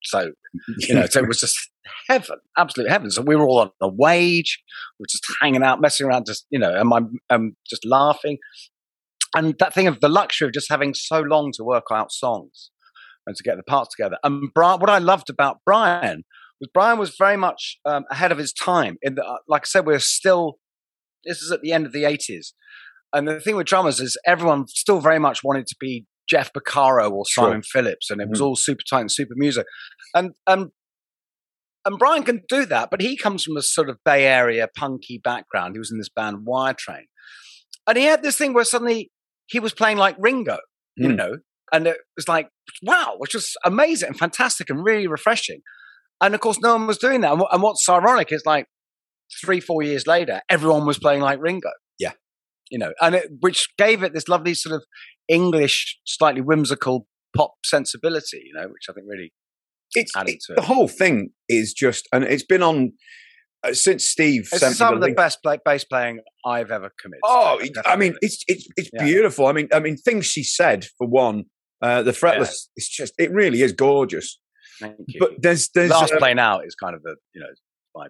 So 0.03 0.31
you 0.77 0.95
know, 0.95 1.05
so 1.05 1.21
it 1.21 1.27
was 1.27 1.39
just 1.39 1.57
heaven, 2.07 2.37
absolute 2.57 2.89
heaven. 2.89 3.09
So 3.11 3.21
we 3.21 3.35
were 3.35 3.47
all 3.47 3.59
on 3.59 3.71
a 3.81 3.87
wage, 3.87 4.61
we 4.99 5.03
were 5.03 5.07
just 5.09 5.25
hanging 5.41 5.63
out, 5.63 5.81
messing 5.81 6.07
around, 6.07 6.25
just 6.25 6.45
you 6.49 6.59
know, 6.59 6.73
and 6.73 6.91
I'm, 6.93 7.19
I'm 7.29 7.55
just 7.67 7.85
laughing. 7.85 8.37
And 9.35 9.55
that 9.59 9.73
thing 9.73 9.87
of 9.87 9.99
the 9.99 10.09
luxury 10.09 10.47
of 10.47 10.53
just 10.53 10.69
having 10.69 10.93
so 10.93 11.19
long 11.19 11.51
to 11.55 11.63
work 11.63 11.85
out 11.91 12.11
songs 12.11 12.71
and 13.27 13.35
to 13.35 13.43
get 13.43 13.57
the 13.57 13.63
parts 13.63 13.93
together. 13.95 14.17
And 14.23 14.49
Brian, 14.53 14.79
what 14.79 14.89
I 14.89 14.99
loved 14.99 15.29
about 15.29 15.57
Brian 15.65 16.23
was 16.65 16.71
Brian 16.73 16.99
was 16.99 17.15
very 17.17 17.37
much 17.37 17.77
um, 17.85 18.05
ahead 18.11 18.31
of 18.31 18.37
his 18.37 18.53
time. 18.53 18.97
In 19.01 19.15
the, 19.15 19.23
uh, 19.23 19.37
like 19.47 19.63
I 19.63 19.65
said, 19.65 19.85
we're 19.85 19.99
still. 19.99 20.57
This 21.23 21.41
is 21.41 21.51
at 21.51 21.61
the 21.61 21.71
end 21.71 21.85
of 21.85 21.91
the 21.91 22.05
eighties, 22.05 22.53
and 23.13 23.27
the 23.27 23.39
thing 23.39 23.55
with 23.55 23.67
drummers 23.67 23.99
is 23.99 24.17
everyone 24.25 24.67
still 24.67 24.99
very 24.99 25.19
much 25.19 25.43
wanted 25.43 25.67
to 25.67 25.75
be 25.79 26.05
Jeff 26.29 26.51
Porcaro 26.53 27.11
or 27.11 27.25
Simon 27.25 27.61
sure. 27.63 27.81
Phillips, 27.81 28.09
and 28.09 28.21
it 28.21 28.29
was 28.29 28.39
mm. 28.39 28.45
all 28.45 28.55
super 28.55 28.83
tight 28.87 29.01
and 29.01 29.11
super 29.11 29.33
music. 29.35 29.65
And 30.13 30.31
and 30.47 30.71
and 31.85 31.99
Brian 31.99 32.23
can 32.23 32.41
do 32.47 32.65
that, 32.65 32.89
but 32.89 33.01
he 33.01 33.17
comes 33.17 33.43
from 33.43 33.57
a 33.57 33.61
sort 33.61 33.89
of 33.89 33.97
Bay 34.03 34.25
Area 34.25 34.67
punky 34.75 35.19
background. 35.23 35.75
He 35.75 35.79
was 35.79 35.91
in 35.91 35.97
this 35.97 36.09
band 36.09 36.45
Wire 36.45 36.75
Train, 36.77 37.05
and 37.87 37.97
he 37.97 38.05
had 38.05 38.23
this 38.23 38.37
thing 38.37 38.53
where 38.53 38.63
suddenly 38.63 39.11
he 39.47 39.59
was 39.59 39.73
playing 39.73 39.97
like 39.97 40.15
Ringo, 40.19 40.57
you 40.95 41.09
mm. 41.09 41.15
know, 41.15 41.37
and 41.71 41.87
it 41.87 41.97
was 42.15 42.27
like 42.27 42.49
wow, 42.83 43.15
which 43.17 43.33
was 43.33 43.55
amazing 43.65 44.09
and 44.09 44.17
fantastic 44.17 44.69
and 44.69 44.83
really 44.83 45.07
refreshing. 45.07 45.61
And 46.21 46.33
of 46.33 46.41
course, 46.41 46.57
no 46.61 46.73
one 46.73 46.87
was 46.87 46.97
doing 46.97 47.21
that. 47.21 47.33
And, 47.33 47.43
and 47.51 47.61
what's 47.61 47.87
ironic 47.89 48.31
is 48.31 48.43
like 48.45 48.67
three, 49.43 49.59
four 49.59 49.83
years 49.83 50.07
later, 50.07 50.41
everyone 50.49 50.85
was 50.85 50.97
playing 50.97 51.21
like 51.21 51.39
Ringo. 51.41 51.71
Yeah, 51.99 52.11
you 52.69 52.79
know, 52.79 52.93
and 53.01 53.15
it, 53.15 53.29
which 53.41 53.67
gave 53.77 54.03
it 54.03 54.13
this 54.13 54.27
lovely 54.27 54.53
sort 54.53 54.75
of 54.75 54.83
English, 55.27 55.99
slightly 56.05 56.41
whimsical 56.41 57.07
pop 57.35 57.53
sensibility, 57.65 58.43
you 58.45 58.53
know, 58.53 58.67
which 58.67 58.85
I 58.89 58.93
think 58.93 59.07
really 59.09 59.33
it's, 59.93 60.15
added 60.15 60.39
to 60.47 60.53
it. 60.53 60.55
The 60.55 60.61
whole 60.61 60.87
thing 60.87 61.31
is 61.49 61.73
just, 61.73 62.07
and 62.13 62.23
it's 62.23 62.45
been 62.45 62.63
on 62.63 62.93
uh, 63.63 63.73
since 63.73 64.05
Steve. 64.05 64.47
It's 64.53 64.77
some 64.77 64.93
of 64.93 64.99
the 65.01 65.07
link. 65.07 65.17
best 65.17 65.39
play, 65.43 65.57
bass 65.65 65.83
playing 65.83 66.21
I've 66.45 66.71
ever 66.71 66.91
committed. 67.01 67.21
Oh, 67.25 67.59
I 67.85 67.95
mean, 67.95 68.15
it's 68.21 68.43
it's 68.47 68.67
it's 68.77 68.89
yeah. 68.93 69.03
beautiful. 69.03 69.47
I 69.47 69.51
mean, 69.51 69.67
I 69.73 69.79
mean, 69.79 69.97
things 69.97 70.25
she 70.25 70.43
said 70.43 70.85
for 70.97 71.07
one, 71.07 71.45
uh, 71.81 72.03
the 72.03 72.11
fretless. 72.11 72.39
Yeah. 72.39 72.71
It's 72.77 72.89
just, 72.89 73.13
it 73.17 73.31
really 73.31 73.61
is 73.61 73.73
gorgeous. 73.73 74.39
But 75.19 75.41
there's 75.41 75.69
there's 75.69 75.91
last 75.91 76.13
uh, 76.13 76.17
playing 76.17 76.39
out 76.39 76.65
is 76.65 76.75
kind 76.75 76.95
of 76.95 77.01
the 77.03 77.15
you 77.33 77.41
know 77.41 77.47
vibe 77.95 78.09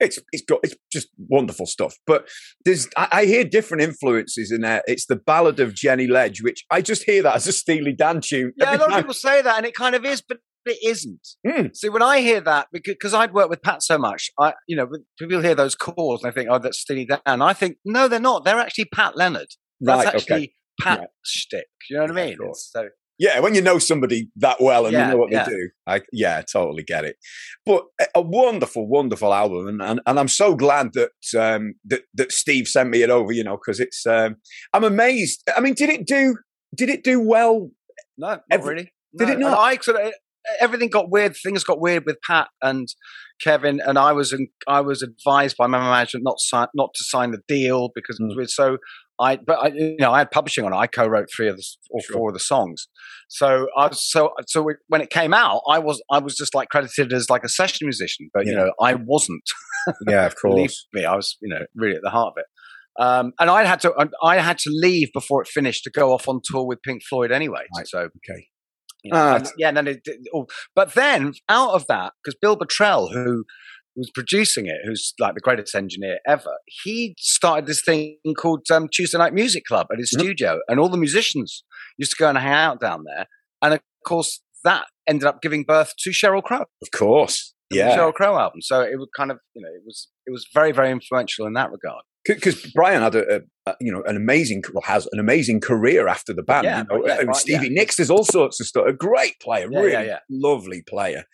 it's 0.00 0.18
it's 0.32 0.44
got 0.44 0.60
it's 0.62 0.74
just 0.92 1.08
wonderful 1.28 1.66
stuff. 1.66 1.96
But 2.06 2.28
there's 2.64 2.88
I, 2.96 3.08
I, 3.12 3.24
hear 3.26 3.44
different 3.44 3.82
influences 3.82 4.50
in 4.50 4.62
there. 4.62 4.82
It's 4.86 5.06
the 5.06 5.16
ballad 5.16 5.60
of 5.60 5.74
Jenny 5.74 6.06
Ledge, 6.06 6.42
which 6.42 6.64
I 6.70 6.80
just 6.80 7.04
hear 7.04 7.22
that 7.22 7.36
as 7.36 7.46
a 7.46 7.52
Steely 7.52 7.92
Dan 7.92 8.20
tune. 8.20 8.52
Yeah, 8.56 8.76
a 8.76 8.78
lot 8.78 8.90
of 8.90 8.96
people 8.96 9.14
say 9.14 9.42
that, 9.42 9.56
and 9.56 9.66
it 9.66 9.74
kind 9.74 9.94
of 9.94 10.04
is, 10.04 10.20
but 10.20 10.38
it 10.66 10.78
isn't. 10.84 11.26
Mm. 11.46 11.76
See, 11.76 11.88
when 11.88 12.02
I 12.02 12.20
hear 12.20 12.40
that, 12.40 12.68
because 12.72 13.14
I'd 13.14 13.34
worked 13.34 13.50
with 13.50 13.62
Pat 13.62 13.82
so 13.82 13.98
much, 13.98 14.30
I 14.38 14.54
you 14.66 14.76
know 14.76 14.88
people 15.18 15.40
hear 15.40 15.54
those 15.54 15.74
calls 15.74 16.22
and 16.22 16.32
they 16.32 16.34
think, 16.34 16.50
oh, 16.50 16.58
that's 16.58 16.78
Steely 16.78 17.06
Dan. 17.06 17.20
And 17.26 17.42
I 17.42 17.52
think 17.52 17.76
no, 17.84 18.08
they're 18.08 18.20
not. 18.20 18.44
They're 18.44 18.58
actually 18.58 18.86
Pat 18.86 19.16
Leonard. 19.16 19.48
That's 19.80 20.04
right, 20.04 20.14
actually 20.14 20.36
okay. 20.36 20.54
Pat 20.80 21.10
shtick. 21.24 21.66
You 21.88 21.96
know 21.98 22.02
what 22.02 22.10
I 22.12 22.26
mean? 22.26 22.38
So 22.54 22.88
yeah, 23.18 23.38
when 23.40 23.54
you 23.54 23.62
know 23.62 23.78
somebody 23.78 24.28
that 24.36 24.60
well 24.60 24.86
and 24.86 24.92
yeah, 24.92 25.06
you 25.06 25.12
know 25.12 25.18
what 25.18 25.30
yeah. 25.30 25.44
they 25.44 25.50
do, 25.50 25.70
I 25.86 26.00
yeah, 26.12 26.42
totally 26.42 26.82
get 26.82 27.04
it. 27.04 27.16
But 27.64 27.84
a 28.14 28.20
wonderful, 28.20 28.88
wonderful 28.88 29.32
album, 29.32 29.68
and 29.68 29.82
and, 29.82 30.00
and 30.06 30.18
I'm 30.18 30.28
so 30.28 30.54
glad 30.56 30.94
that 30.94 31.12
um, 31.38 31.74
that 31.84 32.02
that 32.14 32.32
Steve 32.32 32.66
sent 32.66 32.90
me 32.90 33.02
it 33.02 33.10
over. 33.10 33.32
You 33.32 33.44
know, 33.44 33.56
because 33.56 33.78
it's 33.78 34.04
um, 34.06 34.36
I'm 34.72 34.84
amazed. 34.84 35.42
I 35.56 35.60
mean, 35.60 35.74
did 35.74 35.90
it 35.90 36.06
do 36.06 36.36
did 36.74 36.88
it 36.88 37.04
do 37.04 37.20
well? 37.20 37.70
No, 38.18 38.28
not 38.28 38.42
every, 38.50 38.74
really. 38.74 38.92
No. 39.12 39.26
Did 39.26 39.34
it 39.34 39.38
not? 39.38 39.52
And 39.52 39.56
I 39.56 39.76
sort 39.80 40.00
of 40.00 40.12
everything 40.60 40.88
got 40.88 41.10
weird. 41.10 41.36
Things 41.36 41.64
got 41.64 41.80
weird 41.80 42.04
with 42.06 42.16
Pat 42.26 42.48
and 42.62 42.88
Kevin, 43.40 43.80
and 43.84 43.98
I 43.98 44.12
was 44.12 44.32
in, 44.32 44.48
I 44.68 44.80
was 44.80 45.02
advised 45.02 45.56
by 45.56 45.66
my 45.66 45.78
management 45.78 46.24
not 46.24 46.38
sign, 46.38 46.66
not 46.74 46.90
to 46.94 47.04
sign 47.04 47.30
the 47.30 47.42
deal 47.48 47.90
because 47.94 48.18
mm. 48.20 48.30
it 48.30 48.36
was 48.36 48.54
so 48.54 48.78
I, 49.20 49.36
but 49.36 49.58
I, 49.62 49.68
you 49.68 49.96
know, 49.98 50.12
I 50.12 50.18
had 50.18 50.30
publishing 50.30 50.64
on 50.64 50.72
it. 50.72 50.76
I 50.76 50.86
co-wrote 50.86 51.28
three 51.34 51.48
of 51.48 51.56
the 51.56 51.64
or 51.90 52.00
sure. 52.02 52.16
four 52.16 52.28
of 52.30 52.34
the 52.34 52.40
songs. 52.40 52.88
So 53.28 53.68
I 53.76 53.86
was 53.86 54.04
so 54.04 54.30
so 54.46 54.68
when 54.88 55.00
it 55.00 55.10
came 55.10 55.32
out, 55.32 55.62
I 55.68 55.78
was 55.78 56.02
I 56.10 56.18
was 56.18 56.36
just 56.36 56.54
like 56.54 56.68
credited 56.68 57.12
as 57.12 57.30
like 57.30 57.44
a 57.44 57.48
session 57.48 57.86
musician, 57.86 58.28
but 58.34 58.44
yeah. 58.44 58.52
you 58.52 58.58
know, 58.58 58.72
I 58.80 58.94
wasn't. 58.94 59.44
yeah, 60.08 60.26
of 60.26 60.34
course. 60.34 60.54
Believe 60.54 60.74
me, 60.92 61.04
I 61.04 61.14
was 61.14 61.36
you 61.40 61.48
know 61.48 61.64
really 61.74 61.96
at 61.96 62.02
the 62.02 62.10
heart 62.10 62.34
of 62.36 62.38
it. 62.38 62.46
Um, 62.96 63.32
and 63.40 63.50
I 63.50 63.64
had 63.64 63.80
to 63.80 63.92
I 64.22 64.38
had 64.38 64.58
to 64.58 64.70
leave 64.72 65.08
before 65.12 65.42
it 65.42 65.48
finished 65.48 65.84
to 65.84 65.90
go 65.90 66.12
off 66.12 66.28
on 66.28 66.40
tour 66.44 66.64
with 66.64 66.82
Pink 66.82 67.02
Floyd 67.08 67.32
anyway. 67.32 67.66
Right. 67.76 67.86
So 67.86 67.98
okay. 68.00 68.48
You 69.02 69.12
know, 69.12 69.18
uh, 69.18 69.36
and, 69.36 69.48
yeah, 69.58 69.68
and 69.68 69.76
then 69.76 69.86
it, 69.86 70.00
it, 70.06 70.46
but 70.74 70.94
then 70.94 71.34
out 71.50 71.74
of 71.74 71.86
that, 71.88 72.14
because 72.22 72.38
Bill 72.40 72.56
Bottrell, 72.56 73.12
who 73.12 73.44
was 73.96 74.10
producing 74.10 74.66
it, 74.66 74.76
who's 74.84 75.14
like 75.18 75.34
the 75.34 75.40
greatest 75.40 75.74
engineer 75.74 76.18
ever, 76.26 76.56
he 76.82 77.14
started 77.18 77.66
this 77.66 77.82
thing 77.82 78.16
called 78.36 78.62
um, 78.70 78.88
Tuesday 78.92 79.18
Night 79.18 79.34
Music 79.34 79.64
Club 79.64 79.86
at 79.92 79.98
his 79.98 80.12
mm-hmm. 80.12 80.24
studio, 80.24 80.60
and 80.68 80.80
all 80.80 80.88
the 80.88 80.98
musicians 80.98 81.64
used 81.98 82.12
to 82.12 82.16
go 82.16 82.28
and 82.28 82.38
hang 82.38 82.52
out 82.52 82.80
down 82.80 83.04
there. 83.04 83.26
And 83.62 83.74
of 83.74 83.80
course, 84.06 84.40
that 84.64 84.86
ended 85.06 85.26
up 85.26 85.42
giving 85.42 85.64
birth 85.64 85.94
to 85.98 86.10
Sheryl 86.10 86.42
Crow. 86.42 86.64
Of 86.82 86.90
course, 86.92 87.54
yeah, 87.70 87.96
Sheryl 87.96 88.12
Crow 88.12 88.38
album. 88.38 88.60
So 88.62 88.80
it 88.80 88.98
was 88.98 89.08
kind 89.16 89.30
of 89.30 89.38
you 89.54 89.62
know 89.62 89.68
it 89.68 89.82
was 89.86 90.08
it 90.26 90.30
was 90.30 90.46
very 90.52 90.72
very 90.72 90.90
influential 90.90 91.46
in 91.46 91.52
that 91.54 91.70
regard. 91.70 92.02
Because 92.26 92.64
Brian 92.72 93.02
had 93.02 93.14
a, 93.16 93.42
a, 93.66 93.74
you 93.80 93.92
know 93.92 94.02
an 94.06 94.16
amazing 94.16 94.62
well 94.72 94.82
has 94.82 95.06
an 95.12 95.20
amazing 95.20 95.60
career 95.60 96.08
after 96.08 96.32
the 96.32 96.42
band. 96.42 96.64
Yeah, 96.64 96.84
you 96.90 96.98
know? 96.98 97.06
yeah, 97.06 97.20
right, 97.20 97.36
Stevie 97.36 97.66
yeah. 97.66 97.80
Nicks, 97.80 97.96
there's 97.96 98.10
all 98.10 98.24
sorts 98.24 98.60
of 98.60 98.66
stuff. 98.66 98.86
A 98.86 98.92
great 98.92 99.38
player, 99.40 99.68
really 99.68 100.10
lovely 100.30 100.82
player. 100.88 101.24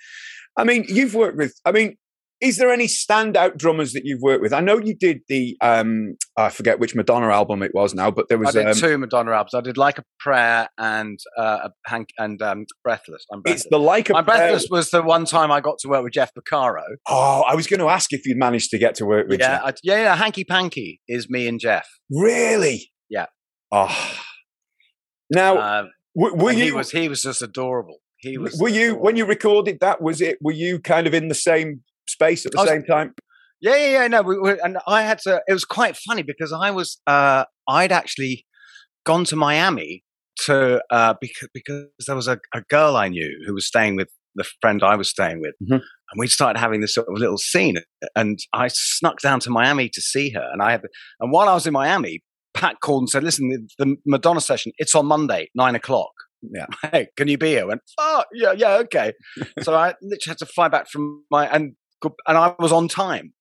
I 0.57 0.65
mean, 0.65 0.85
you've 0.89 1.15
worked 1.15 1.39
with. 1.39 1.55
I 1.65 1.73
mean, 1.73 1.97
is 2.41 2.57
there 2.57 2.71
any 2.71 2.87
standout 2.87 3.59
drummers 3.59 3.93
that 3.93 4.03
you've 4.05 4.23
worked 4.23 4.43
with? 4.43 4.53
I 4.53 4.61
know 4.61 4.79
you 4.79 4.95
did 4.95 5.21
the 5.29 5.57
um, 5.61 6.17
I 6.37 6.49
forget 6.49 6.79
which 6.79 6.95
Madonna 6.95 7.29
album 7.29 7.63
it 7.63 7.73
was 7.75 7.95
now, 7.95 8.11
but 8.11 8.29
there 8.29 8.39
was 8.39 8.57
I 8.57 8.63
did 8.63 8.69
um, 8.69 8.75
two 8.75 8.99
Madonna 8.99 9.33
albums. 9.33 9.55
I 9.55 9.61
did 9.61 9.77
Like 9.77 9.99
a 9.99 10.05
Prayer 10.19 10.69
and 10.79 11.19
uh, 11.37 11.69
Hank 11.87 12.09
and 12.19 12.41
um, 12.41 12.65
Breathless. 12.83 13.27
I'm 13.33 13.43
Breathless. 13.43 13.63
It's 13.63 13.71
the 13.71 13.79
Like 13.79 14.09
a 14.09 14.15
Prayer. 14.15 14.23
My 14.23 14.37
Breathless 14.37 14.69
was 14.71 14.91
the 14.91 15.03
one 15.03 15.27
time 15.27 15.53
I 15.53 15.61
got 15.61 15.79
to 15.81 15.89
work 15.89 16.03
with 16.03 16.15
Jeff 16.15 16.33
Porcaro. 16.35 16.83
Oh, 17.07 17.43
I 17.47 17.55
was 17.55 17.67
going 17.67 17.81
to 17.81 17.89
ask 17.89 18.13
if 18.13 18.27
you'd 18.27 18.39
managed 18.39 18.71
to 18.71 18.79
get 18.79 18.95
to 18.97 19.07
work 19.07 19.29
with. 19.29 19.41
Yeah, 19.41 19.61
I, 19.63 19.75
yeah, 19.83 20.03
yeah. 20.03 20.17
Hanky 20.17 20.45
Panky 20.45 21.01
is 21.09 21.29
me 21.29 21.47
and 21.47 21.61
Jeff. 21.61 21.87
Really? 22.11 22.91
Yeah. 23.11 23.27
Oh. 23.71 24.17
Now, 25.31 25.57
uh, 25.59 25.87
were, 26.15 26.35
were 26.35 26.53
you? 26.53 26.65
He 26.65 26.73
was 26.73 26.91
he 26.91 27.09
was 27.09 27.23
just 27.23 27.43
adorable. 27.43 27.99
He 28.19 28.39
was. 28.39 28.59
Were 28.59 28.69
you 28.69 28.95
when 28.95 29.17
you 29.17 29.27
recorded 29.27 29.79
that? 29.81 30.01
Was 30.01 30.21
it? 30.21 30.39
Were 30.41 30.53
you 30.53 30.81
kind 30.81 31.07
of 31.07 31.15
in 31.15 31.29
the 31.29 31.35
same 31.35 31.83
space 32.11 32.47
at 32.47 32.53
the 32.53 32.59
was, 32.59 32.69
same 32.69 32.85
time? 32.85 33.15
Yeah, 33.61 33.77
yeah, 33.77 33.89
yeah. 33.89 34.09
No, 34.09 34.23
we, 34.23 34.39
we, 34.39 34.61
and 34.61 34.79
I 34.87 35.03
had 35.03 35.19
to. 35.21 35.43
It 35.47 35.53
was 35.53 35.65
quite 35.65 35.97
funny 35.97 36.23
because 36.23 36.53
I 36.53 36.71
was, 36.71 37.01
uh, 37.07 37.45
I'd 37.69 37.93
actually 37.93 38.47
gone 39.05 39.25
to 39.27 39.37
Miami 39.37 40.03
to 40.45 40.83
uh, 40.91 41.15
because 41.21 41.49
because 41.53 41.87
there 42.07 42.17
was 42.17 42.29
a, 42.29 42.39
a, 42.55 42.63
girl 42.71 42.97
I 42.97 43.09
knew 43.09 43.43
who 43.47 43.55
was 43.55 43.67
staying 43.67 43.97
with 43.97 44.09
the 44.35 44.45
friend 44.61 44.83
I 44.83 44.97
was 44.97 45.11
staying 45.11 45.41
with, 45.41 45.55
mm-hmm. 45.63 45.75
and 45.75 46.19
we 46.19 46.27
started 46.27 46.59
having 46.59 46.81
this 46.81 46.95
sort 46.95 47.09
of 47.09 47.19
little 47.19 47.39
scene. 47.39 47.77
And 48.17 48.39
I 48.53 48.69
snuck 48.69 49.21
down 49.21 49.41
to 49.41 49.51
Miami 49.51 49.89
to 49.91 50.01
see 50.01 50.31
her, 50.31 50.49
and 50.53 50.63
I 50.63 50.73
had, 50.73 50.83
and 51.21 51.31
while 51.31 51.49
I 51.49 51.55
was 51.55 51.67
in 51.67 51.73
Miami, 51.73 52.23
Pat 52.55 52.77
called 52.81 53.03
and 53.03 53.11
said, 53.11 53.25
"Listen, 53.25 53.49
the, 53.49 53.69
the 53.85 53.97
Madonna 54.07 54.41
session, 54.41 54.73
it's 54.79 54.95
on 54.95 55.07
Monday, 55.07 55.51
nine 55.55 55.75
o'clock." 55.75 56.13
Yeah. 56.43 56.67
Hey, 56.91 57.09
can 57.17 57.29
you 57.29 57.39
be 57.39 57.49
here? 57.49 57.63
I 57.63 57.67
went, 57.67 57.83
oh, 57.99 58.25
yeah, 58.33 58.53
yeah, 58.53 58.77
okay. 58.79 59.13
so 59.63 59.75
I 59.75 59.95
literally 60.03 60.19
had 60.27 60.39
to 60.39 60.47
fly 60.47 60.69
back 60.69 60.89
from 60.89 61.25
my 61.31 61.47
and 61.47 61.75
and 62.27 62.37
I 62.37 62.55
was 62.59 62.73
on 62.73 62.89
time. 62.89 63.33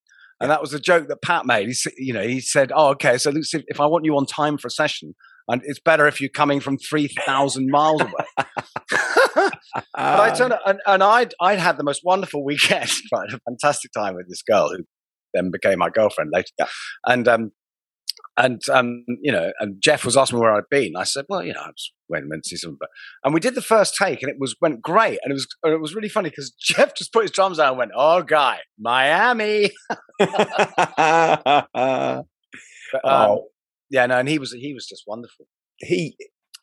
And 0.41 0.49
that 0.49 0.61
was 0.61 0.73
a 0.73 0.79
joke 0.79 1.09
that 1.09 1.21
Pat 1.21 1.45
made. 1.45 1.67
He, 1.67 1.75
you 1.97 2.13
know, 2.13 2.21
he 2.21 2.39
said, 2.39 2.71
"Oh, 2.73 2.91
okay. 2.91 3.17
So 3.17 3.29
Lucy, 3.29 3.63
if 3.67 3.81
I 3.81 3.85
want 3.85 4.05
you 4.05 4.15
on 4.15 4.25
time 4.25 4.57
for 4.57 4.67
a 4.67 4.71
session, 4.71 5.13
and 5.49 5.61
it's 5.65 5.81
better 5.81 6.07
if 6.07 6.21
you're 6.21 6.29
coming 6.29 6.61
from 6.61 6.77
three 6.77 7.07
thousand 7.07 7.67
miles 7.71 8.01
away." 8.01 8.25
but 9.35 9.53
I 9.95 10.33
turned 10.33 10.53
up, 10.53 10.61
and, 10.65 10.79
and 10.87 11.03
I'd 11.03 11.33
I'd 11.41 11.59
had 11.59 11.77
the 11.77 11.83
most 11.83 12.01
wonderful 12.05 12.45
weekend, 12.45 12.89
right? 13.13 13.29
A 13.33 13.39
fantastic 13.49 13.91
time 13.91 14.15
with 14.15 14.29
this 14.29 14.41
girl 14.41 14.69
who 14.69 14.85
then 15.33 15.51
became 15.51 15.79
my 15.79 15.89
girlfriend 15.89 16.31
later. 16.33 16.47
Yeah. 16.57 16.67
And 17.05 17.27
um, 17.27 17.51
and 18.39 18.61
um, 18.69 19.03
you 19.21 19.31
know, 19.31 19.51
and 19.59 19.81
Jeff 19.81 20.05
was 20.05 20.15
asking 20.15 20.39
me 20.39 20.41
where 20.41 20.55
I'd 20.55 20.69
been. 20.71 20.95
I 20.95 21.03
said, 21.03 21.25
"Well, 21.27 21.43
you 21.43 21.53
know, 21.53 21.59
I 21.59 21.67
was 21.67 21.91
went 22.07 22.29
went 22.29 22.43
to 22.43 22.49
see 22.49 22.55
some." 22.55 22.77
And 23.23 23.33
we 23.33 23.41
did 23.41 23.53
the 23.53 23.61
first 23.61 23.95
take, 23.95 24.23
and 24.23 24.31
it 24.31 24.37
was 24.39 24.55
went 24.61 24.81
great, 24.81 25.19
and 25.23 25.31
it 25.31 25.33
was 25.33 25.45
and 25.61 25.73
it 25.73 25.81
was 25.81 25.93
really 25.93 26.07
funny 26.07 26.29
because 26.29 26.51
Jeff 26.59 26.95
just 26.95 27.11
put 27.11 27.23
his 27.23 27.31
drums 27.31 27.57
down 27.57 27.69
and 27.69 27.77
went, 27.77 27.91
"Oh, 27.93 28.23
guy, 28.23 28.59
Miami." 28.79 29.71
but, 30.19 30.29
um, 31.75 32.25
oh, 33.03 33.47
yeah, 33.89 34.05
no, 34.05 34.17
and 34.17 34.29
he 34.29 34.39
was 34.39 34.53
he 34.53 34.73
was 34.73 34.87
just 34.87 35.03
wonderful. 35.05 35.45
He 35.77 36.15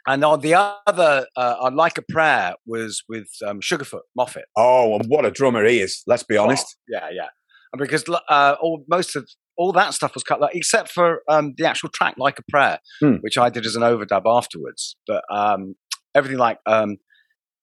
and 0.06 0.24
on 0.24 0.40
the 0.40 0.54
other, 0.86 1.26
uh, 1.36 1.56
on 1.60 1.76
Like 1.76 1.98
a 1.98 2.02
Prayer 2.02 2.54
was 2.64 3.02
with 3.08 3.28
um, 3.46 3.60
Sugarfoot 3.60 4.02
Moffett. 4.18 4.44
Oh, 4.56 4.94
and 4.94 5.04
what 5.08 5.26
a 5.26 5.30
drummer 5.30 5.64
he 5.66 5.80
is! 5.80 6.02
Let's 6.06 6.22
be 6.22 6.38
honest. 6.38 6.64
Oh, 6.78 6.98
yeah, 6.98 7.10
yeah. 7.12 7.28
And 7.72 7.80
because 7.80 8.04
uh, 8.28 8.56
all 8.62 8.82
most 8.88 9.14
of 9.14 9.28
all 9.56 9.72
that 9.72 9.94
stuff 9.94 10.14
was 10.14 10.22
cut, 10.22 10.40
like, 10.40 10.54
except 10.54 10.90
for 10.90 11.22
um, 11.28 11.54
the 11.56 11.66
actual 11.66 11.88
track 11.88 12.14
"Like 12.18 12.38
a 12.38 12.42
Prayer," 12.48 12.78
hmm. 13.00 13.14
which 13.20 13.38
I 13.38 13.50
did 13.50 13.66
as 13.66 13.76
an 13.76 13.82
overdub 13.82 14.22
afterwards. 14.26 14.96
But 15.06 15.24
um, 15.30 15.74
everything 16.14 16.38
like 16.38 16.58
um, 16.66 16.96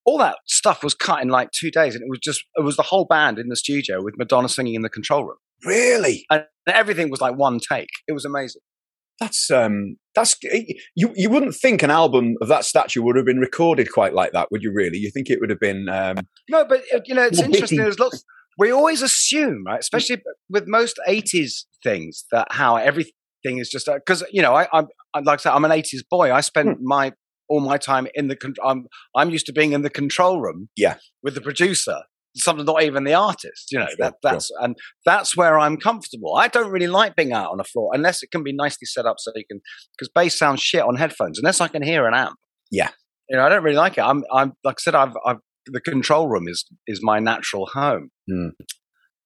all 0.05 0.17
that 0.17 0.37
stuff 0.47 0.83
was 0.83 0.93
cut 0.93 1.21
in 1.21 1.29
like 1.29 1.51
two 1.51 1.71
days, 1.71 1.95
and 1.95 2.03
it 2.03 2.09
was 2.09 2.19
just 2.19 2.43
it 2.55 2.63
was 2.63 2.75
the 2.75 2.83
whole 2.83 3.05
band 3.05 3.39
in 3.39 3.49
the 3.49 3.55
studio 3.55 4.03
with 4.03 4.15
Madonna 4.17 4.49
singing 4.49 4.75
in 4.75 4.81
the 4.81 4.89
control 4.89 5.23
room. 5.23 5.37
Really, 5.65 6.25
and 6.29 6.45
everything 6.67 7.09
was 7.09 7.21
like 7.21 7.35
one 7.35 7.59
take. 7.59 7.89
It 8.07 8.13
was 8.13 8.25
amazing. 8.25 8.61
That's 9.19 9.51
um, 9.51 9.97
that's 10.15 10.35
you. 10.95 11.13
You 11.15 11.29
wouldn't 11.29 11.55
think 11.55 11.83
an 11.83 11.91
album 11.91 12.35
of 12.41 12.47
that 12.47 12.65
stature 12.65 13.01
would 13.01 13.15
have 13.15 13.25
been 13.25 13.39
recorded 13.39 13.91
quite 13.91 14.13
like 14.13 14.31
that, 14.33 14.49
would 14.51 14.63
you? 14.63 14.71
Really, 14.73 14.97
you 14.97 15.11
think 15.11 15.29
it 15.29 15.39
would 15.39 15.49
have 15.49 15.59
been? 15.59 15.87
Um, 15.87 16.17
no, 16.49 16.65
but 16.65 16.83
uh, 16.93 16.99
you 17.05 17.15
know, 17.15 17.23
it's 17.23 17.39
interesting. 17.41 17.77
There's 17.77 17.99
lots 17.99 18.25
we 18.57 18.71
always 18.71 19.01
assume, 19.01 19.63
right, 19.65 19.79
especially 19.79 20.21
with 20.49 20.65
most 20.67 20.99
80s 21.07 21.65
things, 21.83 22.25
that 22.31 22.47
how 22.51 22.75
everything 22.75 23.13
is 23.45 23.69
just 23.69 23.89
because 23.93 24.23
uh, 24.23 24.27
you 24.31 24.41
know 24.41 24.55
I, 24.55 24.67
I'm 24.73 24.87
like 25.23 25.39
I 25.39 25.41
said, 25.41 25.51
I'm 25.51 25.65
an 25.65 25.71
80s 25.71 26.01
boy. 26.09 26.31
I 26.31 26.41
spent 26.41 26.77
hmm. 26.77 26.87
my 26.87 27.11
all 27.49 27.59
my 27.59 27.77
time 27.77 28.07
in 28.13 28.27
the 28.27 28.37
I'm 28.63 28.87
I'm 29.15 29.29
used 29.29 29.45
to 29.47 29.53
being 29.53 29.73
in 29.73 29.81
the 29.81 29.89
control 29.89 30.41
room, 30.41 30.69
yeah, 30.75 30.95
with 31.21 31.35
the 31.35 31.41
producer. 31.41 31.99
Something 32.35 32.65
not 32.65 32.81
even 32.81 33.03
the 33.03 33.13
artist, 33.13 33.71
you 33.71 33.77
know. 33.77 33.85
Sure, 33.85 33.95
that, 33.99 34.15
that's 34.23 34.47
sure. 34.47 34.57
and 34.61 34.75
that's 35.05 35.37
where 35.37 35.59
I'm 35.59 35.77
comfortable. 35.77 36.35
I 36.35 36.47
don't 36.47 36.71
really 36.71 36.87
like 36.87 37.15
being 37.15 37.31
out 37.31 37.51
on 37.51 37.57
the 37.57 37.63
floor 37.63 37.91
unless 37.93 38.23
it 38.23 38.31
can 38.31 38.43
be 38.43 38.51
nicely 38.51 38.87
set 38.87 39.05
up 39.05 39.17
so 39.19 39.31
you 39.35 39.45
can 39.45 39.61
because 39.95 40.09
bass 40.09 40.35
sounds 40.35 40.59
shit 40.59 40.81
on 40.81 40.95
headphones 40.95 41.37
unless 41.37 41.61
I 41.61 41.67
can 41.67 41.83
hear 41.83 42.07
an 42.07 42.15
amp. 42.15 42.39
Yeah, 42.71 42.89
you 43.29 43.37
know, 43.37 43.45
I 43.45 43.49
don't 43.49 43.63
really 43.63 43.77
like 43.77 43.97
it. 43.97 44.01
I'm, 44.01 44.23
I'm 44.31 44.53
like 44.63 44.77
I 44.79 44.81
said, 44.81 44.95
I've, 44.95 45.13
I've 45.25 45.37
the 45.65 45.81
control 45.81 46.27
room 46.27 46.47
is 46.47 46.65
is 46.87 47.01
my 47.01 47.19
natural 47.19 47.67
home. 47.67 48.09
Mm. 48.29 48.51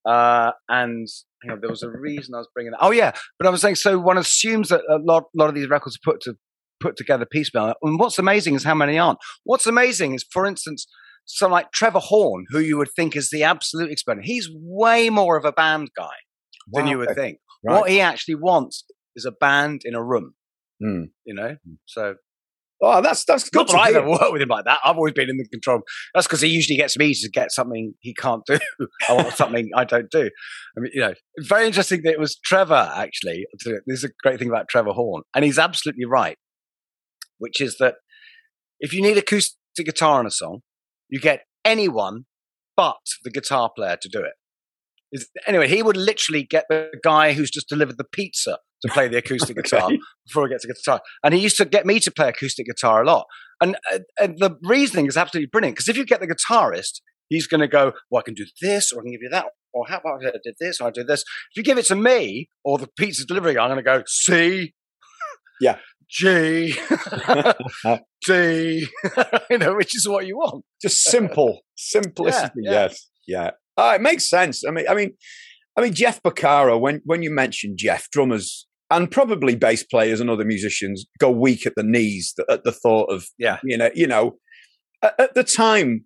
Uh, 0.04 0.52
and 0.68 1.06
you 1.42 1.50
know, 1.50 1.58
there 1.60 1.70
was 1.70 1.82
a 1.82 1.90
reason 1.90 2.34
I 2.34 2.38
was 2.38 2.48
bringing 2.54 2.72
that. 2.72 2.78
Oh 2.80 2.90
yeah, 2.90 3.12
but 3.38 3.46
I 3.46 3.50
was 3.50 3.60
saying 3.60 3.76
so. 3.76 3.98
One 3.98 4.18
assumes 4.18 4.68
that 4.70 4.80
a 4.90 4.98
lot, 4.98 5.24
lot 5.34 5.48
of 5.48 5.54
these 5.54 5.68
records 5.68 5.96
are 5.96 6.12
put 6.12 6.20
to 6.22 6.34
put 6.80 6.96
together 6.96 7.26
piecemeal. 7.26 7.74
And 7.82 7.98
what's 7.98 8.18
amazing 8.18 8.54
is 8.54 8.64
how 8.64 8.74
many 8.74 8.98
aren't. 8.98 9.18
What's 9.44 9.66
amazing 9.66 10.14
is, 10.14 10.24
for 10.30 10.46
instance, 10.46 10.86
someone 11.26 11.58
like 11.58 11.72
Trevor 11.72 11.98
Horn, 11.98 12.46
who 12.50 12.60
you 12.60 12.76
would 12.78 12.90
think 12.94 13.16
is 13.16 13.30
the 13.30 13.42
absolute 13.42 13.90
expert. 13.90 14.18
He's 14.22 14.48
way 14.54 15.10
more 15.10 15.36
of 15.36 15.44
a 15.44 15.52
band 15.52 15.90
guy 15.96 16.04
wow. 16.68 16.80
than 16.80 16.86
you 16.86 16.98
would 16.98 17.14
think. 17.14 17.38
Right. 17.64 17.80
What 17.80 17.90
he 17.90 18.00
actually 18.00 18.36
wants 18.36 18.84
is 19.16 19.24
a 19.24 19.32
band 19.32 19.82
in 19.84 19.94
a 19.94 20.02
room. 20.02 20.34
Mm. 20.82 21.10
You 21.24 21.34
know, 21.34 21.56
so 21.86 22.14
Oh, 22.80 23.02
that's 23.02 23.24
that's 23.24 23.48
good. 23.48 23.58
Not 23.58 23.68
that 23.68 23.78
I've 23.78 23.96
ever 23.96 24.08
worked 24.08 24.32
with 24.32 24.42
him 24.42 24.48
like 24.48 24.64
that. 24.64 24.78
I've 24.84 24.96
always 24.96 25.14
been 25.14 25.28
in 25.28 25.36
the 25.36 25.48
control. 25.48 25.80
That's 26.14 26.26
because 26.26 26.40
he 26.40 26.48
usually 26.48 26.76
gets 26.76 26.96
me 26.96 27.12
to 27.12 27.28
get 27.28 27.50
something 27.50 27.94
he 28.00 28.14
can't 28.14 28.42
do. 28.46 28.58
Want 29.08 29.32
something 29.34 29.70
I 29.74 29.84
don't 29.84 30.10
do. 30.10 30.30
I 30.76 30.80
mean, 30.80 30.92
you 30.94 31.00
know, 31.00 31.14
very 31.40 31.66
interesting 31.66 32.02
that 32.04 32.12
it 32.12 32.20
was 32.20 32.38
Trevor 32.44 32.92
actually. 32.94 33.46
This 33.64 33.80
is 33.86 34.04
a 34.04 34.10
great 34.22 34.38
thing 34.38 34.48
about 34.48 34.68
Trevor 34.68 34.92
Horn, 34.92 35.22
and 35.34 35.44
he's 35.44 35.58
absolutely 35.58 36.04
right. 36.04 36.36
Which 37.38 37.60
is 37.60 37.78
that 37.78 37.96
if 38.80 38.92
you 38.92 39.02
need 39.02 39.18
acoustic 39.18 39.56
guitar 39.76 40.20
in 40.20 40.26
a 40.26 40.30
song, 40.30 40.60
you 41.08 41.18
get 41.18 41.42
anyone 41.64 42.26
but 42.76 42.96
the 43.24 43.30
guitar 43.30 43.70
player 43.74 43.96
to 44.00 44.08
do 44.08 44.20
it. 44.20 44.34
Anyway, 45.46 45.68
he 45.68 45.82
would 45.82 45.96
literally 45.96 46.44
get 46.44 46.66
the 46.68 46.90
guy 47.02 47.32
who's 47.32 47.50
just 47.50 47.68
delivered 47.68 47.98
the 47.98 48.04
pizza 48.04 48.58
to 48.82 48.92
play 48.92 49.08
the 49.08 49.18
acoustic 49.18 49.58
okay. 49.58 49.68
guitar 49.68 49.90
before 50.26 50.46
he 50.46 50.52
gets 50.52 50.64
a 50.64 50.68
guitar. 50.68 51.00
And 51.22 51.34
he 51.34 51.40
used 51.40 51.56
to 51.58 51.64
get 51.64 51.86
me 51.86 52.00
to 52.00 52.10
play 52.10 52.28
acoustic 52.28 52.66
guitar 52.66 53.02
a 53.02 53.06
lot. 53.06 53.26
And, 53.60 53.76
uh, 53.92 54.00
and 54.20 54.38
the 54.38 54.56
reasoning 54.62 55.06
is 55.06 55.16
absolutely 55.16 55.48
brilliant 55.50 55.76
because 55.76 55.88
if 55.88 55.96
you 55.96 56.04
get 56.04 56.20
the 56.20 56.28
guitarist, 56.28 57.00
he's 57.28 57.46
going 57.46 57.60
to 57.60 57.68
go, 57.68 57.92
well, 58.10 58.20
I 58.20 58.22
can 58.22 58.34
do 58.34 58.46
this, 58.60 58.92
or 58.92 59.00
I 59.00 59.02
can 59.02 59.12
give 59.12 59.22
you 59.22 59.30
that, 59.30 59.46
or 59.72 59.86
how 59.88 59.98
about 59.98 60.24
I 60.24 60.30
did 60.42 60.54
this, 60.58 60.80
or 60.80 60.88
I 60.88 60.90
did 60.90 61.06
this. 61.06 61.20
If 61.50 61.56
you 61.56 61.62
give 61.62 61.78
it 61.78 61.86
to 61.86 61.94
me 61.94 62.48
or 62.64 62.78
the 62.78 62.88
pizza 62.96 63.24
delivery 63.24 63.54
guy, 63.54 63.64
I'm 63.64 63.70
going 63.70 63.78
to 63.78 63.82
go 63.82 64.02
C, 64.06 64.74
yeah, 65.60 65.78
G, 66.10 66.74
D, 68.26 68.86
you 69.50 69.58
know, 69.58 69.74
which 69.74 69.94
is 69.94 70.08
what 70.08 70.26
you 70.26 70.38
want. 70.38 70.64
Just 70.80 71.02
simple, 71.04 71.60
simplicity. 71.76 72.60
Yeah, 72.62 72.70
yeah. 72.70 72.82
Yes, 72.82 73.10
yeah. 73.26 73.50
Oh, 73.76 73.90
it 73.90 74.00
makes 74.00 74.28
sense. 74.28 74.64
I 74.66 74.70
mean, 74.70 74.86
I 74.88 74.94
mean, 74.94 75.12
I 75.76 75.82
mean, 75.82 75.92
Jeff 75.92 76.22
Porcaro. 76.22 76.80
When 76.80 77.02
when 77.04 77.22
you 77.22 77.30
mentioned 77.30 77.76
Jeff, 77.78 78.08
drummers 78.10 78.66
and 78.90 79.10
probably 79.10 79.54
bass 79.54 79.82
players 79.82 80.20
and 80.20 80.30
other 80.30 80.44
musicians 80.44 81.06
go 81.18 81.30
weak 81.30 81.66
at 81.66 81.74
the 81.76 81.82
knees 81.82 82.34
at 82.50 82.64
the 82.64 82.72
thought 82.72 83.12
of 83.12 83.26
yeah 83.38 83.58
you 83.62 83.76
know 83.76 83.90
you 83.94 84.06
know 84.06 84.36
at, 85.02 85.34
the 85.34 85.44
time 85.44 86.04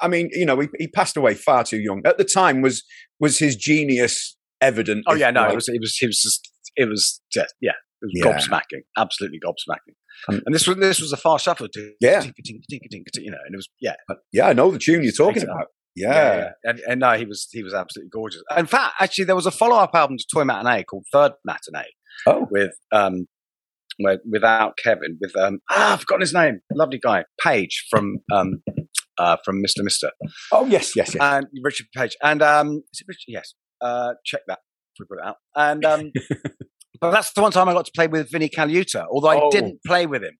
I 0.00 0.08
mean, 0.08 0.30
you 0.32 0.44
know, 0.44 0.58
he, 0.58 0.68
he, 0.78 0.88
passed 0.88 1.16
away 1.16 1.34
far 1.34 1.64
too 1.64 1.78
young. 1.78 2.02
At 2.04 2.18
the 2.18 2.24
time, 2.24 2.60
was 2.60 2.82
was 3.18 3.38
his 3.38 3.56
genius 3.56 4.36
evident? 4.60 5.04
Oh 5.06 5.14
yeah, 5.14 5.30
no, 5.30 5.42
like, 5.42 5.52
it 5.52 5.54
was 5.54 5.68
it 5.68 5.80
was 5.80 5.96
it 6.02 6.06
was 6.06 6.20
just 6.20 6.50
it 6.76 6.88
was 6.88 7.20
just 7.32 7.54
yeah, 7.60 7.72
it 8.02 8.06
was 8.06 8.12
yeah. 8.14 8.24
gobsmacking, 8.24 8.82
absolutely 8.96 9.38
gobsmacking. 9.38 9.94
Um, 10.28 10.42
and 10.44 10.54
this 10.54 10.66
was 10.66 10.76
this 10.78 11.00
was 11.00 11.12
a 11.12 11.16
fast 11.16 11.44
shuffle, 11.44 11.68
yeah, 12.00 12.22
you 12.22 13.30
know, 13.30 13.38
and 13.46 13.54
it 13.54 13.56
was 13.56 13.68
yeah, 13.80 13.94
yeah, 14.32 14.48
I 14.48 14.52
know 14.52 14.70
the 14.70 14.78
tune 14.78 15.02
you're 15.02 15.12
talking 15.12 15.44
about. 15.44 15.66
Yeah, 15.96 16.12
yeah, 16.12 16.36
yeah. 16.36 16.50
And, 16.64 16.80
and, 16.86 17.00
no, 17.00 17.12
he 17.12 17.24
was 17.24 17.48
he 17.50 17.62
was 17.62 17.74
absolutely 17.74 18.10
gorgeous. 18.10 18.42
In 18.56 18.66
fact, 18.66 18.94
actually, 19.00 19.24
there 19.24 19.34
was 19.36 19.46
a 19.46 19.50
follow 19.50 19.76
up 19.76 19.90
album 19.94 20.18
to 20.18 20.24
Toy 20.32 20.44
Matinee 20.44 20.84
called 20.84 21.04
Third 21.12 21.32
Matinee. 21.44 21.88
Oh, 22.26 22.46
with 22.50 22.72
um, 22.92 23.26
with, 23.98 24.20
without 24.30 24.78
Kevin, 24.82 25.18
with 25.20 25.36
um, 25.36 25.58
ah, 25.70 25.94
I've 25.94 26.00
forgotten 26.00 26.20
his 26.20 26.32
name. 26.32 26.60
Lovely 26.72 26.98
guy, 27.02 27.24
Page 27.42 27.86
from 27.90 28.18
um, 28.32 28.62
uh, 29.18 29.36
from 29.44 29.60
Mister 29.60 29.82
Mister. 29.82 30.10
Oh 30.52 30.66
yes, 30.66 30.94
yes, 30.94 31.14
yes. 31.14 31.16
And 31.20 31.46
Richard 31.62 31.86
Page, 31.94 32.16
and 32.22 32.42
um, 32.42 32.82
is 32.92 33.00
it 33.00 33.06
Richard? 33.08 33.24
Yes. 33.28 33.54
Uh, 33.80 34.12
check 34.26 34.42
that 34.46 34.58
we 34.98 35.06
put 35.06 35.18
it 35.18 35.26
out. 35.26 35.36
And 35.56 35.84
um, 35.84 36.12
but 37.00 37.10
that's 37.10 37.32
the 37.32 37.42
one 37.42 37.52
time 37.52 37.68
I 37.68 37.72
got 37.72 37.86
to 37.86 37.92
play 37.94 38.06
with 38.06 38.30
Vinnie 38.30 38.48
Colaiuta, 38.48 39.06
although 39.10 39.30
oh. 39.30 39.46
I 39.46 39.50
didn't 39.50 39.80
play 39.86 40.06
with 40.06 40.22
him 40.22 40.38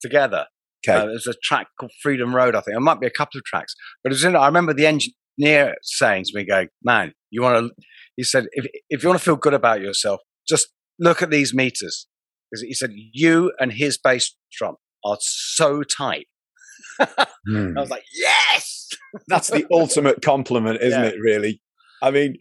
together. 0.00 0.46
Okay. 0.86 0.98
Uh, 0.98 1.06
there's 1.06 1.26
a 1.26 1.34
track 1.42 1.68
called 1.78 1.92
Freedom 2.02 2.34
Road, 2.34 2.54
I 2.54 2.60
think. 2.60 2.76
It 2.76 2.80
might 2.80 3.00
be 3.00 3.06
a 3.06 3.10
couple 3.10 3.38
of 3.38 3.44
tracks. 3.44 3.74
But 4.02 4.10
it 4.10 4.14
was 4.14 4.24
in, 4.24 4.34
I 4.36 4.46
remember 4.46 4.74
the 4.74 4.86
engineer 4.86 5.76
saying 5.82 6.24
to 6.24 6.32
me, 6.34 6.44
going, 6.44 6.68
man, 6.82 7.12
you 7.30 7.42
want 7.42 7.66
to, 7.66 7.84
he 8.16 8.24
said, 8.24 8.46
if, 8.52 8.66
if 8.90 9.02
you 9.02 9.08
want 9.08 9.20
to 9.20 9.24
feel 9.24 9.36
good 9.36 9.54
about 9.54 9.80
yourself, 9.80 10.20
just 10.48 10.68
look 10.98 11.22
at 11.22 11.30
these 11.30 11.54
meters. 11.54 12.06
Because 12.50 12.62
he 12.62 12.74
said, 12.74 12.90
you 12.94 13.52
and 13.58 13.72
his 13.72 13.98
bass 14.02 14.34
drum 14.52 14.76
are 15.04 15.18
so 15.20 15.82
tight. 15.82 16.26
mm. 17.00 17.76
I 17.76 17.80
was 17.80 17.90
like, 17.90 18.04
yes! 18.14 18.88
That's 19.28 19.48
the 19.48 19.66
ultimate 19.72 20.22
compliment, 20.22 20.80
isn't 20.82 21.02
yeah. 21.02 21.08
it, 21.08 21.16
really? 21.20 21.62
I 22.02 22.10
mean, 22.10 22.36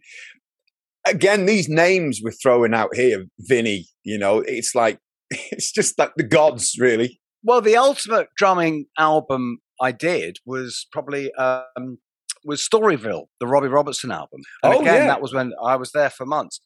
again, 1.07 1.45
these 1.45 1.69
names 1.69 2.19
we're 2.23 2.31
throwing 2.31 2.73
out 2.73 2.95
here, 2.95 3.25
Vinnie, 3.39 3.87
you 4.03 4.17
know, 4.17 4.39
it's 4.39 4.75
like, 4.75 4.99
it's 5.29 5.71
just 5.71 5.97
like 5.97 6.11
the 6.15 6.23
gods, 6.23 6.75
really. 6.77 7.20
Well, 7.43 7.61
the 7.61 7.77
ultimate 7.77 8.27
drumming 8.37 8.85
album 8.97 9.59
I 9.81 9.91
did 9.91 10.37
was 10.45 10.87
probably 10.91 11.33
um, 11.33 11.97
was 12.45 12.67
Storyville, 12.67 13.25
the 13.39 13.47
Robbie 13.47 13.67
Robertson 13.67 14.11
album. 14.11 14.41
And 14.63 14.73
oh, 14.73 14.81
again, 14.81 14.95
yeah. 14.95 15.07
that 15.07 15.21
was 15.21 15.33
when 15.33 15.53
I 15.63 15.75
was 15.75 15.91
there 15.91 16.09
for 16.09 16.25
months. 16.25 16.61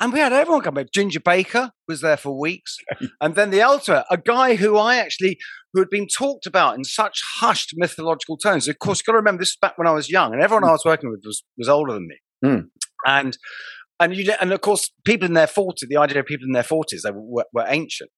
And 0.00 0.14
we 0.14 0.18
had 0.18 0.32
everyone 0.32 0.62
come. 0.62 0.78
Ginger 0.94 1.20
Baker 1.20 1.72
was 1.86 2.00
there 2.00 2.16
for 2.16 2.38
weeks. 2.38 2.78
and 3.20 3.34
then 3.34 3.50
the 3.50 3.60
ultimate, 3.60 4.06
a 4.10 4.16
guy 4.16 4.54
who 4.54 4.78
I 4.78 4.96
actually, 4.96 5.36
who 5.74 5.80
had 5.80 5.90
been 5.90 6.06
talked 6.06 6.46
about 6.46 6.76
in 6.76 6.84
such 6.84 7.20
hushed 7.36 7.74
mythological 7.76 8.38
tones. 8.38 8.66
Of 8.66 8.78
course, 8.78 9.00
you've 9.00 9.06
got 9.06 9.12
to 9.12 9.18
remember, 9.18 9.42
this 9.42 9.50
is 9.50 9.58
back 9.60 9.76
when 9.76 9.86
I 9.86 9.92
was 9.92 10.08
young, 10.08 10.32
and 10.32 10.42
everyone 10.42 10.64
I 10.64 10.72
was 10.72 10.84
working 10.86 11.10
with 11.10 11.20
was, 11.24 11.44
was 11.58 11.68
older 11.68 11.92
than 11.92 12.08
me. 12.08 12.16
Mm. 12.42 12.68
And 13.06 13.36
and 14.00 14.16
you 14.16 14.32
and 14.40 14.52
of 14.52 14.62
course 14.62 14.90
people 15.04 15.26
in 15.26 15.34
their 15.34 15.46
40s 15.46 15.86
the 15.88 15.98
idea 15.98 16.20
of 16.20 16.26
people 16.26 16.46
in 16.46 16.52
their 16.52 16.62
40s 16.62 17.02
they 17.04 17.10
were, 17.12 17.44
were 17.52 17.66
ancient 17.68 18.10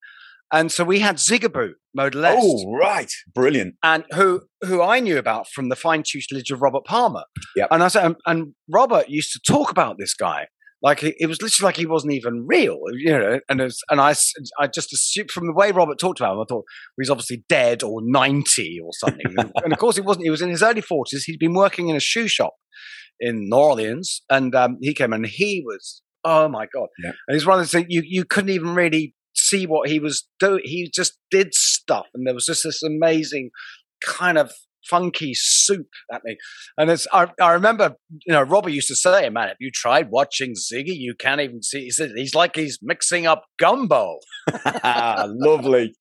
and 0.53 0.71
so 0.71 0.85
we 0.85 1.01
had 1.01 1.17
Zigaboo 1.17 1.73
Modeliste. 1.99 2.37
Oh, 2.39 2.73
right. 2.73 3.11
Brilliant. 3.35 3.77
And 3.83 4.05
who 4.13 4.43
who 4.61 4.83
I 4.83 5.01
knew 5.01 5.19
about 5.19 5.49
from 5.49 5.71
the 5.71 5.77
fine 5.77 6.03
tutelage 6.07 6.51
of 6.51 6.61
Robert 6.61 6.85
Palmer. 6.85 7.25
Yep. 7.57 7.69
And 7.71 7.83
I 7.83 7.89
said, 7.89 8.05
and, 8.05 8.17
and 8.27 8.55
Robert 8.71 9.09
used 9.09 9.33
to 9.33 9.41
talk 9.51 9.71
about 9.71 9.97
this 9.99 10.15
guy. 10.15 10.47
Like 10.83 11.03
it 11.05 11.29
was 11.29 11.41
literally 11.41 11.69
like 11.69 11.77
he 11.77 11.87
wasn't 11.87 12.13
even 12.15 12.45
real, 12.47 12.81
you 12.93 13.13
know. 13.13 13.39
And 13.49 13.61
was, 13.61 13.81
and 13.89 14.01
I, 14.01 14.15
I 14.59 14.67
just 14.67 14.93
assumed 14.93 15.31
from 15.31 15.47
the 15.47 15.53
way 15.53 15.71
Robert 15.71 15.99
talked 15.99 16.19
about 16.19 16.35
him, 16.35 16.41
I 16.41 16.45
thought 16.49 16.65
he's 16.99 17.09
obviously 17.09 17.45
dead 17.49 17.85
or 17.85 18.01
ninety 18.03 18.79
or 18.83 18.91
something. 18.93 19.35
and 19.65 19.73
of 19.73 19.79
course, 19.79 19.95
he 19.95 20.03
wasn't. 20.03 20.25
He 20.25 20.31
was 20.31 20.43
in 20.43 20.51
his 20.51 20.63
early 20.63 20.81
forties. 20.81 21.25
He'd 21.25 21.39
been 21.39 21.55
working 21.55 21.89
in 21.89 21.95
a 21.95 22.01
shoe 22.01 22.27
shop 22.27 22.55
in 23.21 23.49
New 23.49 23.57
Orleans, 23.57 24.23
and 24.29 24.55
um, 24.57 24.79
he 24.81 24.93
came 24.93 25.13
and 25.13 25.25
he 25.25 25.63
was 25.65 26.03
oh 26.25 26.49
my 26.49 26.67
god! 26.75 26.89
Yeah. 27.03 27.13
And 27.29 27.35
he's 27.35 27.47
one 27.47 27.61
of 27.61 27.65
the 27.65 27.71
things 27.71 27.87
you 27.89 28.03
you 28.05 28.25
couldn't 28.25 28.51
even 28.51 28.75
really 28.75 29.15
see 29.53 29.67
what 29.67 29.89
he 29.89 29.99
was 29.99 30.27
doing. 30.39 30.61
He 30.65 30.91
just 30.93 31.19
did 31.31 31.55
stuff, 31.55 32.07
and 32.15 32.27
there 32.27 32.35
was 32.35 32.47
just 32.47 32.65
this 32.65 32.83
amazing 32.83 33.51
kind 34.05 34.39
of 34.39 34.53
funky 34.89 35.33
soup 35.35 35.89
at 36.13 36.23
me. 36.25 36.37
And 36.77 36.91
it's 36.91 37.07
I, 37.13 37.29
I 37.41 37.53
remember, 37.53 37.95
you 38.27 38.33
know, 38.33 38.43
Robert 38.43 38.71
used 38.71 38.89
to 38.89 38.97
say, 38.97 39.29
"Man, 39.29 39.49
have 39.49 39.57
you 39.61 39.71
tried 39.73 40.11
watching 40.11 40.55
Ziggy? 40.55 40.97
You 40.97 41.15
can't 41.19 41.41
even 41.41 41.63
see." 41.63 41.85
He 41.85 41.91
said, 41.91 42.13
"He's 42.15 42.35
like 42.35 42.57
he's 42.57 42.79
mixing 42.83 43.27
up 43.27 43.45
gumbo." 43.59 44.19
Lovely. 44.85 45.95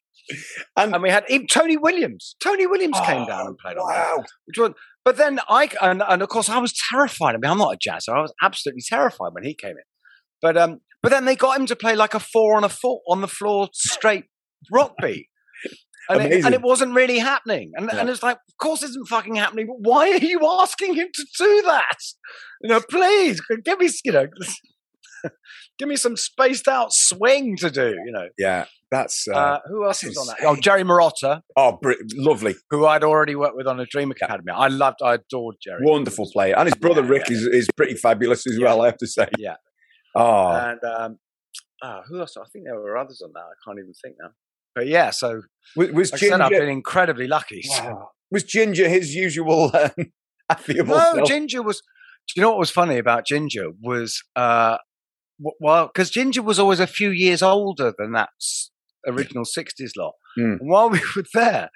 And, 0.78 0.94
and, 0.94 1.04
we 1.04 1.10
had 1.10 1.26
even 1.30 1.48
Tony 1.48 1.78
Williams. 1.78 2.36
Tony 2.42 2.66
Williams 2.66 2.98
oh, 2.98 3.06
came 3.06 3.26
down 3.26 3.48
and 3.48 3.58
played 3.58 3.76
wow. 3.76 3.84
on 3.84 3.90
that. 3.90 4.28
Which 4.46 4.58
was, 4.58 4.72
but 5.04 5.18
then 5.18 5.40
I 5.50 5.70
and, 5.82 6.04
and 6.08 6.22
of 6.22 6.30
course 6.30 6.50
I 6.50 6.60
was 6.60 6.74
terrified. 6.90 7.36
I 7.36 7.38
mean, 7.40 7.52
I'm 7.52 7.58
not 7.58 7.76
a 7.76 7.90
jazzer. 7.90 8.16
I 8.16 8.22
was 8.22 8.34
absolutely 8.42 8.84
terrified 8.88 9.34
when 9.34 9.44
he 9.44 9.54
came 9.54 9.72
in. 9.72 9.84
But 10.42 10.58
um, 10.58 10.80
but 11.02 11.10
then 11.10 11.26
they 11.26 11.36
got 11.36 11.60
him 11.60 11.66
to 11.68 11.76
play 11.76 11.96
like 11.96 12.14
a 12.14 12.20
four 12.20 12.56
on 12.56 12.64
a 12.64 12.70
foot 12.70 13.00
on 13.08 13.22
the 13.22 13.28
floor 13.28 13.70
straight 13.74 14.26
rock 14.72 14.94
beat. 15.02 15.28
And 16.10 16.22
it, 16.24 16.44
and 16.44 16.54
it, 16.54 16.62
wasn't 16.62 16.94
really 16.94 17.20
happening. 17.20 17.72
And, 17.76 17.90
yeah. 17.94 18.00
and 18.00 18.10
it's 18.10 18.24
like, 18.24 18.36
of 18.36 18.58
course, 18.58 18.84
it 18.84 18.90
isn't 18.90 19.08
fucking 19.08 19.36
happening. 19.36 19.68
But 19.68 19.88
why 19.90 20.10
are 20.10 20.18
you 20.18 20.42
asking 20.60 20.96
him 20.96 21.08
to 21.14 21.26
do 21.38 21.62
that? 21.62 21.96
You 22.62 22.70
know, 22.70 22.82
please 22.90 23.40
give 23.64 23.80
me, 23.80 23.90
you 24.04 24.12
know, 24.12 24.28
give 25.80 25.88
me 25.88 25.96
some 25.96 26.18
spaced 26.18 26.68
out 26.68 26.92
swing 26.92 27.56
to 27.58 27.70
do. 27.70 27.96
You 28.04 28.12
know. 28.12 28.28
Yeah, 28.38 28.66
that's 28.90 29.28
uh, 29.28 29.36
uh, 29.36 29.60
who 29.68 29.86
else 29.86 30.04
is 30.04 30.18
on 30.18 30.28
that? 30.28 30.38
Oh, 30.42 30.56
Jerry 30.56 30.84
Marotta. 30.84 31.44
Oh, 31.56 31.78
br- 31.82 31.94
lovely. 32.16 32.56
Who 32.72 32.86
I'd 32.86 33.04
already 33.04 33.36
worked 33.36 33.56
with 33.56 33.68
on 33.68 33.80
a 33.80 33.86
Dream 33.86 34.12
Academy. 34.12 34.52
I 34.54 34.68
loved, 34.68 34.98
I 35.02 35.14
adored 35.14 35.56
Jerry. 35.64 35.80
Wonderful 35.82 36.30
player, 36.32 36.56
and 36.58 36.68
his 36.68 36.76
brother 36.76 37.04
yeah, 37.04 37.10
Rick 37.10 37.30
yeah. 37.30 37.38
is 37.38 37.44
is 37.48 37.70
pretty 37.78 37.96
fabulous 37.96 38.46
as 38.48 38.60
well. 38.60 38.82
I 38.82 38.88
have 38.88 38.98
to 38.98 39.08
say. 39.08 39.30
Yeah. 39.38 39.56
Oh. 40.16 40.48
And 40.52 40.80
um, 40.84 41.20
oh, 41.84 42.02
who 42.08 42.20
else? 42.20 42.38
I 42.38 42.46
think 42.52 42.66
there 42.66 42.80
were 42.80 42.98
others 42.98 43.22
on 43.24 43.32
that. 43.34 43.40
I 43.40 43.56
can't 43.66 43.80
even 43.80 43.94
think 44.04 44.16
now. 44.20 44.30
But 44.74 44.88
yeah, 44.88 45.10
so 45.10 45.42
was, 45.76 45.92
was 45.92 46.12
like 46.12 46.22
Ginger? 46.22 46.34
Said, 46.34 46.42
I've 46.42 46.52
been 46.52 46.70
incredibly 46.70 47.28
lucky. 47.28 47.64
Wow. 47.70 48.12
Was 48.32 48.46
Ginger 48.46 48.88
his 48.88 49.14
usual 49.14 49.72
um, 49.74 49.92
affable? 50.50 50.86
No, 50.96 51.14
self? 51.16 51.28
Ginger 51.28 51.62
was. 51.62 51.82
Do 52.28 52.34
you 52.40 52.42
know 52.44 52.52
what 52.52 52.60
was 52.60 52.72
funny 52.72 52.98
about 52.98 53.26
Ginger 53.26 53.72
was 53.82 54.24
uh, 54.38 54.78
well, 55.60 55.88
because 55.88 56.10
Ginger 56.10 56.42
was 56.42 56.60
always 56.60 56.80
a 56.80 56.88
few 56.88 57.10
years 57.10 57.42
older 57.42 57.94
than 57.98 58.14
that 58.14 58.30
original 59.08 59.44
'60s 59.44 59.92
lot. 59.98 60.14
Mm. 60.38 60.60
And 60.60 60.70
while 60.70 60.90
we 60.90 61.00
were 61.16 61.26
there, 61.34 61.70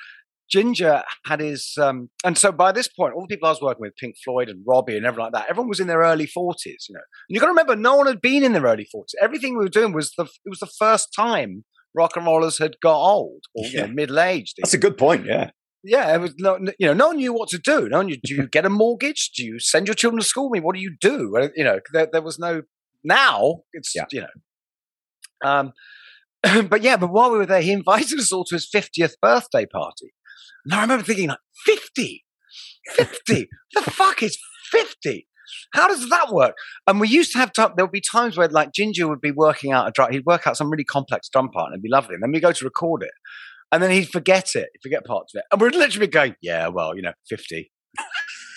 Ginger 0.49 1.03
had 1.25 1.39
his, 1.39 1.73
um, 1.79 2.09
and 2.23 2.37
so 2.37 2.51
by 2.51 2.71
this 2.71 2.87
point, 2.87 3.13
all 3.15 3.21
the 3.21 3.33
people 3.33 3.47
I 3.47 3.51
was 3.51 3.61
working 3.61 3.81
with, 3.81 3.95
Pink 3.97 4.15
Floyd 4.23 4.49
and 4.49 4.63
Robbie 4.67 4.95
and 4.95 5.05
everyone 5.05 5.31
like 5.31 5.41
that, 5.41 5.49
everyone 5.49 5.69
was 5.69 5.79
in 5.79 5.87
their 5.87 6.01
early 6.01 6.27
forties. 6.27 6.85
You 6.89 6.95
know, 6.95 7.01
and 7.29 7.35
you 7.35 7.39
got 7.39 7.47
to 7.47 7.51
remember, 7.51 7.75
no 7.75 7.95
one 7.95 8.07
had 8.07 8.21
been 8.21 8.43
in 8.43 8.53
their 8.53 8.63
early 8.63 8.87
forties. 8.91 9.15
Everything 9.21 9.57
we 9.57 9.63
were 9.63 9.69
doing 9.69 9.93
was 9.93 10.13
the 10.17 10.23
it 10.23 10.49
was 10.49 10.59
the 10.59 10.67
first 10.67 11.09
time 11.15 11.63
rock 11.95 12.15
and 12.15 12.25
rollers 12.25 12.59
had 12.59 12.75
got 12.81 12.97
old 12.97 13.43
or 13.55 13.65
yeah. 13.65 13.71
you 13.71 13.87
know, 13.87 13.93
middle 13.93 14.19
aged. 14.19 14.55
That's 14.57 14.73
a 14.73 14.77
good 14.77 14.97
point. 14.97 15.25
Yeah. 15.25 15.51
Yeah, 15.87 16.15
it 16.15 16.19
was 16.19 16.33
no, 16.39 16.57
you 16.79 16.87
know, 16.87 16.93
no 16.95 17.07
one 17.07 17.17
knew 17.17 17.31
what 17.31 17.49
to 17.49 17.59
do. 17.59 17.87
No 17.87 17.97
one 17.97 18.07
knew, 18.07 18.17
do 18.17 18.33
you 18.33 18.47
get 18.47 18.65
a 18.65 18.71
mortgage? 18.71 19.29
Do 19.37 19.45
you 19.45 19.59
send 19.59 19.87
your 19.87 19.93
children 19.93 20.19
to 20.19 20.25
school? 20.25 20.49
I 20.51 20.53
mean, 20.53 20.63
what 20.63 20.75
do 20.75 20.81
you 20.81 20.95
do? 20.99 21.31
You 21.55 21.63
know, 21.63 21.79
there, 21.93 22.07
there 22.11 22.23
was 22.23 22.39
no. 22.39 22.63
Now 23.03 23.57
it's 23.71 23.93
yeah. 23.93 24.05
you 24.11 24.21
know, 24.21 24.27
um, 25.47 25.73
but 26.69 26.81
yeah, 26.81 26.97
but 26.97 27.11
while 27.11 27.31
we 27.31 27.37
were 27.37 27.45
there, 27.45 27.61
he 27.61 27.71
invited 27.79 28.19
us 28.19 28.31
all 28.31 28.45
to 28.45 28.55
his 28.55 28.67
fiftieth 28.67 29.15
birthday 29.21 29.67
party, 29.67 30.13
and 30.65 30.73
I 30.73 30.81
remember 30.81 31.03
thinking, 31.03 31.29
like, 31.29 31.39
50, 31.65 32.25
50, 32.93 33.47
the 33.73 33.81
fuck 33.81 34.23
is 34.23 34.37
50? 34.71 35.27
How 35.73 35.87
does 35.87 36.09
that 36.09 36.31
work? 36.31 36.55
And 36.87 36.99
we 36.99 37.07
used 37.07 37.31
to 37.33 37.37
have 37.37 37.53
time, 37.53 37.71
there 37.75 37.85
would 37.85 37.91
be 37.91 38.01
times 38.01 38.37
where 38.37 38.47
like 38.47 38.71
Ginger 38.73 39.07
would 39.07 39.21
be 39.21 39.31
working 39.31 39.71
out 39.71 39.87
a 39.87 39.91
drum, 39.91 40.11
he'd 40.11 40.25
work 40.25 40.47
out 40.47 40.57
some 40.57 40.69
really 40.71 40.83
complex 40.83 41.29
drum 41.29 41.49
part 41.49 41.67
and 41.67 41.75
it'd 41.75 41.83
be 41.83 41.89
lovely. 41.89 42.15
And 42.15 42.23
then 42.23 42.31
we 42.31 42.39
go 42.39 42.51
to 42.51 42.65
record 42.65 43.03
it. 43.03 43.11
And 43.71 43.81
then 43.81 43.91
he'd 43.91 44.09
forget 44.09 44.55
it, 44.55 44.69
he'd 44.73 44.81
forget 44.81 45.05
parts 45.05 45.33
of 45.35 45.39
it. 45.39 45.45
And 45.51 45.61
we'd 45.61 45.75
literally 45.75 46.07
be 46.07 46.11
going, 46.11 46.35
yeah, 46.41 46.67
well, 46.67 46.95
you 46.95 47.01
know, 47.01 47.13
50. 47.29 47.71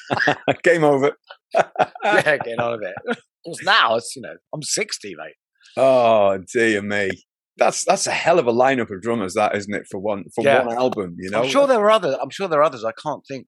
Game 0.62 0.84
over. 0.84 1.12
yeah, 1.54 2.36
getting 2.38 2.60
on 2.60 2.74
a 2.74 2.78
bit. 2.78 2.94
Because 3.04 3.60
now 3.64 3.96
it's, 3.96 4.14
you 4.16 4.22
know, 4.22 4.34
I'm 4.54 4.62
60, 4.62 5.14
mate. 5.14 5.34
Oh, 5.76 6.38
dear 6.52 6.82
me 6.82 7.10
that's 7.58 7.84
that's 7.84 8.06
a 8.06 8.12
hell 8.12 8.38
of 8.38 8.46
a 8.46 8.52
lineup 8.52 8.90
of 8.90 9.02
drummers, 9.02 9.34
that 9.34 9.54
isn't 9.56 9.74
it? 9.74 9.86
For 9.90 9.98
one 9.98 10.24
for 10.34 10.44
yeah. 10.44 10.64
one 10.64 10.76
album, 10.76 11.16
you 11.18 11.30
know. 11.30 11.42
I'm 11.42 11.48
sure 11.48 11.66
there 11.66 11.80
were 11.80 11.90
others. 11.90 12.16
I'm 12.20 12.30
sure 12.30 12.48
there 12.48 12.60
are 12.60 12.64
others. 12.64 12.84
I 12.84 12.92
can't 13.02 13.22
think 13.28 13.46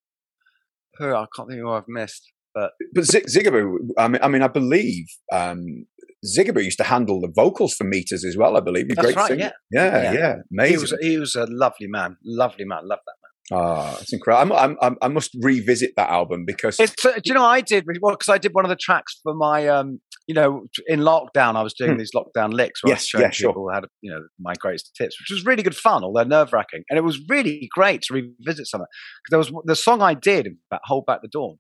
who 0.97 1.15
I 1.15 1.27
can't 1.35 1.49
think 1.49 1.61
who 1.61 1.71
I've 1.71 1.89
missed. 1.89 2.33
But 2.55 2.73
but 2.95 3.05
Z- 3.05 3.27
Zigaboo, 3.29 3.91
I 3.97 4.09
mean, 4.09 4.21
I 4.23 4.29
mean, 4.29 4.43
I 4.43 4.49
believe 4.49 5.07
um, 5.33 5.87
Zigaboo 6.27 6.65
used 6.65 6.79
to 6.79 6.85
handle 6.85 7.21
the 7.21 7.31
vocals 7.35 7.75
for 7.75 7.85
Meters 7.85 8.25
as 8.25 8.37
well. 8.37 8.57
I 8.57 8.61
believe. 8.61 8.87
He's 8.89 8.97
That's 8.97 9.15
right. 9.15 9.39
Yeah. 9.39 9.51
yeah. 9.71 10.03
yeah, 10.03 10.13
yeah, 10.13 10.35
amazing. 10.53 10.75
He 10.75 10.81
was 10.81 10.95
he 11.01 11.19
was 11.19 11.35
a 11.37 11.47
lovely 11.49 11.87
man, 11.87 12.17
lovely 12.25 12.65
man. 12.65 12.89
Love 12.89 12.99
that 13.07 13.15
man. 13.23 13.31
Oh, 13.53 13.99
it's 14.01 14.13
incredible! 14.13 14.57
I'm, 14.57 14.77
I'm, 14.81 14.97
i 15.03 15.09
must 15.09 15.37
revisit 15.41 15.93
that 15.97 16.09
album 16.11 16.45
because 16.47 16.79
it's. 16.79 17.05
Uh, 17.05 17.15
do 17.15 17.23
you 17.25 17.35
know 17.35 17.45
I 17.45 17.61
did 17.61 17.85
well 18.01 18.15
because 18.15 18.29
I 18.29 18.39
did 18.39 18.53
one 18.53 18.65
of 18.65 18.69
the 18.69 18.77
tracks 18.77 19.19
for 19.23 19.35
my, 19.35 19.67
um, 19.67 20.01
you 20.31 20.35
know, 20.35 20.67
in 20.87 21.01
lockdown 21.01 21.57
I 21.57 21.63
was 21.63 21.75
doing 21.75 21.95
hmm. 21.95 21.99
these 21.99 22.13
lockdown 22.15 22.53
licks 22.53 22.85
where 22.85 22.93
yes, 22.93 23.11
I 23.13 23.19
was 23.19 23.23
yeah, 23.23 23.31
people 23.49 23.67
sure. 23.67 23.75
had 23.75 23.87
you 24.01 24.13
know 24.13 24.21
my 24.39 24.55
greatest 24.55 24.95
tips, 24.95 25.17
which 25.21 25.29
was 25.29 25.45
really 25.45 25.65
good 25.65 25.75
fun, 25.75 26.05
although 26.05 26.23
nerve 26.23 26.53
wracking, 26.53 26.85
and 26.89 26.97
it 26.97 27.03
was 27.03 27.19
really 27.29 27.69
great 27.75 28.03
to 28.03 28.15
revisit 28.15 28.69
some 28.69 28.81
of 28.81 28.85
it. 28.85 28.91
because 29.25 29.31
there 29.31 29.41
was 29.41 29.51
the 29.65 29.75
song 29.75 30.03
I 30.03 30.15
did 30.15 30.47
about 30.71 30.83
"Hold 30.85 31.05
Back 31.07 31.23
the 31.23 31.29
Dawn." 31.33 31.57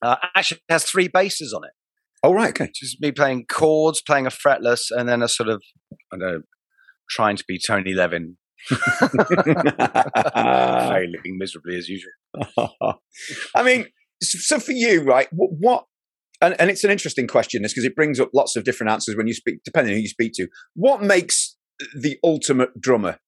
Uh, 0.00 0.16
actually 0.34 0.62
has 0.70 0.84
three 0.84 1.08
basses 1.08 1.52
on 1.52 1.62
it. 1.64 1.72
Oh 2.22 2.32
right, 2.32 2.48
okay. 2.48 2.70
Just 2.74 3.02
me 3.02 3.12
playing 3.12 3.44
chords, 3.50 4.00
playing 4.00 4.26
a 4.26 4.30
fretless, 4.30 4.84
and 4.90 5.06
then 5.06 5.20
a 5.20 5.28
sort 5.28 5.50
of 5.50 5.62
I 6.10 6.16
don't 6.16 6.26
know, 6.26 6.40
trying 7.10 7.36
to 7.36 7.44
be 7.46 7.58
Tony 7.58 7.92
Levin 7.92 8.38
Failing 10.34 11.36
miserably 11.36 11.76
as 11.76 11.86
usual. 11.90 12.12
I 13.54 13.62
mean, 13.62 13.88
so 14.22 14.58
for 14.58 14.72
you, 14.72 15.02
right? 15.02 15.28
What, 15.32 15.50
what 15.58 15.84
and, 16.40 16.56
and, 16.58 16.70
it's 16.70 16.84
an 16.84 16.90
interesting 16.90 17.26
question, 17.26 17.62
this 17.62 17.72
because 17.72 17.84
it 17.84 17.94
brings 17.94 18.20
up 18.20 18.30
lots 18.34 18.56
of 18.56 18.64
different 18.64 18.90
answers 18.90 19.16
when 19.16 19.26
you 19.26 19.34
speak, 19.34 19.60
depending 19.64 19.92
on 19.92 19.96
who 19.96 20.02
you 20.02 20.08
speak 20.08 20.32
to. 20.34 20.48
What 20.74 21.02
makes 21.02 21.56
the 21.94 22.18
ultimate 22.24 22.80
drummer? 22.80 23.18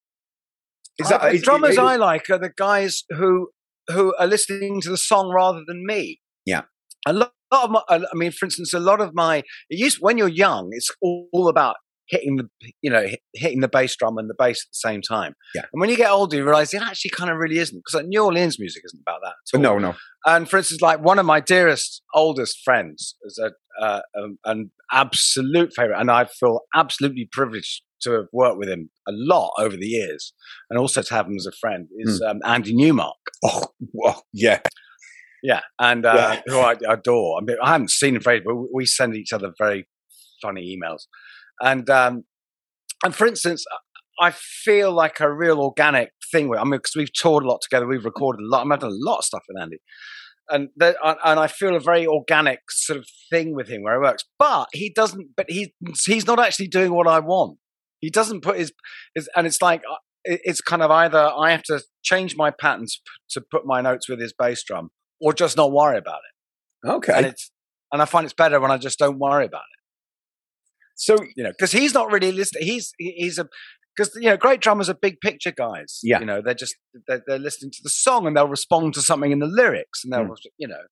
Is 0.99 1.09
that, 1.09 1.31
the 1.31 1.38
drummers 1.38 1.73
is, 1.73 1.79
I 1.79 1.97
like 1.97 2.31
are 2.31 2.38
the 2.38 2.53
guys 2.57 3.05
who 3.11 3.51
who 3.88 4.14
are 4.19 4.27
listening 4.27 4.81
to 4.81 4.90
the 4.90 4.97
song 4.97 5.31
rather 5.35 5.62
than 5.66 5.85
me. 5.87 6.21
Yeah. 6.45 6.62
A 7.07 7.12
lot, 7.12 7.33
of 7.53 7.71
my, 7.71 7.81
I 7.88 8.01
mean, 8.14 8.33
for 8.33 8.47
instance, 8.47 8.73
a 8.75 8.81
lot 8.81 9.01
of 9.01 9.14
my, 9.14 9.38
it 9.71 9.79
used, 9.79 9.99
when 10.01 10.19
you're 10.19 10.29
young, 10.29 10.71
it's 10.73 10.90
all 11.01 11.49
about 11.49 11.77
hitting 12.09 12.37
the 12.37 12.49
you 12.83 12.90
know 12.90 13.07
hitting 13.35 13.61
the 13.61 13.69
bass 13.69 13.97
drum 13.97 14.19
and 14.19 14.31
the 14.31 14.35
bass 14.38 14.64
at 14.64 14.71
the 14.73 14.90
same 14.90 15.03
time. 15.03 15.35
Yeah. 15.55 15.62
And 15.73 15.81
when 15.81 15.90
you 15.90 15.97
get 15.97 16.11
older, 16.11 16.37
you 16.37 16.45
realize 16.45 16.73
it 16.75 16.83
actually 16.83 17.11
kind 17.11 17.31
of 17.31 17.38
really 17.38 17.59
isn't 17.59 17.77
because 17.77 17.95
like 17.95 18.07
New 18.07 18.25
Orleans 18.25 18.59
music 18.59 18.83
isn't 18.87 19.01
about 19.01 19.21
that. 19.25 19.59
No, 19.59 19.79
no. 19.79 19.95
And 20.25 20.49
for 20.49 20.59
instance, 20.59 20.81
like 20.81 21.01
one 21.01 21.19
of 21.19 21.27
my 21.27 21.40
dearest, 21.40 22.03
oldest 22.14 22.61
friends 22.64 23.16
is 23.23 23.38
a 23.38 23.53
uh, 23.83 24.01
um, 24.19 24.38
an 24.45 24.71
absolute 24.92 25.73
favorite, 25.75 26.01
and 26.01 26.11
I 26.11 26.25
feel 26.25 26.61
absolutely 26.75 27.29
privileged 27.31 27.83
to 28.03 28.12
have 28.12 28.27
worked 28.33 28.59
with 28.59 28.69
him 28.69 28.90
a 29.09 29.12
lot 29.12 29.53
over 29.59 29.77
the 29.77 29.87
years, 29.87 30.33
and 30.71 30.79
also 30.79 31.03
to 31.03 31.14
have 31.14 31.27
him 31.27 31.37
as 31.37 31.47
a 31.47 31.53
friend 31.53 31.88
is 31.99 32.21
mm. 32.21 32.31
um, 32.31 32.40
Andy 32.45 32.75
Newmark. 32.75 33.16
Oh, 33.45 34.21
yeah. 34.33 34.61
Yeah, 35.42 35.61
and 35.79 36.05
uh, 36.05 36.14
yeah. 36.14 36.42
who 36.47 36.59
I 36.59 36.75
adore. 36.88 37.38
I 37.38 37.45
mean, 37.45 37.57
I 37.62 37.73
haven't 37.73 37.90
seen 37.90 38.16
him 38.16 38.23
for 38.23 38.33
ages, 38.33 38.47
but 38.47 38.57
we 38.75 38.87
send 38.87 39.14
each 39.14 39.33
other 39.33 39.53
very 39.59 39.87
funny 40.42 40.77
emails. 40.77 41.03
And 41.61 41.88
um, 41.90 42.25
and 43.05 43.14
for 43.14 43.27
instance, 43.27 43.64
I 44.21 44.31
feel 44.31 44.92
like 44.92 45.21
a 45.21 45.33
real 45.33 45.61
organic 45.61 46.11
thing 46.33 46.49
with. 46.49 46.59
I 46.59 46.64
mean, 46.64 46.73
because 46.73 46.95
we've 46.97 47.12
toured 47.12 47.45
a 47.45 47.49
lot 47.49 47.61
together, 47.62 47.87
we've 47.87 48.05
recorded 48.05 48.42
a 48.42 48.49
lot. 48.49 48.71
I've 48.71 48.81
done 48.81 48.90
a 48.90 48.95
lot 48.95 49.19
of 49.19 49.25
stuff 49.25 49.42
with 49.49 49.61
Andy, 49.61 49.79
and 50.49 50.69
the, 50.77 50.97
and 51.03 51.40
I 51.40 51.47
feel 51.47 51.75
a 51.77 51.81
very 51.81 52.07
organic 52.07 52.61
sort 52.71 52.99
of 52.99 53.07
thing 53.31 53.55
with 53.55 53.69
him 53.69 53.83
where 53.83 53.97
it 53.97 54.01
works. 54.01 54.25
But 54.38 54.69
he 54.73 54.92
doesn't. 54.95 55.29
But 55.37 55.47
he's 55.49 55.69
he's 56.05 56.27
not 56.27 56.40
actually 56.40 56.69
doing 56.69 56.92
what 56.92 57.07
I 57.07 57.21
want. 57.21 57.59
He 58.01 58.11
doesn't 58.11 58.42
put 58.42 58.59
his, 58.59 58.73
his 59.14 59.29
and 59.35 59.47
it's 59.47 59.62
like 59.62 59.83
uh, 59.90 59.97
it's 60.25 60.61
kind 60.61 60.83
of 60.83 60.90
either 60.90 61.19
I 61.19 61.51
have 61.51 61.62
to 61.64 61.83
change 62.03 62.37
my 62.37 62.51
patterns 62.51 63.01
to 63.31 63.40
put 63.40 63.64
my 63.64 63.81
notes 63.81 64.09
with 64.09 64.21
his 64.21 64.33
bass 64.33 64.62
drum, 64.62 64.90
or 65.21 65.33
just 65.33 65.57
not 65.57 65.73
worry 65.73 65.99
about 65.99 66.19
it. 66.19 66.88
Okay. 66.88 67.12
And 67.14 67.27
it's 67.27 67.51
and 67.92 68.03
I 68.03 68.05
find 68.05 68.25
it's 68.25 68.35
better 68.35 68.61
when 68.61 68.71
I 68.71 68.79
just 68.79 68.99
don't 68.99 69.19
worry 69.19 69.47
about 69.47 69.61
it. 69.61 69.76
So 70.97 71.17
you 71.37 71.45
know, 71.45 71.51
because 71.51 71.73
he's 71.73 71.95
not 71.95 72.11
really 72.11 72.33
listening. 72.33 72.65
He's 72.65 72.93
he's 72.99 73.39
a 73.39 73.49
because 73.97 74.13
you 74.17 74.29
know 74.29 74.37
great 74.37 74.61
drummers 74.61 74.89
are 74.89 74.95
big 74.95 75.21
picture 75.21 75.53
guys. 75.53 76.01
Yeah, 76.03 76.21
you 76.21 76.27
know 76.27 76.43
they're 76.43 76.55
just 76.55 76.77
they're, 77.07 77.23
they're 77.27 77.39
listening 77.39 77.71
to 77.73 77.81
the 77.83 77.91
song 77.91 78.27
and 78.27 78.37
they'll 78.37 78.49
respond 78.49 78.95
to 78.95 79.03
something 79.03 79.31
in 79.31 79.39
the 79.39 79.47
lyrics 79.47 80.03
and 80.05 80.13
they'll 80.13 80.25
mm. 80.25 80.37
you 80.59 80.69
know 80.69 80.83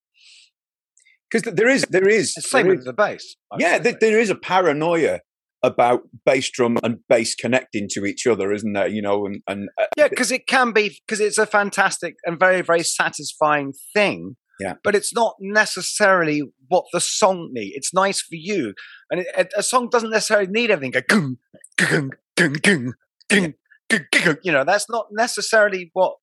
because 1.31 1.55
there 1.55 1.69
is 1.69 1.85
there 1.90 2.09
is 2.09 2.35
the 2.35 2.43
same 2.43 2.69
with 2.69 2.85
the 2.85 2.93
bass. 2.93 3.37
Yeah, 3.59 3.79
there, 3.79 3.97
there 4.01 4.19
is 4.19 4.31
a 4.31 4.35
paranoia 4.35 5.21
about 5.62 6.03
bass 6.27 6.51
drum 6.51 6.79
and 6.83 6.99
bass 7.09 7.35
connecting 7.35 7.88
to 7.90 8.05
each 8.05 8.27
other, 8.27 8.53
isn't 8.53 8.75
there? 8.75 8.87
You 8.87 9.03
know, 9.03 9.27
and, 9.27 9.43
and 9.49 9.69
uh, 9.81 9.87
yeah, 9.97 10.09
because 10.09 10.31
it 10.31 10.47
can 10.47 10.73
be 10.73 11.01
because 11.07 11.21
it's 11.21 11.38
a 11.38 11.47
fantastic 11.47 12.17
and 12.25 12.38
very 12.38 12.62
very 12.62 12.83
satisfying 12.83 13.73
thing. 13.95 14.37
Yeah, 14.61 14.75
but 14.85 14.95
it's 14.95 15.12
not 15.12 15.35
necessarily 15.40 16.43
what 16.68 16.85
the 16.92 17.00
song 17.00 17.50
needs. 17.53 17.74
It's 17.77 17.94
nice 17.94 18.20
for 18.20 18.37
you, 18.37 18.74
and 19.11 19.20
it, 19.20 19.53
a 19.57 19.62
song 19.62 19.88
doesn't 19.90 20.11
necessarily 20.11 20.48
need 20.48 20.70
everything. 20.70 20.92
Go, 20.92 21.00
gung, 21.00 21.37
gung, 21.79 22.57
gung, 22.57 22.92
gung, 23.31 23.55
gung, 23.90 24.05
gung, 24.12 24.38
you 24.42 24.53
know, 24.53 24.64
that's 24.64 24.88
not 24.88 25.07
necessarily 25.12 25.90
what 25.92 26.14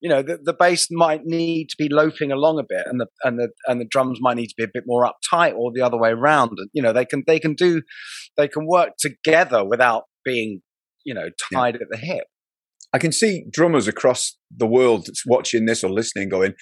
you 0.00 0.08
know 0.08 0.22
the, 0.22 0.38
the 0.42 0.52
bass 0.52 0.88
might 0.90 1.24
need 1.24 1.68
to 1.68 1.76
be 1.76 1.88
loping 1.88 2.30
along 2.30 2.58
a 2.58 2.62
bit 2.62 2.86
and 2.86 3.00
the 3.00 3.06
and 3.24 3.38
the 3.38 3.48
and 3.66 3.80
the 3.80 3.84
drums 3.84 4.18
might 4.20 4.36
need 4.36 4.48
to 4.48 4.54
be 4.56 4.64
a 4.64 4.68
bit 4.72 4.84
more 4.86 5.04
uptight 5.04 5.54
or 5.54 5.72
the 5.72 5.82
other 5.82 5.98
way 5.98 6.10
around 6.10 6.52
and 6.56 6.70
you 6.72 6.82
know 6.82 6.92
they 6.92 7.04
can 7.04 7.24
they 7.26 7.38
can 7.38 7.54
do 7.54 7.82
they 8.36 8.48
can 8.48 8.66
work 8.66 8.90
together 8.98 9.64
without 9.64 10.04
being 10.24 10.60
you 11.04 11.14
know 11.14 11.28
tied 11.52 11.74
yeah. 11.74 11.80
at 11.82 11.88
the 11.90 11.96
hip 11.96 12.24
i 12.92 12.98
can 12.98 13.12
see 13.12 13.44
drummers 13.50 13.88
across 13.88 14.36
the 14.56 14.66
world 14.66 15.06
that's 15.06 15.26
watching 15.26 15.66
this 15.66 15.82
or 15.82 15.90
listening 15.90 16.28
going 16.28 16.54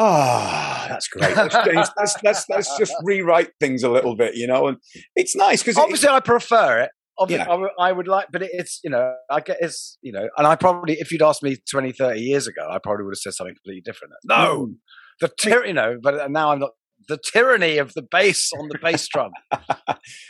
Ah, 0.00 0.84
oh, 0.84 0.88
that's 0.88 1.08
great. 1.08 1.36
Let's, 1.36 1.54
change, 1.54 1.88
let's, 1.96 2.16
let's, 2.22 2.44
let's 2.48 2.78
just 2.78 2.94
rewrite 3.02 3.50
things 3.58 3.82
a 3.82 3.90
little 3.90 4.14
bit, 4.14 4.36
you 4.36 4.46
know. 4.46 4.68
And 4.68 4.78
it's 5.16 5.34
nice 5.34 5.60
because 5.60 5.76
obviously 5.76 6.08
it, 6.08 6.12
I 6.12 6.20
prefer 6.20 6.82
it. 6.82 6.90
Obviously, 7.18 7.46
yeah. 7.48 7.66
I, 7.80 7.90
would 7.90 8.06
like, 8.06 8.28
but 8.30 8.42
it's 8.42 8.78
you 8.84 8.90
know, 8.90 9.14
I 9.28 9.40
get 9.40 9.56
it's 9.60 9.98
you 10.00 10.12
know, 10.12 10.28
and 10.36 10.46
I 10.46 10.54
probably 10.54 10.94
if 11.00 11.10
you'd 11.10 11.22
asked 11.22 11.42
me 11.42 11.56
20, 11.68 11.90
30 11.90 12.20
years 12.20 12.46
ago, 12.46 12.68
I 12.70 12.78
probably 12.78 13.06
would 13.06 13.14
have 13.14 13.18
said 13.18 13.34
something 13.34 13.56
completely 13.56 13.82
different. 13.84 14.14
No, 14.24 14.74
the 15.20 15.28
tyr- 15.28 15.66
you 15.66 15.72
know, 15.72 15.98
but 16.00 16.30
now 16.30 16.52
I'm 16.52 16.60
not. 16.60 16.70
The 17.08 17.18
tyranny 17.18 17.78
of 17.78 17.94
the 17.94 18.02
bass 18.02 18.50
on 18.58 18.68
the 18.68 18.78
bass 18.82 19.08
drum. 19.08 19.30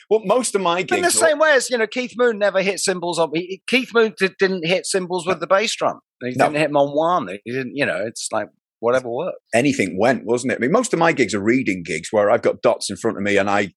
well, 0.08 0.20
most 0.24 0.54
of 0.54 0.60
my 0.60 0.82
gigs. 0.82 0.96
In 0.96 1.02
the 1.02 1.10
same 1.10 1.38
way 1.38 1.50
as 1.54 1.68
you 1.70 1.76
know, 1.76 1.88
Keith 1.88 2.12
Moon 2.16 2.38
never 2.38 2.62
hit 2.62 2.78
cymbals 2.78 3.18
on. 3.18 3.30
He, 3.34 3.62
Keith 3.66 3.90
Moon 3.92 4.14
did, 4.16 4.34
not 4.40 4.60
hit 4.64 4.86
cymbals 4.86 5.26
with 5.26 5.40
the 5.40 5.48
bass 5.48 5.74
drum. 5.74 5.98
He 6.22 6.34
no. 6.36 6.44
didn't 6.44 6.58
hit 6.58 6.68
them 6.68 6.76
on 6.76 6.94
one. 6.94 7.36
He 7.44 7.50
didn't. 7.50 7.72
You 7.74 7.84
know, 7.84 8.00
it's 8.06 8.28
like 8.30 8.46
whatever 8.80 9.08
worked. 9.10 9.38
Anything 9.54 9.98
went, 9.98 10.24
wasn't 10.24 10.52
it? 10.52 10.56
I 10.56 10.58
mean, 10.60 10.72
most 10.72 10.92
of 10.92 10.98
my 10.98 11.12
gigs 11.12 11.34
are 11.34 11.42
reading 11.42 11.82
gigs 11.84 12.08
where 12.10 12.30
I've 12.30 12.42
got 12.42 12.62
dots 12.62 12.90
in 12.90 12.96
front 12.96 13.16
of 13.16 13.22
me 13.22 13.36
and 13.36 13.50
I 13.50 13.72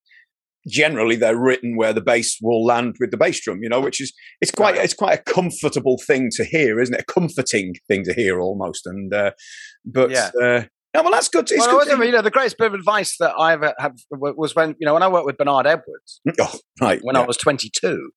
generally 0.68 1.16
they're 1.16 1.40
written 1.40 1.76
where 1.76 1.94
the 1.94 2.02
bass 2.02 2.38
will 2.42 2.64
land 2.64 2.96
with 3.00 3.10
the 3.10 3.18
bass 3.18 3.42
drum 3.42 3.64
you 3.64 3.68
know 3.68 3.82
which 3.82 4.00
is 4.00 4.14
it's 4.42 4.52
quite 4.52 4.76
it's 4.76 4.94
quite 4.94 5.18
a 5.18 5.24
comfortable 5.24 5.98
thing 6.06 6.30
to 6.32 6.44
hear 6.44 6.80
isn't 6.80 6.94
it 6.94 7.02
a 7.02 7.12
comforting 7.12 7.74
thing 7.88 8.04
to 8.04 8.14
hear 8.14 8.40
almost 8.40 8.86
and 8.86 9.12
uh 9.12 9.32
but 9.84 10.12
yeah. 10.12 10.30
uh 10.40 10.62
no, 10.94 11.04
well, 11.04 11.12
that's 11.12 11.30
good. 11.30 11.50
It's 11.50 11.66
well, 11.66 11.86
good 11.86 12.06
you 12.06 12.12
know, 12.12 12.22
the 12.22 12.30
greatest 12.30 12.58
bit 12.58 12.68
of 12.68 12.74
advice 12.74 13.16
that 13.20 13.34
I 13.40 13.54
ever 13.54 13.74
have 13.80 13.94
was 14.12 14.56
when 14.56 14.76
you 14.78 14.86
know 14.86 14.94
when 14.94 15.04
I 15.04 15.08
worked 15.08 15.26
with 15.26 15.38
Bernard 15.38 15.66
Edwards. 15.66 16.20
Oh, 16.40 16.54
right. 16.82 17.00
When 17.02 17.16
yeah. 17.16 17.22
I 17.22 17.26
was 17.26 17.38
22, 17.38 18.12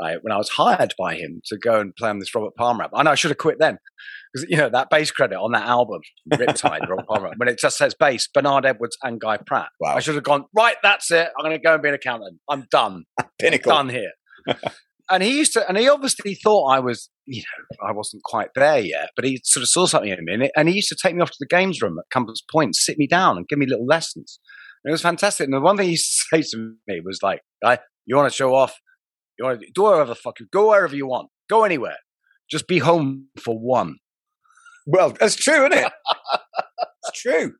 right, 0.00 0.18
when 0.22 0.32
I 0.32 0.36
was 0.36 0.48
hired 0.48 0.94
by 0.98 1.14
him 1.14 1.40
to 1.46 1.58
go 1.58 1.80
and 1.80 1.94
play 1.96 2.10
on 2.10 2.18
this 2.18 2.34
Robert 2.34 2.54
Palmer 2.56 2.84
album. 2.84 2.98
I 2.98 3.02
know 3.02 3.10
I 3.12 3.14
should 3.14 3.30
have 3.30 3.38
quit 3.38 3.58
then 3.58 3.78
because 4.32 4.48
you 4.48 4.56
know 4.56 4.68
that 4.68 4.90
bass 4.90 5.10
credit 5.10 5.36
on 5.36 5.52
that 5.52 5.66
album, 5.66 6.00
Riptide, 6.32 6.88
Robert 6.88 7.06
Palmer, 7.06 7.32
when 7.36 7.48
it 7.48 7.58
just 7.58 7.78
says 7.78 7.94
bass, 7.98 8.28
Bernard 8.32 8.66
Edwards 8.66 8.96
and 9.02 9.20
Guy 9.20 9.38
Pratt. 9.38 9.70
Wow. 9.80 9.96
I 9.96 10.00
should 10.00 10.14
have 10.14 10.24
gone 10.24 10.44
right. 10.54 10.76
That's 10.82 11.10
it. 11.10 11.28
I'm 11.36 11.44
going 11.44 11.56
to 11.56 11.62
go 11.62 11.74
and 11.74 11.82
be 11.82 11.88
an 11.88 11.94
accountant. 11.94 12.38
I'm 12.48 12.66
done. 12.70 13.04
Pinnacle. 13.38 13.72
I'm 13.72 13.88
done 13.88 13.96
here. 13.96 14.56
and 15.10 15.22
he 15.22 15.36
used 15.36 15.52
to, 15.54 15.66
and 15.68 15.76
he 15.76 15.88
obviously 15.88 16.34
thought 16.34 16.68
I 16.68 16.80
was, 16.80 17.08
you 17.26 17.42
know, 17.42 17.88
I 17.88 17.92
wasn't 17.92 18.22
quite 18.24 18.48
there 18.54 18.78
yet, 18.78 19.10
but 19.16 19.24
he 19.24 19.40
sort 19.44 19.62
of 19.62 19.68
saw 19.68 19.86
something 19.86 20.10
in 20.10 20.24
me, 20.24 20.50
and 20.56 20.68
he 20.68 20.76
used 20.76 20.88
to 20.88 20.96
take 21.00 21.14
me 21.14 21.22
off 21.22 21.30
to 21.30 21.36
the 21.40 21.46
games 21.46 21.80
room 21.80 21.98
at 21.98 22.10
Compass 22.12 22.42
Point, 22.50 22.76
sit 22.76 22.98
me 22.98 23.06
down, 23.06 23.36
and 23.36 23.48
give 23.48 23.58
me 23.58 23.66
little 23.66 23.86
lessons. 23.86 24.38
And 24.84 24.90
it 24.90 24.92
was 24.92 25.02
fantastic. 25.02 25.44
And 25.44 25.54
the 25.54 25.60
one 25.60 25.76
thing 25.76 25.86
he 25.86 25.92
used 25.92 26.28
to 26.30 26.42
say 26.42 26.50
to 26.50 26.74
me 26.86 27.00
was 27.04 27.20
like, 27.22 27.40
"You 28.06 28.16
want 28.16 28.30
to 28.30 28.36
show 28.36 28.54
off? 28.54 28.78
You 29.38 29.44
want 29.44 29.60
to 29.60 29.66
do 29.74 29.82
whatever 29.82 30.06
the 30.06 30.14
fuck 30.14 30.40
you 30.40 30.46
go 30.52 30.70
wherever 30.70 30.96
you 30.96 31.06
want, 31.06 31.28
go 31.48 31.64
anywhere, 31.64 31.96
just 32.50 32.66
be 32.66 32.78
home 32.78 33.28
for 33.38 33.58
one." 33.58 33.96
Well, 34.86 35.10
that's 35.18 35.36
true, 35.36 35.66
isn't 35.66 35.74
it? 35.74 35.92
it's 37.04 37.20
true. 37.20 37.52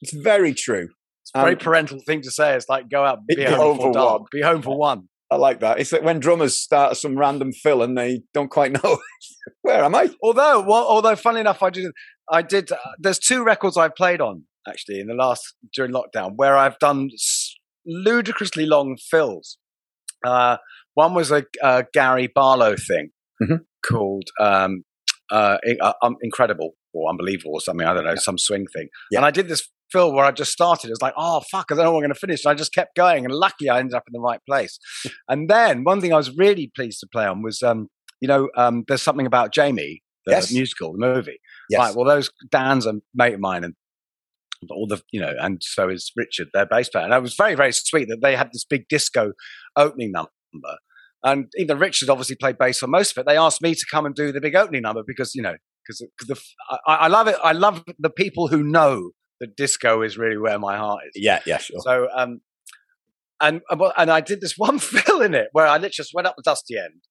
It's 0.00 0.14
very 0.14 0.54
true. 0.54 0.88
It's 1.22 1.32
a 1.34 1.40
very 1.40 1.54
um, 1.54 1.58
parental 1.58 2.00
thing 2.06 2.22
to 2.22 2.30
say. 2.30 2.54
It's 2.54 2.68
like 2.68 2.88
go 2.88 3.04
out, 3.04 3.26
be, 3.26 3.36
be 3.36 3.44
home, 3.44 3.78
home, 3.78 3.92
for, 3.92 3.92
one. 3.92 4.20
Be 4.30 4.40
home 4.40 4.62
for 4.62 4.78
one. 4.78 5.08
I 5.30 5.36
like 5.36 5.60
that. 5.60 5.78
It's 5.78 5.92
like 5.92 6.02
when 6.02 6.20
drummers 6.20 6.58
start 6.58 6.96
some 6.96 7.18
random 7.18 7.52
fill 7.52 7.82
and 7.82 7.98
they 7.98 8.22
don't 8.32 8.50
quite 8.50 8.72
know 8.72 8.98
where 9.62 9.84
am 9.84 9.94
I. 9.94 10.10
Although, 10.22 10.62
well, 10.62 10.86
although, 10.86 11.16
funny 11.16 11.40
enough, 11.40 11.62
I 11.62 11.70
did. 11.70 11.86
I 12.30 12.42
did. 12.42 12.72
Uh, 12.72 12.76
there's 12.98 13.18
two 13.18 13.44
records 13.44 13.76
I've 13.76 13.94
played 13.94 14.20
on 14.20 14.44
actually 14.66 15.00
in 15.00 15.06
the 15.06 15.14
last 15.14 15.54
during 15.74 15.92
lockdown 15.92 16.32
where 16.36 16.56
I've 16.56 16.78
done 16.78 17.10
ludicrously 17.86 18.66
long 18.66 18.96
fills. 19.10 19.58
Uh, 20.24 20.56
one 20.98 21.14
was 21.14 21.30
a, 21.30 21.44
a 21.62 21.84
Gary 21.94 22.26
Barlow 22.26 22.74
thing 22.74 23.10
mm-hmm. 23.40 23.58
called 23.86 24.24
um, 24.40 24.82
uh, 25.30 25.58
uh, 25.80 25.92
um, 26.02 26.16
incredible 26.22 26.72
or 26.92 27.08
unbelievable 27.08 27.52
or 27.52 27.60
something. 27.60 27.86
I 27.86 27.94
don't 27.94 28.02
know, 28.02 28.10
yeah. 28.10 28.16
some 28.16 28.36
swing 28.36 28.66
thing. 28.74 28.88
Yeah. 29.12 29.20
And 29.20 29.24
I 29.24 29.30
did 29.30 29.46
this 29.46 29.68
film 29.92 30.16
where 30.16 30.24
I 30.24 30.32
just 30.32 30.50
started. 30.50 30.88
It 30.88 30.90
was 30.90 31.00
like, 31.00 31.14
oh 31.16 31.42
fuck, 31.52 31.66
I 31.70 31.76
don't 31.76 31.84
know 31.84 31.92
when 31.92 31.98
I'm 31.98 32.08
going 32.08 32.14
to 32.14 32.18
finish. 32.18 32.44
And 32.44 32.50
I 32.50 32.54
just 32.54 32.74
kept 32.74 32.96
going, 32.96 33.24
and 33.24 33.32
lucky 33.32 33.70
I 33.70 33.78
ended 33.78 33.94
up 33.94 34.02
in 34.08 34.12
the 34.12 34.18
right 34.18 34.40
place. 34.44 34.76
and 35.28 35.48
then 35.48 35.84
one 35.84 36.00
thing 36.00 36.12
I 36.12 36.16
was 36.16 36.36
really 36.36 36.72
pleased 36.74 36.98
to 36.98 37.06
play 37.06 37.26
on 37.26 37.42
was, 37.42 37.62
um, 37.62 37.86
you 38.20 38.26
know, 38.26 38.48
um, 38.56 38.82
there's 38.88 39.02
something 39.02 39.26
about 39.26 39.54
Jamie, 39.54 40.02
the 40.26 40.32
yes. 40.32 40.52
musical, 40.52 40.94
the 40.94 40.98
movie. 40.98 41.38
Yes. 41.70 41.78
Right. 41.78 41.94
Well, 41.94 42.06
those 42.06 42.28
Dan's 42.50 42.86
a 42.86 42.94
mate 43.14 43.34
of 43.34 43.40
mine, 43.40 43.62
and 43.62 43.74
all 44.68 44.88
the 44.88 45.00
you 45.12 45.20
know, 45.20 45.32
and 45.40 45.62
so 45.62 45.88
is 45.88 46.10
Richard, 46.16 46.48
their 46.52 46.66
bass 46.66 46.88
player. 46.88 47.04
And 47.04 47.14
it 47.14 47.22
was 47.22 47.36
very 47.36 47.54
very 47.54 47.72
sweet 47.72 48.08
that 48.08 48.18
they 48.20 48.34
had 48.34 48.48
this 48.52 48.64
big 48.64 48.88
disco 48.88 49.34
opening 49.76 50.10
number 50.10 50.30
and 51.24 51.46
even 51.56 51.78
Richard 51.78 52.10
obviously 52.10 52.36
played 52.36 52.58
bass 52.58 52.82
on 52.82 52.90
most 52.90 53.16
of 53.16 53.20
it. 53.20 53.26
They 53.26 53.36
asked 53.36 53.60
me 53.62 53.74
to 53.74 53.86
come 53.90 54.06
and 54.06 54.14
do 54.14 54.32
the 54.32 54.40
big 54.40 54.54
opening 54.54 54.82
number 54.82 55.02
because 55.06 55.34
you 55.34 55.42
know 55.42 55.54
because 55.86 56.06
the 56.26 56.40
I, 56.86 56.94
I, 56.94 57.08
love 57.08 57.28
it. 57.28 57.36
I 57.42 57.52
love 57.52 57.82
the 57.98 58.10
people 58.10 58.48
who 58.48 58.62
know 58.62 59.10
that 59.40 59.56
disco 59.56 60.02
is 60.02 60.18
really 60.18 60.36
where 60.36 60.58
my 60.58 60.76
heart 60.76 61.00
is. 61.06 61.22
Yeah, 61.22 61.40
yeah, 61.46 61.58
sure. 61.58 61.80
So 61.80 62.08
um, 62.14 62.40
and 63.40 63.62
and 63.70 64.10
I 64.10 64.20
did 64.20 64.40
this 64.40 64.54
one 64.56 64.78
fill 64.78 65.20
in 65.20 65.34
it 65.34 65.48
where 65.52 65.66
I 65.66 65.74
literally 65.74 65.90
just 65.90 66.14
went 66.14 66.26
up 66.26 66.36
the 66.36 66.42
dusty 66.42 66.76
end 66.78 67.02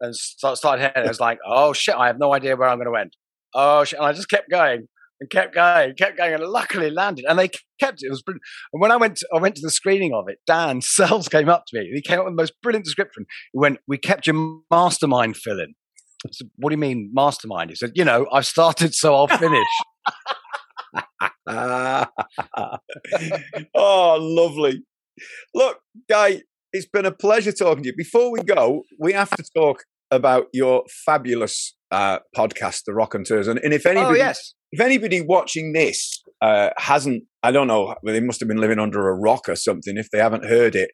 and 0.00 0.14
started 0.14 0.82
heading. 0.82 1.04
I 1.04 1.08
was 1.08 1.20
like, 1.20 1.38
oh 1.46 1.72
shit, 1.72 1.94
I 1.94 2.08
have 2.08 2.18
no 2.18 2.34
idea 2.34 2.56
where 2.56 2.68
I'm 2.68 2.78
going 2.78 2.92
to 2.92 3.00
end. 3.00 3.12
Oh 3.54 3.84
shit, 3.84 3.98
and 3.98 4.06
I 4.06 4.12
just 4.12 4.28
kept 4.28 4.50
going 4.50 4.88
and 5.24 5.30
kept 5.30 5.54
going, 5.54 5.94
kept 5.94 6.18
going, 6.18 6.34
and 6.34 6.44
luckily 6.44 6.90
landed. 6.90 7.24
And 7.28 7.38
they 7.38 7.48
kept 7.80 8.02
it. 8.02 8.06
It 8.06 8.10
was 8.10 8.22
brilliant. 8.22 8.42
And 8.72 8.82
when 8.82 8.90
I 8.90 8.96
went, 8.96 9.16
to, 9.16 9.28
I 9.34 9.40
went 9.40 9.54
to 9.56 9.62
the 9.62 9.70
screening 9.70 10.12
of 10.12 10.24
it. 10.28 10.38
Dan 10.46 10.80
Sells 10.82 11.28
came 11.28 11.48
up 11.48 11.64
to 11.68 11.78
me. 11.78 11.90
He 11.94 12.02
came 12.02 12.18
up 12.18 12.26
with 12.26 12.34
the 12.34 12.42
most 12.42 12.54
brilliant 12.62 12.84
description. 12.84 13.26
He 13.52 13.58
went, 13.58 13.78
"We 13.86 13.98
kept 13.98 14.26
your 14.26 14.60
mastermind 14.70 15.36
filling." 15.36 15.74
I 16.26 16.30
said, 16.32 16.48
"What 16.56 16.70
do 16.70 16.74
you 16.74 16.80
mean 16.80 17.10
mastermind?" 17.12 17.70
He 17.70 17.76
said, 17.76 17.92
"You 17.94 18.04
know, 18.04 18.26
I've 18.32 18.46
started, 18.46 18.94
so 18.94 19.14
I'll 19.14 19.28
finish." 19.28 19.66
oh, 23.74 24.18
lovely. 24.20 24.82
Look, 25.54 25.80
Guy, 26.08 26.42
it's 26.72 26.86
been 26.86 27.06
a 27.06 27.12
pleasure 27.12 27.52
talking 27.52 27.82
to 27.84 27.90
you. 27.90 27.96
Before 27.96 28.32
we 28.32 28.42
go, 28.42 28.82
we 28.98 29.12
have 29.12 29.30
to 29.30 29.44
talk 29.54 29.84
about 30.14 30.46
your 30.52 30.84
fabulous 31.04 31.74
uh, 31.90 32.18
podcast, 32.36 32.82
The 32.86 32.92
Rockonteurs. 32.92 33.48
and 33.48 33.72
if 33.72 33.86
oh, 33.86 33.90
anybody, 33.90 34.20
oh, 34.20 34.24
yes. 34.24 34.54
if 34.72 34.80
anybody 34.80 35.20
watching 35.20 35.72
this 35.72 36.22
uh, 36.40 36.70
hasn't, 36.76 37.24
I 37.42 37.52
don't 37.52 37.66
know, 37.66 37.94
they 38.04 38.20
must 38.20 38.40
have 38.40 38.48
been 38.48 38.60
living 38.60 38.78
under 38.78 39.08
a 39.08 39.14
rock 39.14 39.48
or 39.48 39.56
something. 39.56 39.96
If 39.96 40.10
they 40.10 40.18
haven't 40.18 40.44
heard 40.44 40.74
it, 40.74 40.90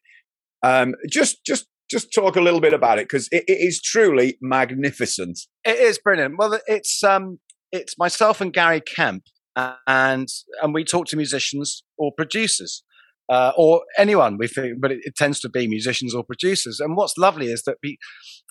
um, 0.62 0.94
just 1.08 1.44
just 1.44 1.66
just 1.90 2.14
talk 2.14 2.36
a 2.36 2.40
little 2.40 2.60
bit 2.60 2.72
about 2.72 2.98
it 2.98 3.08
because 3.08 3.28
it, 3.32 3.44
it 3.48 3.58
is 3.60 3.82
truly 3.82 4.38
magnificent. 4.40 5.40
It 5.64 5.76
is 5.76 5.98
brilliant. 5.98 6.36
Well, 6.38 6.58
it's 6.66 7.02
um, 7.02 7.38
it's 7.72 7.98
myself 7.98 8.40
and 8.40 8.52
Gary 8.52 8.80
Kemp, 8.80 9.24
and 9.56 10.28
and 10.62 10.74
we 10.74 10.84
talk 10.84 11.06
to 11.06 11.16
musicians 11.16 11.82
or 11.98 12.12
producers. 12.16 12.84
Uh, 13.30 13.52
or 13.56 13.82
anyone 13.96 14.36
we 14.38 14.48
think, 14.48 14.80
but 14.80 14.90
it, 14.90 14.98
it, 15.04 15.14
tends 15.14 15.38
to 15.38 15.48
be 15.48 15.68
musicians 15.68 16.16
or 16.16 16.24
producers. 16.24 16.80
And 16.80 16.96
what's 16.96 17.16
lovely 17.16 17.46
is 17.46 17.62
that 17.62 17.76
we, 17.80 17.96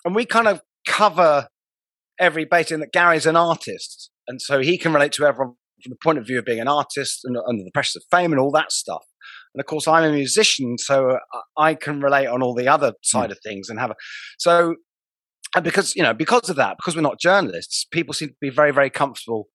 and 0.06 0.14
we 0.14 0.24
kind 0.24 0.48
of 0.48 0.62
cover 0.86 1.48
every 2.18 2.46
base 2.46 2.70
in 2.70 2.80
that 2.80 2.92
Gary's 2.92 3.26
an 3.26 3.36
artist, 3.36 4.10
and 4.26 4.40
so 4.40 4.60
he 4.60 4.78
can 4.78 4.94
relate 4.94 5.12
to 5.12 5.26
everyone 5.26 5.56
from 5.82 5.90
the 5.90 5.98
point 6.02 6.18
of 6.18 6.26
view 6.26 6.38
of 6.38 6.46
being 6.46 6.60
an 6.60 6.68
artist 6.68 7.20
and 7.24 7.36
under 7.46 7.62
the 7.62 7.70
pressures 7.72 7.96
of 7.96 8.04
fame 8.10 8.32
and 8.32 8.40
all 8.40 8.50
that 8.52 8.72
stuff. 8.72 9.04
And 9.54 9.60
of 9.60 9.66
course, 9.66 9.86
I'm 9.86 10.04
a 10.04 10.12
musician, 10.12 10.78
so 10.78 11.18
I 11.58 11.74
can 11.74 12.00
relate 12.00 12.26
on 12.26 12.42
all 12.42 12.54
the 12.54 12.68
other 12.68 12.94
side 13.02 13.28
mm. 13.28 13.32
of 13.32 13.38
things 13.44 13.68
and 13.68 13.78
have 13.78 13.90
a 13.90 13.96
so. 14.38 14.76
And 15.54 15.64
because 15.64 15.96
you 15.96 16.02
know, 16.02 16.14
because 16.14 16.48
of 16.48 16.56
that, 16.56 16.76
because 16.78 16.94
we're 16.94 17.02
not 17.02 17.20
journalists, 17.20 17.84
people 17.90 18.14
seem 18.14 18.28
to 18.28 18.34
be 18.40 18.50
very, 18.50 18.70
very 18.70 18.88
comfortable 18.88 19.48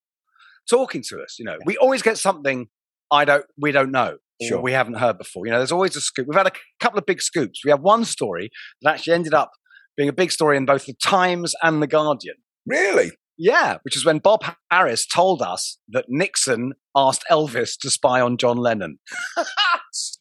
talking 0.69 1.01
to 1.09 1.21
us. 1.21 1.37
You 1.39 1.45
know, 1.45 1.57
we 1.65 1.77
always 1.77 2.01
get 2.01 2.17
something 2.17 2.67
I 3.11 3.25
don't, 3.25 3.45
we 3.57 3.71
don't 3.71 3.91
know. 3.91 4.17
Sure. 4.41 4.61
we 4.61 4.71
haven't 4.71 4.95
heard 4.95 5.17
before. 5.17 5.45
You 5.45 5.51
know, 5.51 5.59
there's 5.59 5.71
always 5.71 5.95
a 5.95 6.01
scoop. 6.01 6.27
We've 6.27 6.37
had 6.37 6.47
a 6.47 6.51
couple 6.79 6.99
of 6.99 7.05
big 7.05 7.21
scoops. 7.21 7.63
We 7.63 7.71
have 7.71 7.81
one 7.81 8.05
story 8.05 8.49
that 8.81 8.95
actually 8.95 9.13
ended 9.13 9.33
up 9.33 9.51
being 9.97 10.09
a 10.09 10.13
big 10.13 10.31
story 10.31 10.57
in 10.57 10.65
both 10.65 10.85
the 10.85 10.93
Times 10.93 11.53
and 11.63 11.81
the 11.81 11.87
Guardian. 11.87 12.35
Really? 12.65 13.11
Yeah, 13.37 13.77
which 13.83 13.97
is 13.97 14.05
when 14.05 14.19
Bob 14.19 14.43
Harris 14.71 15.05
told 15.05 15.41
us 15.41 15.77
that 15.89 16.05
Nixon 16.07 16.73
asked 16.95 17.23
Elvis 17.29 17.77
to 17.81 17.89
spy 17.89 18.21
on 18.21 18.37
John 18.37 18.57
Lennon. 18.57 18.99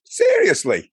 Seriously? 0.05 0.93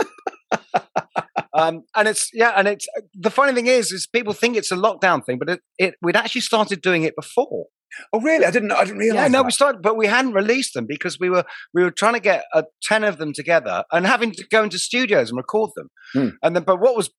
um, 1.54 1.82
and 1.96 2.08
it's 2.08 2.30
yeah, 2.32 2.52
and 2.56 2.68
it's 2.68 2.86
the 3.14 3.30
funny 3.30 3.52
thing 3.52 3.66
is, 3.66 3.92
is 3.92 4.06
people 4.06 4.32
think 4.32 4.56
it's 4.56 4.72
a 4.72 4.76
lockdown 4.76 5.24
thing, 5.24 5.38
but 5.38 5.48
it, 5.48 5.60
it 5.78 5.94
we'd 6.02 6.16
actually 6.16 6.40
started 6.40 6.80
doing 6.80 7.04
it 7.04 7.14
before. 7.16 7.66
Oh, 8.12 8.20
really? 8.20 8.44
I 8.44 8.50
didn't. 8.50 8.72
I 8.72 8.84
didn't 8.84 8.98
realize. 8.98 9.22
Yeah, 9.22 9.28
no, 9.28 9.38
that. 9.38 9.46
we 9.46 9.52
started, 9.52 9.82
but 9.82 9.96
we 9.96 10.06
hadn't 10.06 10.32
released 10.32 10.74
them 10.74 10.86
because 10.86 11.18
we 11.18 11.30
were 11.30 11.44
we 11.72 11.82
were 11.82 11.90
trying 11.90 12.14
to 12.14 12.20
get 12.20 12.44
uh, 12.54 12.62
ten 12.82 13.04
of 13.04 13.18
them 13.18 13.32
together 13.32 13.84
and 13.92 14.06
having 14.06 14.32
to 14.32 14.44
go 14.50 14.62
into 14.62 14.78
studios 14.78 15.30
and 15.30 15.36
record 15.36 15.70
them. 15.74 15.88
Hmm. 16.12 16.28
And 16.42 16.56
then, 16.56 16.64
but 16.64 16.80
what 16.80 16.96
was 16.96 17.10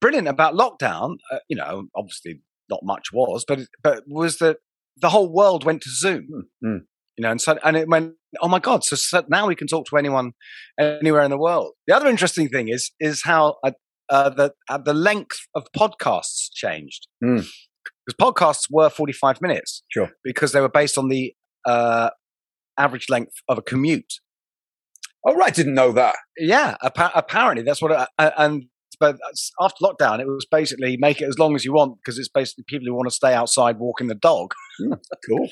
brilliant 0.00 0.28
about 0.28 0.54
lockdown, 0.54 1.16
uh, 1.32 1.38
you 1.48 1.56
know, 1.56 1.84
obviously 1.96 2.42
not 2.68 2.80
much 2.82 3.08
was, 3.12 3.44
but 3.46 3.60
but 3.82 4.04
was 4.06 4.38
that 4.38 4.58
the 4.96 5.10
whole 5.10 5.32
world 5.32 5.64
went 5.64 5.82
to 5.82 5.90
Zoom. 5.90 6.48
Hmm. 6.62 6.76
You 7.16 7.22
know, 7.22 7.30
and 7.30 7.40
so 7.40 7.58
and 7.64 7.76
it 7.76 7.88
went. 7.88 8.14
Oh 8.40 8.48
my 8.48 8.60
God! 8.60 8.84
So, 8.84 8.96
so 8.96 9.24
now 9.28 9.46
we 9.46 9.56
can 9.56 9.66
talk 9.66 9.86
to 9.86 9.96
anyone 9.96 10.32
anywhere 10.78 11.22
in 11.22 11.30
the 11.30 11.38
world. 11.38 11.72
The 11.86 11.96
other 11.96 12.08
interesting 12.08 12.48
thing 12.48 12.68
is 12.68 12.92
is 13.00 13.22
how 13.22 13.56
uh, 13.64 13.72
uh, 14.08 14.30
the 14.30 14.52
uh, 14.68 14.78
the 14.78 14.94
length 14.94 15.40
of 15.54 15.64
podcasts 15.76 16.50
changed. 16.52 17.08
Hmm. 17.22 17.40
Because 18.06 18.32
podcasts 18.32 18.66
were 18.70 18.90
forty 18.90 19.12
five 19.12 19.40
minutes, 19.42 19.82
Sure. 19.90 20.10
because 20.24 20.52
they 20.52 20.60
were 20.60 20.68
based 20.70 20.96
on 20.98 21.08
the 21.08 21.34
uh, 21.66 22.10
average 22.78 23.08
length 23.08 23.34
of 23.48 23.58
a 23.58 23.62
commute. 23.62 24.14
Oh, 25.26 25.34
right. 25.36 25.54
Didn't 25.54 25.74
know 25.74 25.92
that. 25.92 26.16
Yeah, 26.38 26.76
appa- 26.82 27.12
apparently 27.14 27.62
that's 27.62 27.82
what. 27.82 27.92
Uh, 27.92 28.30
and 28.38 28.64
but 28.98 29.16
after 29.60 29.76
lockdown, 29.84 30.18
it 30.20 30.26
was 30.26 30.46
basically 30.50 30.96
make 30.98 31.20
it 31.20 31.26
as 31.28 31.38
long 31.38 31.54
as 31.54 31.64
you 31.64 31.72
want 31.72 31.96
because 32.02 32.18
it's 32.18 32.28
basically 32.28 32.64
people 32.68 32.86
who 32.86 32.94
want 32.94 33.08
to 33.08 33.14
stay 33.14 33.32
outside 33.34 33.78
walking 33.78 34.08
the 34.08 34.14
dog. 34.14 34.52
Cool. 35.28 35.48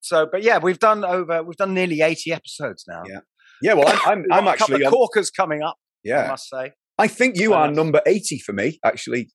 So, 0.00 0.26
but 0.30 0.42
yeah, 0.42 0.58
we've 0.58 0.80
done 0.80 1.04
over. 1.04 1.42
We've 1.44 1.56
done 1.56 1.74
nearly 1.74 2.00
eighty 2.00 2.32
episodes 2.32 2.84
now. 2.88 3.02
Yeah. 3.08 3.20
Yeah. 3.62 3.74
Well, 3.74 3.88
I'm. 4.04 4.24
I'm, 4.24 4.32
I'm 4.32 4.46
a 4.48 4.56
couple 4.56 4.74
actually. 4.74 4.84
of 4.86 4.92
On, 4.92 4.98
corkers 4.98 5.30
coming 5.30 5.62
up. 5.62 5.76
yeah 6.02 6.24
I 6.24 6.28
must 6.28 6.48
say. 6.48 6.72
I 6.98 7.06
think 7.06 7.36
you 7.38 7.54
are 7.54 7.68
nice. 7.68 7.76
number 7.76 8.02
eighty 8.06 8.38
for 8.40 8.52
me, 8.52 8.78
actually. 8.84 9.30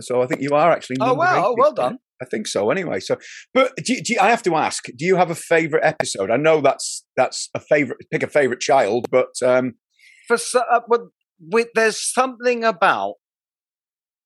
So 0.00 0.22
I 0.22 0.26
think 0.26 0.40
you 0.40 0.50
are 0.54 0.72
actually. 0.72 0.96
Oh 1.00 1.14
wow! 1.14 1.52
80. 1.52 1.60
well 1.60 1.72
done. 1.72 1.98
I 2.20 2.24
think 2.24 2.46
so. 2.46 2.70
Anyway, 2.70 3.00
so 3.00 3.18
but 3.52 3.74
do, 3.76 4.00
do 4.00 4.16
I 4.20 4.30
have 4.30 4.42
to 4.44 4.54
ask? 4.54 4.84
Do 4.96 5.04
you 5.04 5.16
have 5.16 5.30
a 5.30 5.34
favorite 5.34 5.84
episode? 5.84 6.30
I 6.30 6.36
know 6.36 6.60
that's 6.60 7.04
that's 7.16 7.50
a 7.54 7.60
favorite. 7.60 7.98
Pick 8.10 8.22
a 8.22 8.28
favorite 8.28 8.60
child, 8.60 9.06
but 9.10 9.30
um, 9.44 9.74
For 10.28 10.36
so, 10.36 10.62
uh, 10.72 10.80
but 10.88 11.00
with, 11.40 11.68
there's 11.74 12.00
something 12.12 12.62
about, 12.62 13.14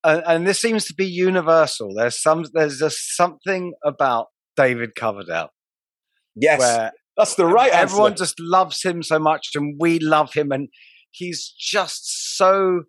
and, 0.03 0.23
and 0.27 0.47
this 0.47 0.61
seems 0.61 0.85
to 0.85 0.93
be 0.93 1.07
universal. 1.07 1.93
There's 1.95 2.21
some. 2.21 2.45
There's 2.53 2.79
just 2.79 3.15
something 3.15 3.73
about 3.83 4.27
David 4.55 4.95
Coverdale 4.95 5.49
yes, 6.35 6.59
where 6.59 6.91
that's 7.17 7.35
the 7.35 7.45
right 7.45 7.71
everyone 7.71 8.11
answer. 8.11 8.23
just 8.23 8.39
loves 8.39 8.83
him 8.83 9.03
so 9.03 9.19
much, 9.19 9.49
and 9.55 9.75
we 9.79 9.99
love 9.99 10.33
him, 10.33 10.51
and 10.51 10.69
he's 11.11 11.53
just 11.57 12.37
so 12.37 12.83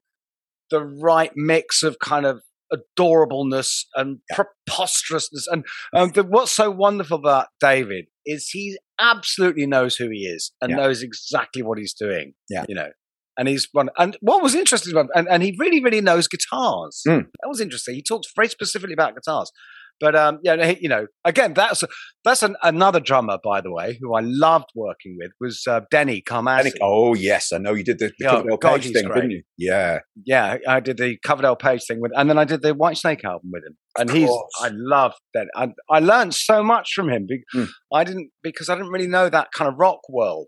the 0.70 0.84
right 0.84 1.32
mix 1.34 1.82
of 1.82 1.98
kind 1.98 2.26
of 2.26 2.42
adorableness 2.72 3.84
and 3.94 4.18
Yeah. 4.30 4.44
preposterousness. 4.66 5.46
And 5.46 5.64
um, 5.94 6.10
the, 6.12 6.22
what's 6.24 6.52
so 6.52 6.70
wonderful 6.70 7.18
about 7.18 7.46
David 7.60 8.06
is 8.26 8.48
he 8.50 8.78
absolutely 9.00 9.66
knows 9.66 9.96
who 9.96 10.08
he 10.10 10.26
is 10.26 10.52
and 10.60 10.70
Yeah. 10.70 10.76
knows 10.76 11.02
exactly 11.02 11.62
what 11.62 11.78
he's 11.78 11.94
doing. 11.94 12.34
Yeah. 12.48 12.64
you 12.68 12.74
know. 12.74 12.90
And 13.38 13.46
he's 13.46 13.68
one. 13.70 13.88
And 13.96 14.16
what 14.20 14.42
was 14.42 14.56
interesting 14.56 14.92
about, 14.92 15.10
and, 15.14 15.28
and 15.28 15.44
he 15.44 15.54
really, 15.58 15.80
really 15.82 16.00
knows 16.00 16.26
guitars. 16.26 17.02
Mm. 17.06 17.26
That 17.40 17.48
was 17.48 17.60
interesting. 17.60 17.94
He 17.94 18.02
talked 18.02 18.26
very 18.34 18.48
specifically 18.48 18.94
about 18.94 19.14
guitars. 19.14 19.52
But 20.00 20.14
um, 20.14 20.38
yeah, 20.44 20.74
you 20.80 20.88
know, 20.88 21.06
again, 21.24 21.54
that's 21.54 21.82
that's 22.24 22.42
an, 22.44 22.56
another 22.62 23.00
drummer, 23.00 23.38
by 23.42 23.60
the 23.60 23.72
way, 23.72 23.98
who 24.00 24.14
I 24.14 24.20
loved 24.20 24.66
working 24.76 25.16
with 25.18 25.32
was 25.40 25.64
uh, 25.66 25.80
Denny 25.90 26.22
Carmassi. 26.22 26.72
Oh 26.80 27.14
yes, 27.14 27.52
I 27.52 27.58
know 27.58 27.74
you 27.74 27.82
did 27.82 27.98
the, 27.98 28.06
the 28.08 28.14
Yeah, 28.20 28.30
Coverdale 28.30 28.56
God, 28.58 28.80
Page 28.82 28.92
thing, 28.92 29.04
great. 29.06 29.14
didn't 29.16 29.30
you? 29.32 29.42
Yeah, 29.56 29.98
Yeah, 30.24 30.58
I 30.68 30.78
did 30.80 30.98
the 30.98 31.18
Coverdale 31.24 31.56
Page 31.56 31.84
thing 31.84 32.00
with, 32.00 32.12
and 32.16 32.30
then 32.30 32.38
I 32.38 32.44
did 32.44 32.62
the 32.62 32.74
Whitesnake 32.74 33.24
album 33.24 33.50
with 33.52 33.64
him, 33.64 33.76
and 33.98 34.10
he's. 34.10 34.30
I 34.60 34.70
loved 34.72 35.16
that. 35.34 35.48
I, 35.56 35.68
I 35.90 35.98
learned 35.98 36.34
so 36.34 36.62
much 36.62 36.92
from 36.94 37.08
him. 37.10 37.26
Mm. 37.54 37.68
I 37.92 38.04
didn't 38.04 38.30
because 38.42 38.68
I 38.68 38.76
didn't 38.76 38.92
really 38.92 39.08
know 39.08 39.28
that 39.28 39.48
kind 39.52 39.68
of 39.68 39.74
rock 39.78 40.00
world, 40.08 40.46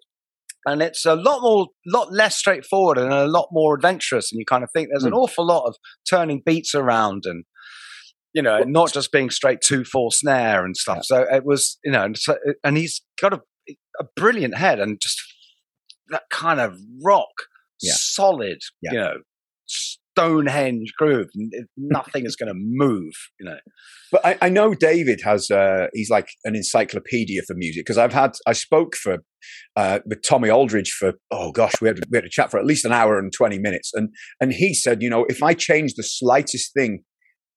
and 0.66 0.80
it's 0.80 1.04
a 1.06 1.16
lot 1.16 1.40
more, 1.42 1.66
lot 1.86 2.12
less 2.12 2.36
straightforward 2.36 2.98
and 2.98 3.12
a 3.12 3.26
lot 3.26 3.48
more 3.50 3.74
adventurous. 3.74 4.30
And 4.30 4.38
you 4.38 4.44
kind 4.44 4.62
of 4.62 4.70
think 4.72 4.90
there's 4.90 5.02
an 5.04 5.12
Mm. 5.12 5.22
awful 5.24 5.44
lot 5.46 5.66
of 5.66 5.74
turning 6.08 6.40
beats 6.46 6.72
around 6.74 7.24
and. 7.26 7.44
You 8.32 8.42
know, 8.42 8.60
not 8.60 8.92
just 8.92 9.10
being 9.12 9.30
straight 9.30 9.60
two 9.60 9.84
four 9.84 10.12
snare 10.12 10.64
and 10.64 10.76
stuff. 10.76 11.04
So 11.04 11.26
it 11.30 11.44
was, 11.44 11.78
you 11.84 11.90
know, 11.90 12.04
and, 12.04 12.16
so, 12.16 12.36
and 12.62 12.76
he's 12.76 13.02
got 13.20 13.32
a, 13.34 13.40
a 13.98 14.04
brilliant 14.16 14.56
head 14.56 14.78
and 14.78 15.00
just 15.00 15.20
that 16.10 16.22
kind 16.30 16.60
of 16.60 16.78
rock, 17.04 17.30
Yeah. 17.82 17.92
solid, 17.96 18.58
Yeah. 18.82 18.92
you 18.92 18.98
know, 18.98 19.14
Stonehenge 20.16 20.92
groove. 20.98 21.28
Nothing 21.76 22.26
is 22.26 22.36
going 22.36 22.48
to 22.48 22.54
move, 22.56 23.12
you 23.38 23.46
know. 23.46 23.58
but 24.10 24.24
I, 24.26 24.38
I 24.42 24.48
know 24.48 24.74
David 24.74 25.20
has. 25.24 25.50
Uh, 25.50 25.86
he's 25.92 26.10
like 26.10 26.28
an 26.44 26.56
encyclopedia 26.56 27.42
for 27.46 27.54
music 27.54 27.84
because 27.86 27.98
I've 27.98 28.12
had. 28.12 28.32
I 28.46 28.52
spoke 28.52 28.96
for 28.96 29.18
uh, 29.76 30.00
with 30.04 30.22
Tommy 30.28 30.50
Aldridge 30.50 30.90
for 30.90 31.14
oh 31.30 31.52
gosh, 31.52 31.72
we 31.80 31.88
had 31.88 32.00
we 32.10 32.16
had 32.16 32.24
a 32.24 32.28
chat 32.30 32.50
for 32.50 32.58
at 32.58 32.66
least 32.66 32.84
an 32.84 32.92
hour 32.92 33.18
and 33.18 33.32
twenty 33.32 33.58
minutes, 33.58 33.92
and 33.94 34.08
and 34.40 34.52
he 34.52 34.74
said, 34.74 35.00
you 35.00 35.08
know, 35.10 35.24
if 35.28 35.42
I 35.42 35.54
change 35.54 35.94
the 35.94 36.02
slightest 36.02 36.72
thing 36.74 37.02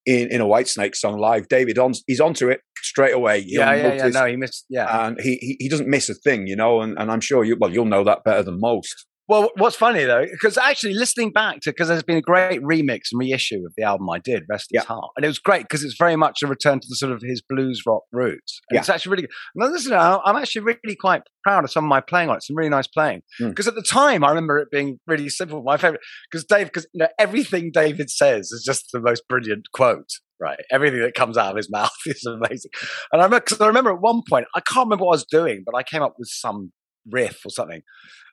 in 0.05 0.31
in 0.31 0.41
a 0.41 0.45
Whitesnake 0.45 0.95
song 0.95 1.17
live, 1.17 1.47
David 1.47 1.77
on 1.77 1.93
he's 2.07 2.19
onto 2.19 2.49
it 2.49 2.61
straight 2.77 3.13
away. 3.13 3.43
Yeah, 3.45 3.73
yeah, 3.73 3.93
yeah. 3.93 4.07
No, 4.09 4.25
he 4.25 4.35
missed. 4.35 4.65
Yeah. 4.69 5.07
and 5.07 5.19
he, 5.21 5.35
he 5.35 5.57
he 5.59 5.69
doesn't 5.69 5.87
miss 5.87 6.09
a 6.09 6.13
thing, 6.13 6.47
you 6.47 6.55
know, 6.55 6.81
and, 6.81 6.97
and 6.97 7.11
I'm 7.11 7.21
sure 7.21 7.43
you 7.43 7.57
well 7.59 7.71
you'll 7.71 7.85
know 7.85 8.03
that 8.03 8.23
better 8.23 8.43
than 8.43 8.59
most. 8.59 9.05
Well, 9.29 9.51
what's 9.55 9.75
funny 9.75 10.03
though, 10.03 10.25
because 10.29 10.57
actually 10.57 10.95
listening 10.95 11.31
back 11.31 11.61
to, 11.61 11.71
because 11.71 11.87
there's 11.87 12.03
been 12.03 12.17
a 12.17 12.21
great 12.21 12.61
remix 12.61 13.03
and 13.11 13.19
reissue 13.19 13.65
of 13.65 13.73
the 13.77 13.83
album 13.83 14.09
I 14.09 14.19
did, 14.19 14.43
Rest 14.49 14.67
Yeah. 14.71 14.81
His 14.81 14.87
Heart, 14.87 15.11
and 15.15 15.23
it 15.23 15.29
was 15.29 15.39
great 15.39 15.63
because 15.63 15.83
it's 15.83 15.95
very 15.97 16.15
much 16.15 16.43
a 16.43 16.47
return 16.47 16.79
to 16.79 16.87
the 16.89 16.95
sort 16.95 17.13
of 17.13 17.21
his 17.21 17.41
blues 17.41 17.83
rock 17.85 18.03
roots. 18.11 18.59
And 18.69 18.75
Yeah. 18.75 18.79
It's 18.81 18.89
actually 18.89 19.11
really 19.11 19.21
good. 19.23 19.31
Now, 19.55 19.67
listen, 19.67 19.93
I'm 19.93 20.35
actually 20.35 20.63
really 20.63 20.95
quite 20.99 21.23
proud 21.43 21.63
of 21.63 21.71
some 21.71 21.85
of 21.85 21.89
my 21.89 22.01
playing 22.01 22.29
on 22.29 22.37
it. 22.37 22.43
Some 22.43 22.57
really 22.57 22.69
nice 22.69 22.87
playing. 22.87 23.21
Mm. 23.41 23.49
Because 23.49 23.67
at 23.67 23.75
the 23.75 23.81
time, 23.81 24.23
I 24.23 24.29
remember 24.29 24.59
it 24.59 24.69
being 24.71 24.99
really 25.07 25.29
simple. 25.29 25.63
My 25.63 25.77
favorite, 25.77 26.01
because 26.29 26.43
Dave, 26.45 26.67
because 26.67 26.87
you 26.93 26.99
know 26.99 27.07
everything 27.17 27.71
David 27.73 28.09
says 28.09 28.51
is 28.51 28.63
just 28.65 28.91
the 28.91 28.99
most 28.99 29.27
brilliant 29.27 29.67
quote. 29.73 30.09
Right, 30.39 30.59
everything 30.69 30.99
that 30.99 31.13
comes 31.13 31.37
out 31.37 31.51
of 31.51 31.55
his 31.57 31.71
mouth 31.71 31.91
is 32.05 32.25
amazing. 32.25 32.71
And 33.13 33.21
I 33.21 33.25
remember, 33.25 33.45
cause 33.45 33.61
I 33.61 33.67
remember 33.67 33.91
at 33.91 34.01
one 34.01 34.23
point, 34.29 34.45
I 34.53 34.59
can't 34.59 34.87
remember 34.87 35.05
what 35.05 35.11
I 35.11 35.15
was 35.15 35.25
doing, 35.31 35.63
but 35.65 35.73
I 35.73 35.83
came 35.83 36.01
up 36.01 36.15
with 36.17 36.27
some 36.27 36.73
riff 37.09 37.45
or 37.45 37.49
something, 37.49 37.81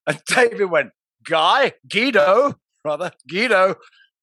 and 0.07 0.21
David 0.29 0.71
went, 0.71 0.91
Guy, 1.25 1.73
Guido, 1.89 2.55
rather, 2.85 3.13
Guido, 3.29 3.77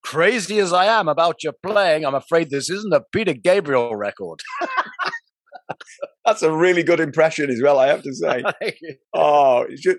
crazy 0.03 0.59
as 0.59 0.73
I 0.73 0.85
am 0.85 1.07
about 1.07 1.43
your 1.43 1.53
playing, 1.65 2.05
I'm 2.05 2.15
afraid 2.15 2.49
this 2.49 2.69
isn't 2.69 2.93
a 2.93 3.03
Peter 3.11 3.33
Gabriel 3.33 3.95
record. 3.95 4.41
That's 6.25 6.43
a 6.43 6.51
really 6.51 6.83
good 6.83 6.99
impression 6.99 7.49
as 7.49 7.61
well, 7.61 7.79
I 7.79 7.87
have 7.87 8.03
to 8.03 8.13
say. 8.13 8.43
oh, 9.15 9.65
just, 9.69 9.97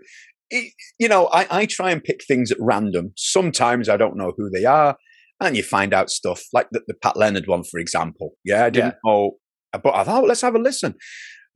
it, 0.51 0.73
you 0.99 1.09
know, 1.09 1.27
I, 1.27 1.47
I 1.51 1.67
try 1.67 1.91
and 1.91 2.03
pick 2.03 2.21
things 2.27 2.51
at 2.51 2.59
random. 2.61 3.13
Sometimes 3.17 3.89
I 3.89 3.97
don't 3.97 4.17
know 4.17 4.33
who 4.37 4.51
they 4.51 4.65
are, 4.65 4.97
and 5.41 5.57
you 5.57 5.63
find 5.63 5.95
out 5.95 6.11
stuff 6.11 6.43
like 6.53 6.69
the, 6.71 6.83
the 6.87 6.95
Pat 6.95 7.17
Leonard 7.17 7.47
one, 7.47 7.65
for 7.65 7.79
example. 7.79 8.33
Yeah, 8.45 8.65
I 8.65 8.71
didn't 8.71 8.97
know, 9.05 9.33
but 9.73 9.95
I 9.95 10.05
thought, 10.05 10.25
oh, 10.25 10.27
let's 10.27 10.41
have 10.41 10.55
a 10.55 10.59
listen. 10.59 10.95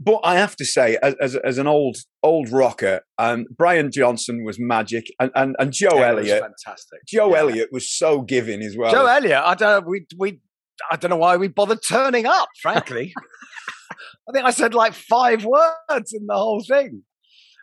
But 0.01 0.21
I 0.25 0.35
have 0.37 0.57
to 0.57 0.65
say, 0.65 0.99
as, 1.03 1.15
as, 1.21 1.37
as 1.37 1.59
an 1.59 1.67
old 1.69 1.97
old 2.23 2.51
rocker, 2.51 3.03
um, 3.19 3.45
Brian 3.57 3.91
Johnson 3.93 4.43
was 4.45 4.57
magic, 4.59 5.05
and 5.21 5.31
and, 5.35 5.55
and 5.59 5.73
Joe 5.73 5.95
Yeah, 5.95 6.09
Elliott. 6.09 6.41
fantastic. 6.43 7.01
Joe 7.07 7.31
Yeah. 7.33 7.39
Elliott 7.41 7.69
was 7.73 7.91
so 7.97 8.21
giving 8.23 8.63
as 8.63 8.77
well. 8.77 8.91
Joe 8.91 9.07
Elliott, 9.07 9.43
I 9.45 9.55
don't 9.55 9.87
we, 9.87 10.07
we, 10.19 10.41
I 10.91 10.97
don't 10.97 11.11
know 11.11 11.17
why 11.17 11.37
we 11.37 11.49
bothered 11.49 11.81
turning 11.89 12.27
up, 12.27 12.49
frankly. 12.61 13.13
I 14.29 14.33
think 14.33 14.45
I 14.45 14.51
said 14.51 14.75
like 14.75 14.95
five 14.95 15.45
words 15.45 16.13
in 16.13 16.27
the 16.27 16.35
whole 16.35 16.63
thing. 16.67 17.03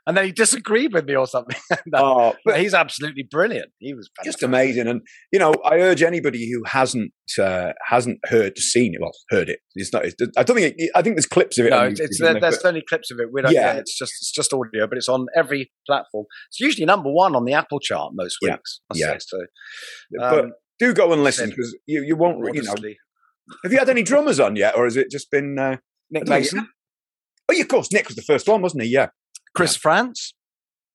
And 0.08 0.18
then 0.18 0.26
he 0.26 0.32
disagreed 0.32 0.93
with 0.93 1.06
me 1.06 1.16
or 1.16 1.28
something. 1.28 1.58
No, 1.86 2.00
Oh, 2.00 2.16
but 2.45 2.54
but 2.54 2.60
he's 2.60 2.74
absolutely 2.74 3.24
brilliant. 3.30 3.70
He 3.80 3.93
was 3.93 4.10
just 4.24 4.41
amazing. 4.43 4.88
And 4.88 5.02
you 5.32 5.39
know, 5.39 5.54
I 5.66 5.76
urge 5.80 6.02
anybody 6.04 6.50
who 6.52 6.64
hasn't 6.66 7.12
uh, 7.39 7.74
hasn't 7.88 8.20
heard 8.26 8.58
seen 8.58 8.93
it, 8.95 9.02
well, 9.02 9.12
heard 9.30 9.50
it. 9.50 9.60
It's 9.76 9.93
not. 9.93 10.06
It's, 10.06 10.16
I 10.38 10.43
don't 10.43 10.56
think. 10.58 10.76
It, 10.78 10.91
I 10.95 11.02
think 11.02 11.16
there's 11.16 11.26
clips 11.26 11.58
of 11.60 11.66
it. 11.68 11.70
No, 11.70 11.84
it's, 11.84 12.00
YouTube, 12.00 12.04
it's 12.06 12.20
there, 12.20 12.32
there? 12.34 12.41
there's 12.41 12.56
But- 12.56 12.62
certainly 12.62 12.84
clips 12.88 13.12
of 13.12 13.20
it. 13.20 13.28
We 13.32 13.41
don't, 13.41 13.52
Yeah. 13.54 13.74
yeah. 13.74 13.80
it's 13.80 13.97
just 13.97 14.14
it's 14.22 14.32
just 14.32 14.54
audio, 14.54 14.88
but 14.88 14.97
it's 14.97 15.10
on 15.10 15.28
every 15.36 15.72
platform. 15.88 16.26
It's 16.50 16.60
usually 16.60 16.86
number 16.86 17.12
one 17.12 17.36
on 17.36 17.45
the 17.45 17.54
Apple 17.54 17.80
chart 17.80 18.12
most 18.16 18.38
Yeah. 18.41 18.54
weeks. 18.54 18.82
I 18.93 18.97
Yeah. 18.97 19.14
say. 19.14 19.18
So, 19.28 19.38
but 20.18 20.39
um, 20.45 20.52
do 20.80 20.93
go 20.93 21.12
and 21.14 21.24
listen 21.24 21.50
because 21.50 21.78
you, 21.86 22.04
you 22.04 22.16
won't. 22.16 22.38
You 22.56 22.64
know, 22.64 22.74
have 23.64 23.72
you 23.72 23.78
had 23.80 23.89
any 23.89 24.04
drummers 24.04 24.39
on 24.39 24.56
yet, 24.56 24.76
or 24.76 24.86
has 24.86 24.95
it 24.97 25.10
just 25.12 25.30
been 25.32 25.58
uh, 25.60 25.78
Nick 26.12 26.24
I 26.24 26.26
don't 26.26 26.30
know, 26.30 26.36
Mason, 26.39 26.68
Oh, 27.50 27.54
yeah, 27.54 27.62
of 27.62 27.68
course. 27.68 27.91
Nick 27.91 28.08
was 28.08 28.16
the 28.16 28.22
first 28.22 28.47
one, 28.47 28.62
wasn't 28.62 28.84
he? 28.84 28.89
Yeah. 28.89 29.08
Chris 29.56 29.76
Frantz. 29.76 30.34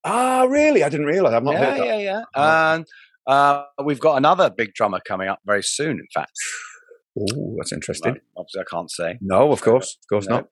Ah, 0.04 0.46
really? 0.48 0.82
I 0.82 0.88
didn't 0.88 1.06
realise. 1.06 1.32
I've 1.32 1.42
not 1.42 1.54
yeah, 1.54 1.64
heard 1.64 1.80
that. 1.80 1.86
Yeah, 1.86 1.98
yeah, 1.98 2.22
And 2.34 2.86
uh, 3.26 3.64
we've 3.82 4.00
got 4.00 4.16
another 4.16 4.50
big 4.50 4.74
drummer 4.74 5.00
coming 5.06 5.28
up 5.28 5.40
very 5.46 5.62
soon. 5.62 5.92
In 5.92 6.06
fact. 6.12 6.32
Oh, 7.18 7.54
that's 7.58 7.72
interesting. 7.72 8.12
Well, 8.12 8.44
obviously, 8.44 8.60
I 8.60 8.64
can't 8.70 8.90
say. 8.90 9.18
No, 9.20 9.52
of 9.52 9.62
course, 9.62 9.96
of 10.02 10.08
course 10.08 10.26
no. 10.26 10.36
not. 10.36 10.48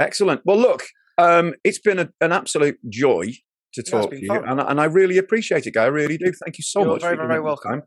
Excellent. 0.00 0.42
Well, 0.44 0.58
look, 0.58 0.82
um, 1.16 1.54
it's 1.64 1.78
been 1.78 1.98
a, 1.98 2.08
an 2.20 2.32
absolute 2.32 2.78
joy 2.88 3.32
to 3.74 3.82
talk 3.82 4.10
to 4.10 4.18
you, 4.20 4.32
and, 4.32 4.60
and, 4.60 4.80
I 4.80 4.84
really 4.84 5.18
appreciate 5.18 5.66
it, 5.66 5.74
guy. 5.74 5.84
I 5.84 5.88
really 5.88 6.16
do. 6.16 6.32
Thank 6.44 6.58
you 6.58 6.64
so 6.64 6.80
much. 6.80 7.02
You're 7.02 7.10
much. 7.10 7.16
Very, 7.18 7.28
very 7.28 7.40
welcome. 7.40 7.82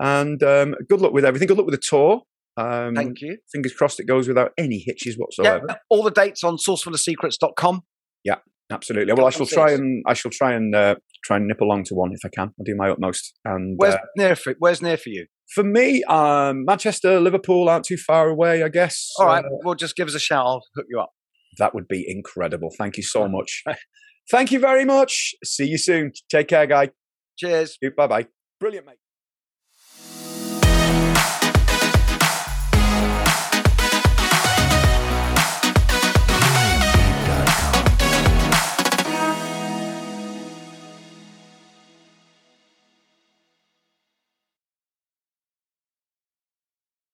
And 0.00 0.42
um, 0.42 0.74
good 0.88 1.00
luck 1.00 1.12
with 1.12 1.24
everything. 1.24 1.46
Good 1.46 1.58
luck 1.58 1.66
with 1.66 1.74
the 1.74 1.86
tour. 1.86 2.22
Um, 2.56 2.94
Thank 2.94 3.20
you. 3.20 3.36
Fingers 3.52 3.74
crossed 3.74 4.00
it 4.00 4.06
goes 4.06 4.28
without 4.28 4.52
any 4.56 4.78
hitches 4.78 5.16
whatsoever. 5.16 5.66
Yeah, 5.68 5.76
all 5.90 6.02
the 6.02 6.10
dates 6.10 6.42
on 6.42 6.56
saucerfulofsecrets.com. 6.56 7.82
Yeah, 8.24 8.36
absolutely. 8.70 9.12
Well, 9.12 9.26
I 9.26 9.30
shall 9.30 9.46
try 9.46 9.72
and 9.72 10.02
I 10.06 10.14
shall 10.14 10.30
try 10.30 10.52
and 10.54 10.74
uh, 10.74 10.96
try 11.24 11.36
and 11.36 11.46
nip 11.46 11.60
along 11.60 11.84
to 11.84 11.94
one 11.94 12.12
if 12.12 12.20
I 12.24 12.28
can. 12.28 12.48
I'll 12.58 12.64
do 12.64 12.74
my 12.76 12.90
utmost. 12.90 13.34
And 13.44 13.74
where's 13.76 13.94
uh, 13.94 13.98
near 14.16 14.36
for 14.36 14.54
Where's 14.58 14.82
near 14.82 14.96
for 14.96 15.10
you? 15.10 15.26
For 15.54 15.62
me, 15.62 16.02
um, 16.04 16.64
Manchester, 16.64 17.20
Liverpool 17.20 17.68
aren't 17.68 17.84
too 17.84 17.96
far 17.96 18.28
away, 18.28 18.62
I 18.62 18.68
guess. 18.68 19.12
All 19.18 19.26
right, 19.26 19.44
uh, 19.44 19.48
well, 19.64 19.74
just 19.74 19.94
give 19.94 20.08
us 20.08 20.14
a 20.14 20.20
shout. 20.20 20.44
I'll 20.44 20.62
hook 20.74 20.86
you 20.88 21.00
up. 21.00 21.10
That 21.58 21.74
would 21.74 21.88
be 21.88 22.04
incredible. 22.06 22.70
Thank 22.76 22.96
you 22.96 23.02
so 23.02 23.28
much. 23.28 23.62
Thank 24.30 24.50
you 24.50 24.58
very 24.58 24.84
much. 24.84 25.34
See 25.44 25.66
you 25.66 25.78
soon. 25.78 26.12
Take 26.28 26.48
care, 26.48 26.66
guy. 26.66 26.90
Cheers. 27.38 27.78
Bye 27.96 28.06
bye. 28.06 28.26
Brilliant, 28.58 28.86
mate. 28.86 28.96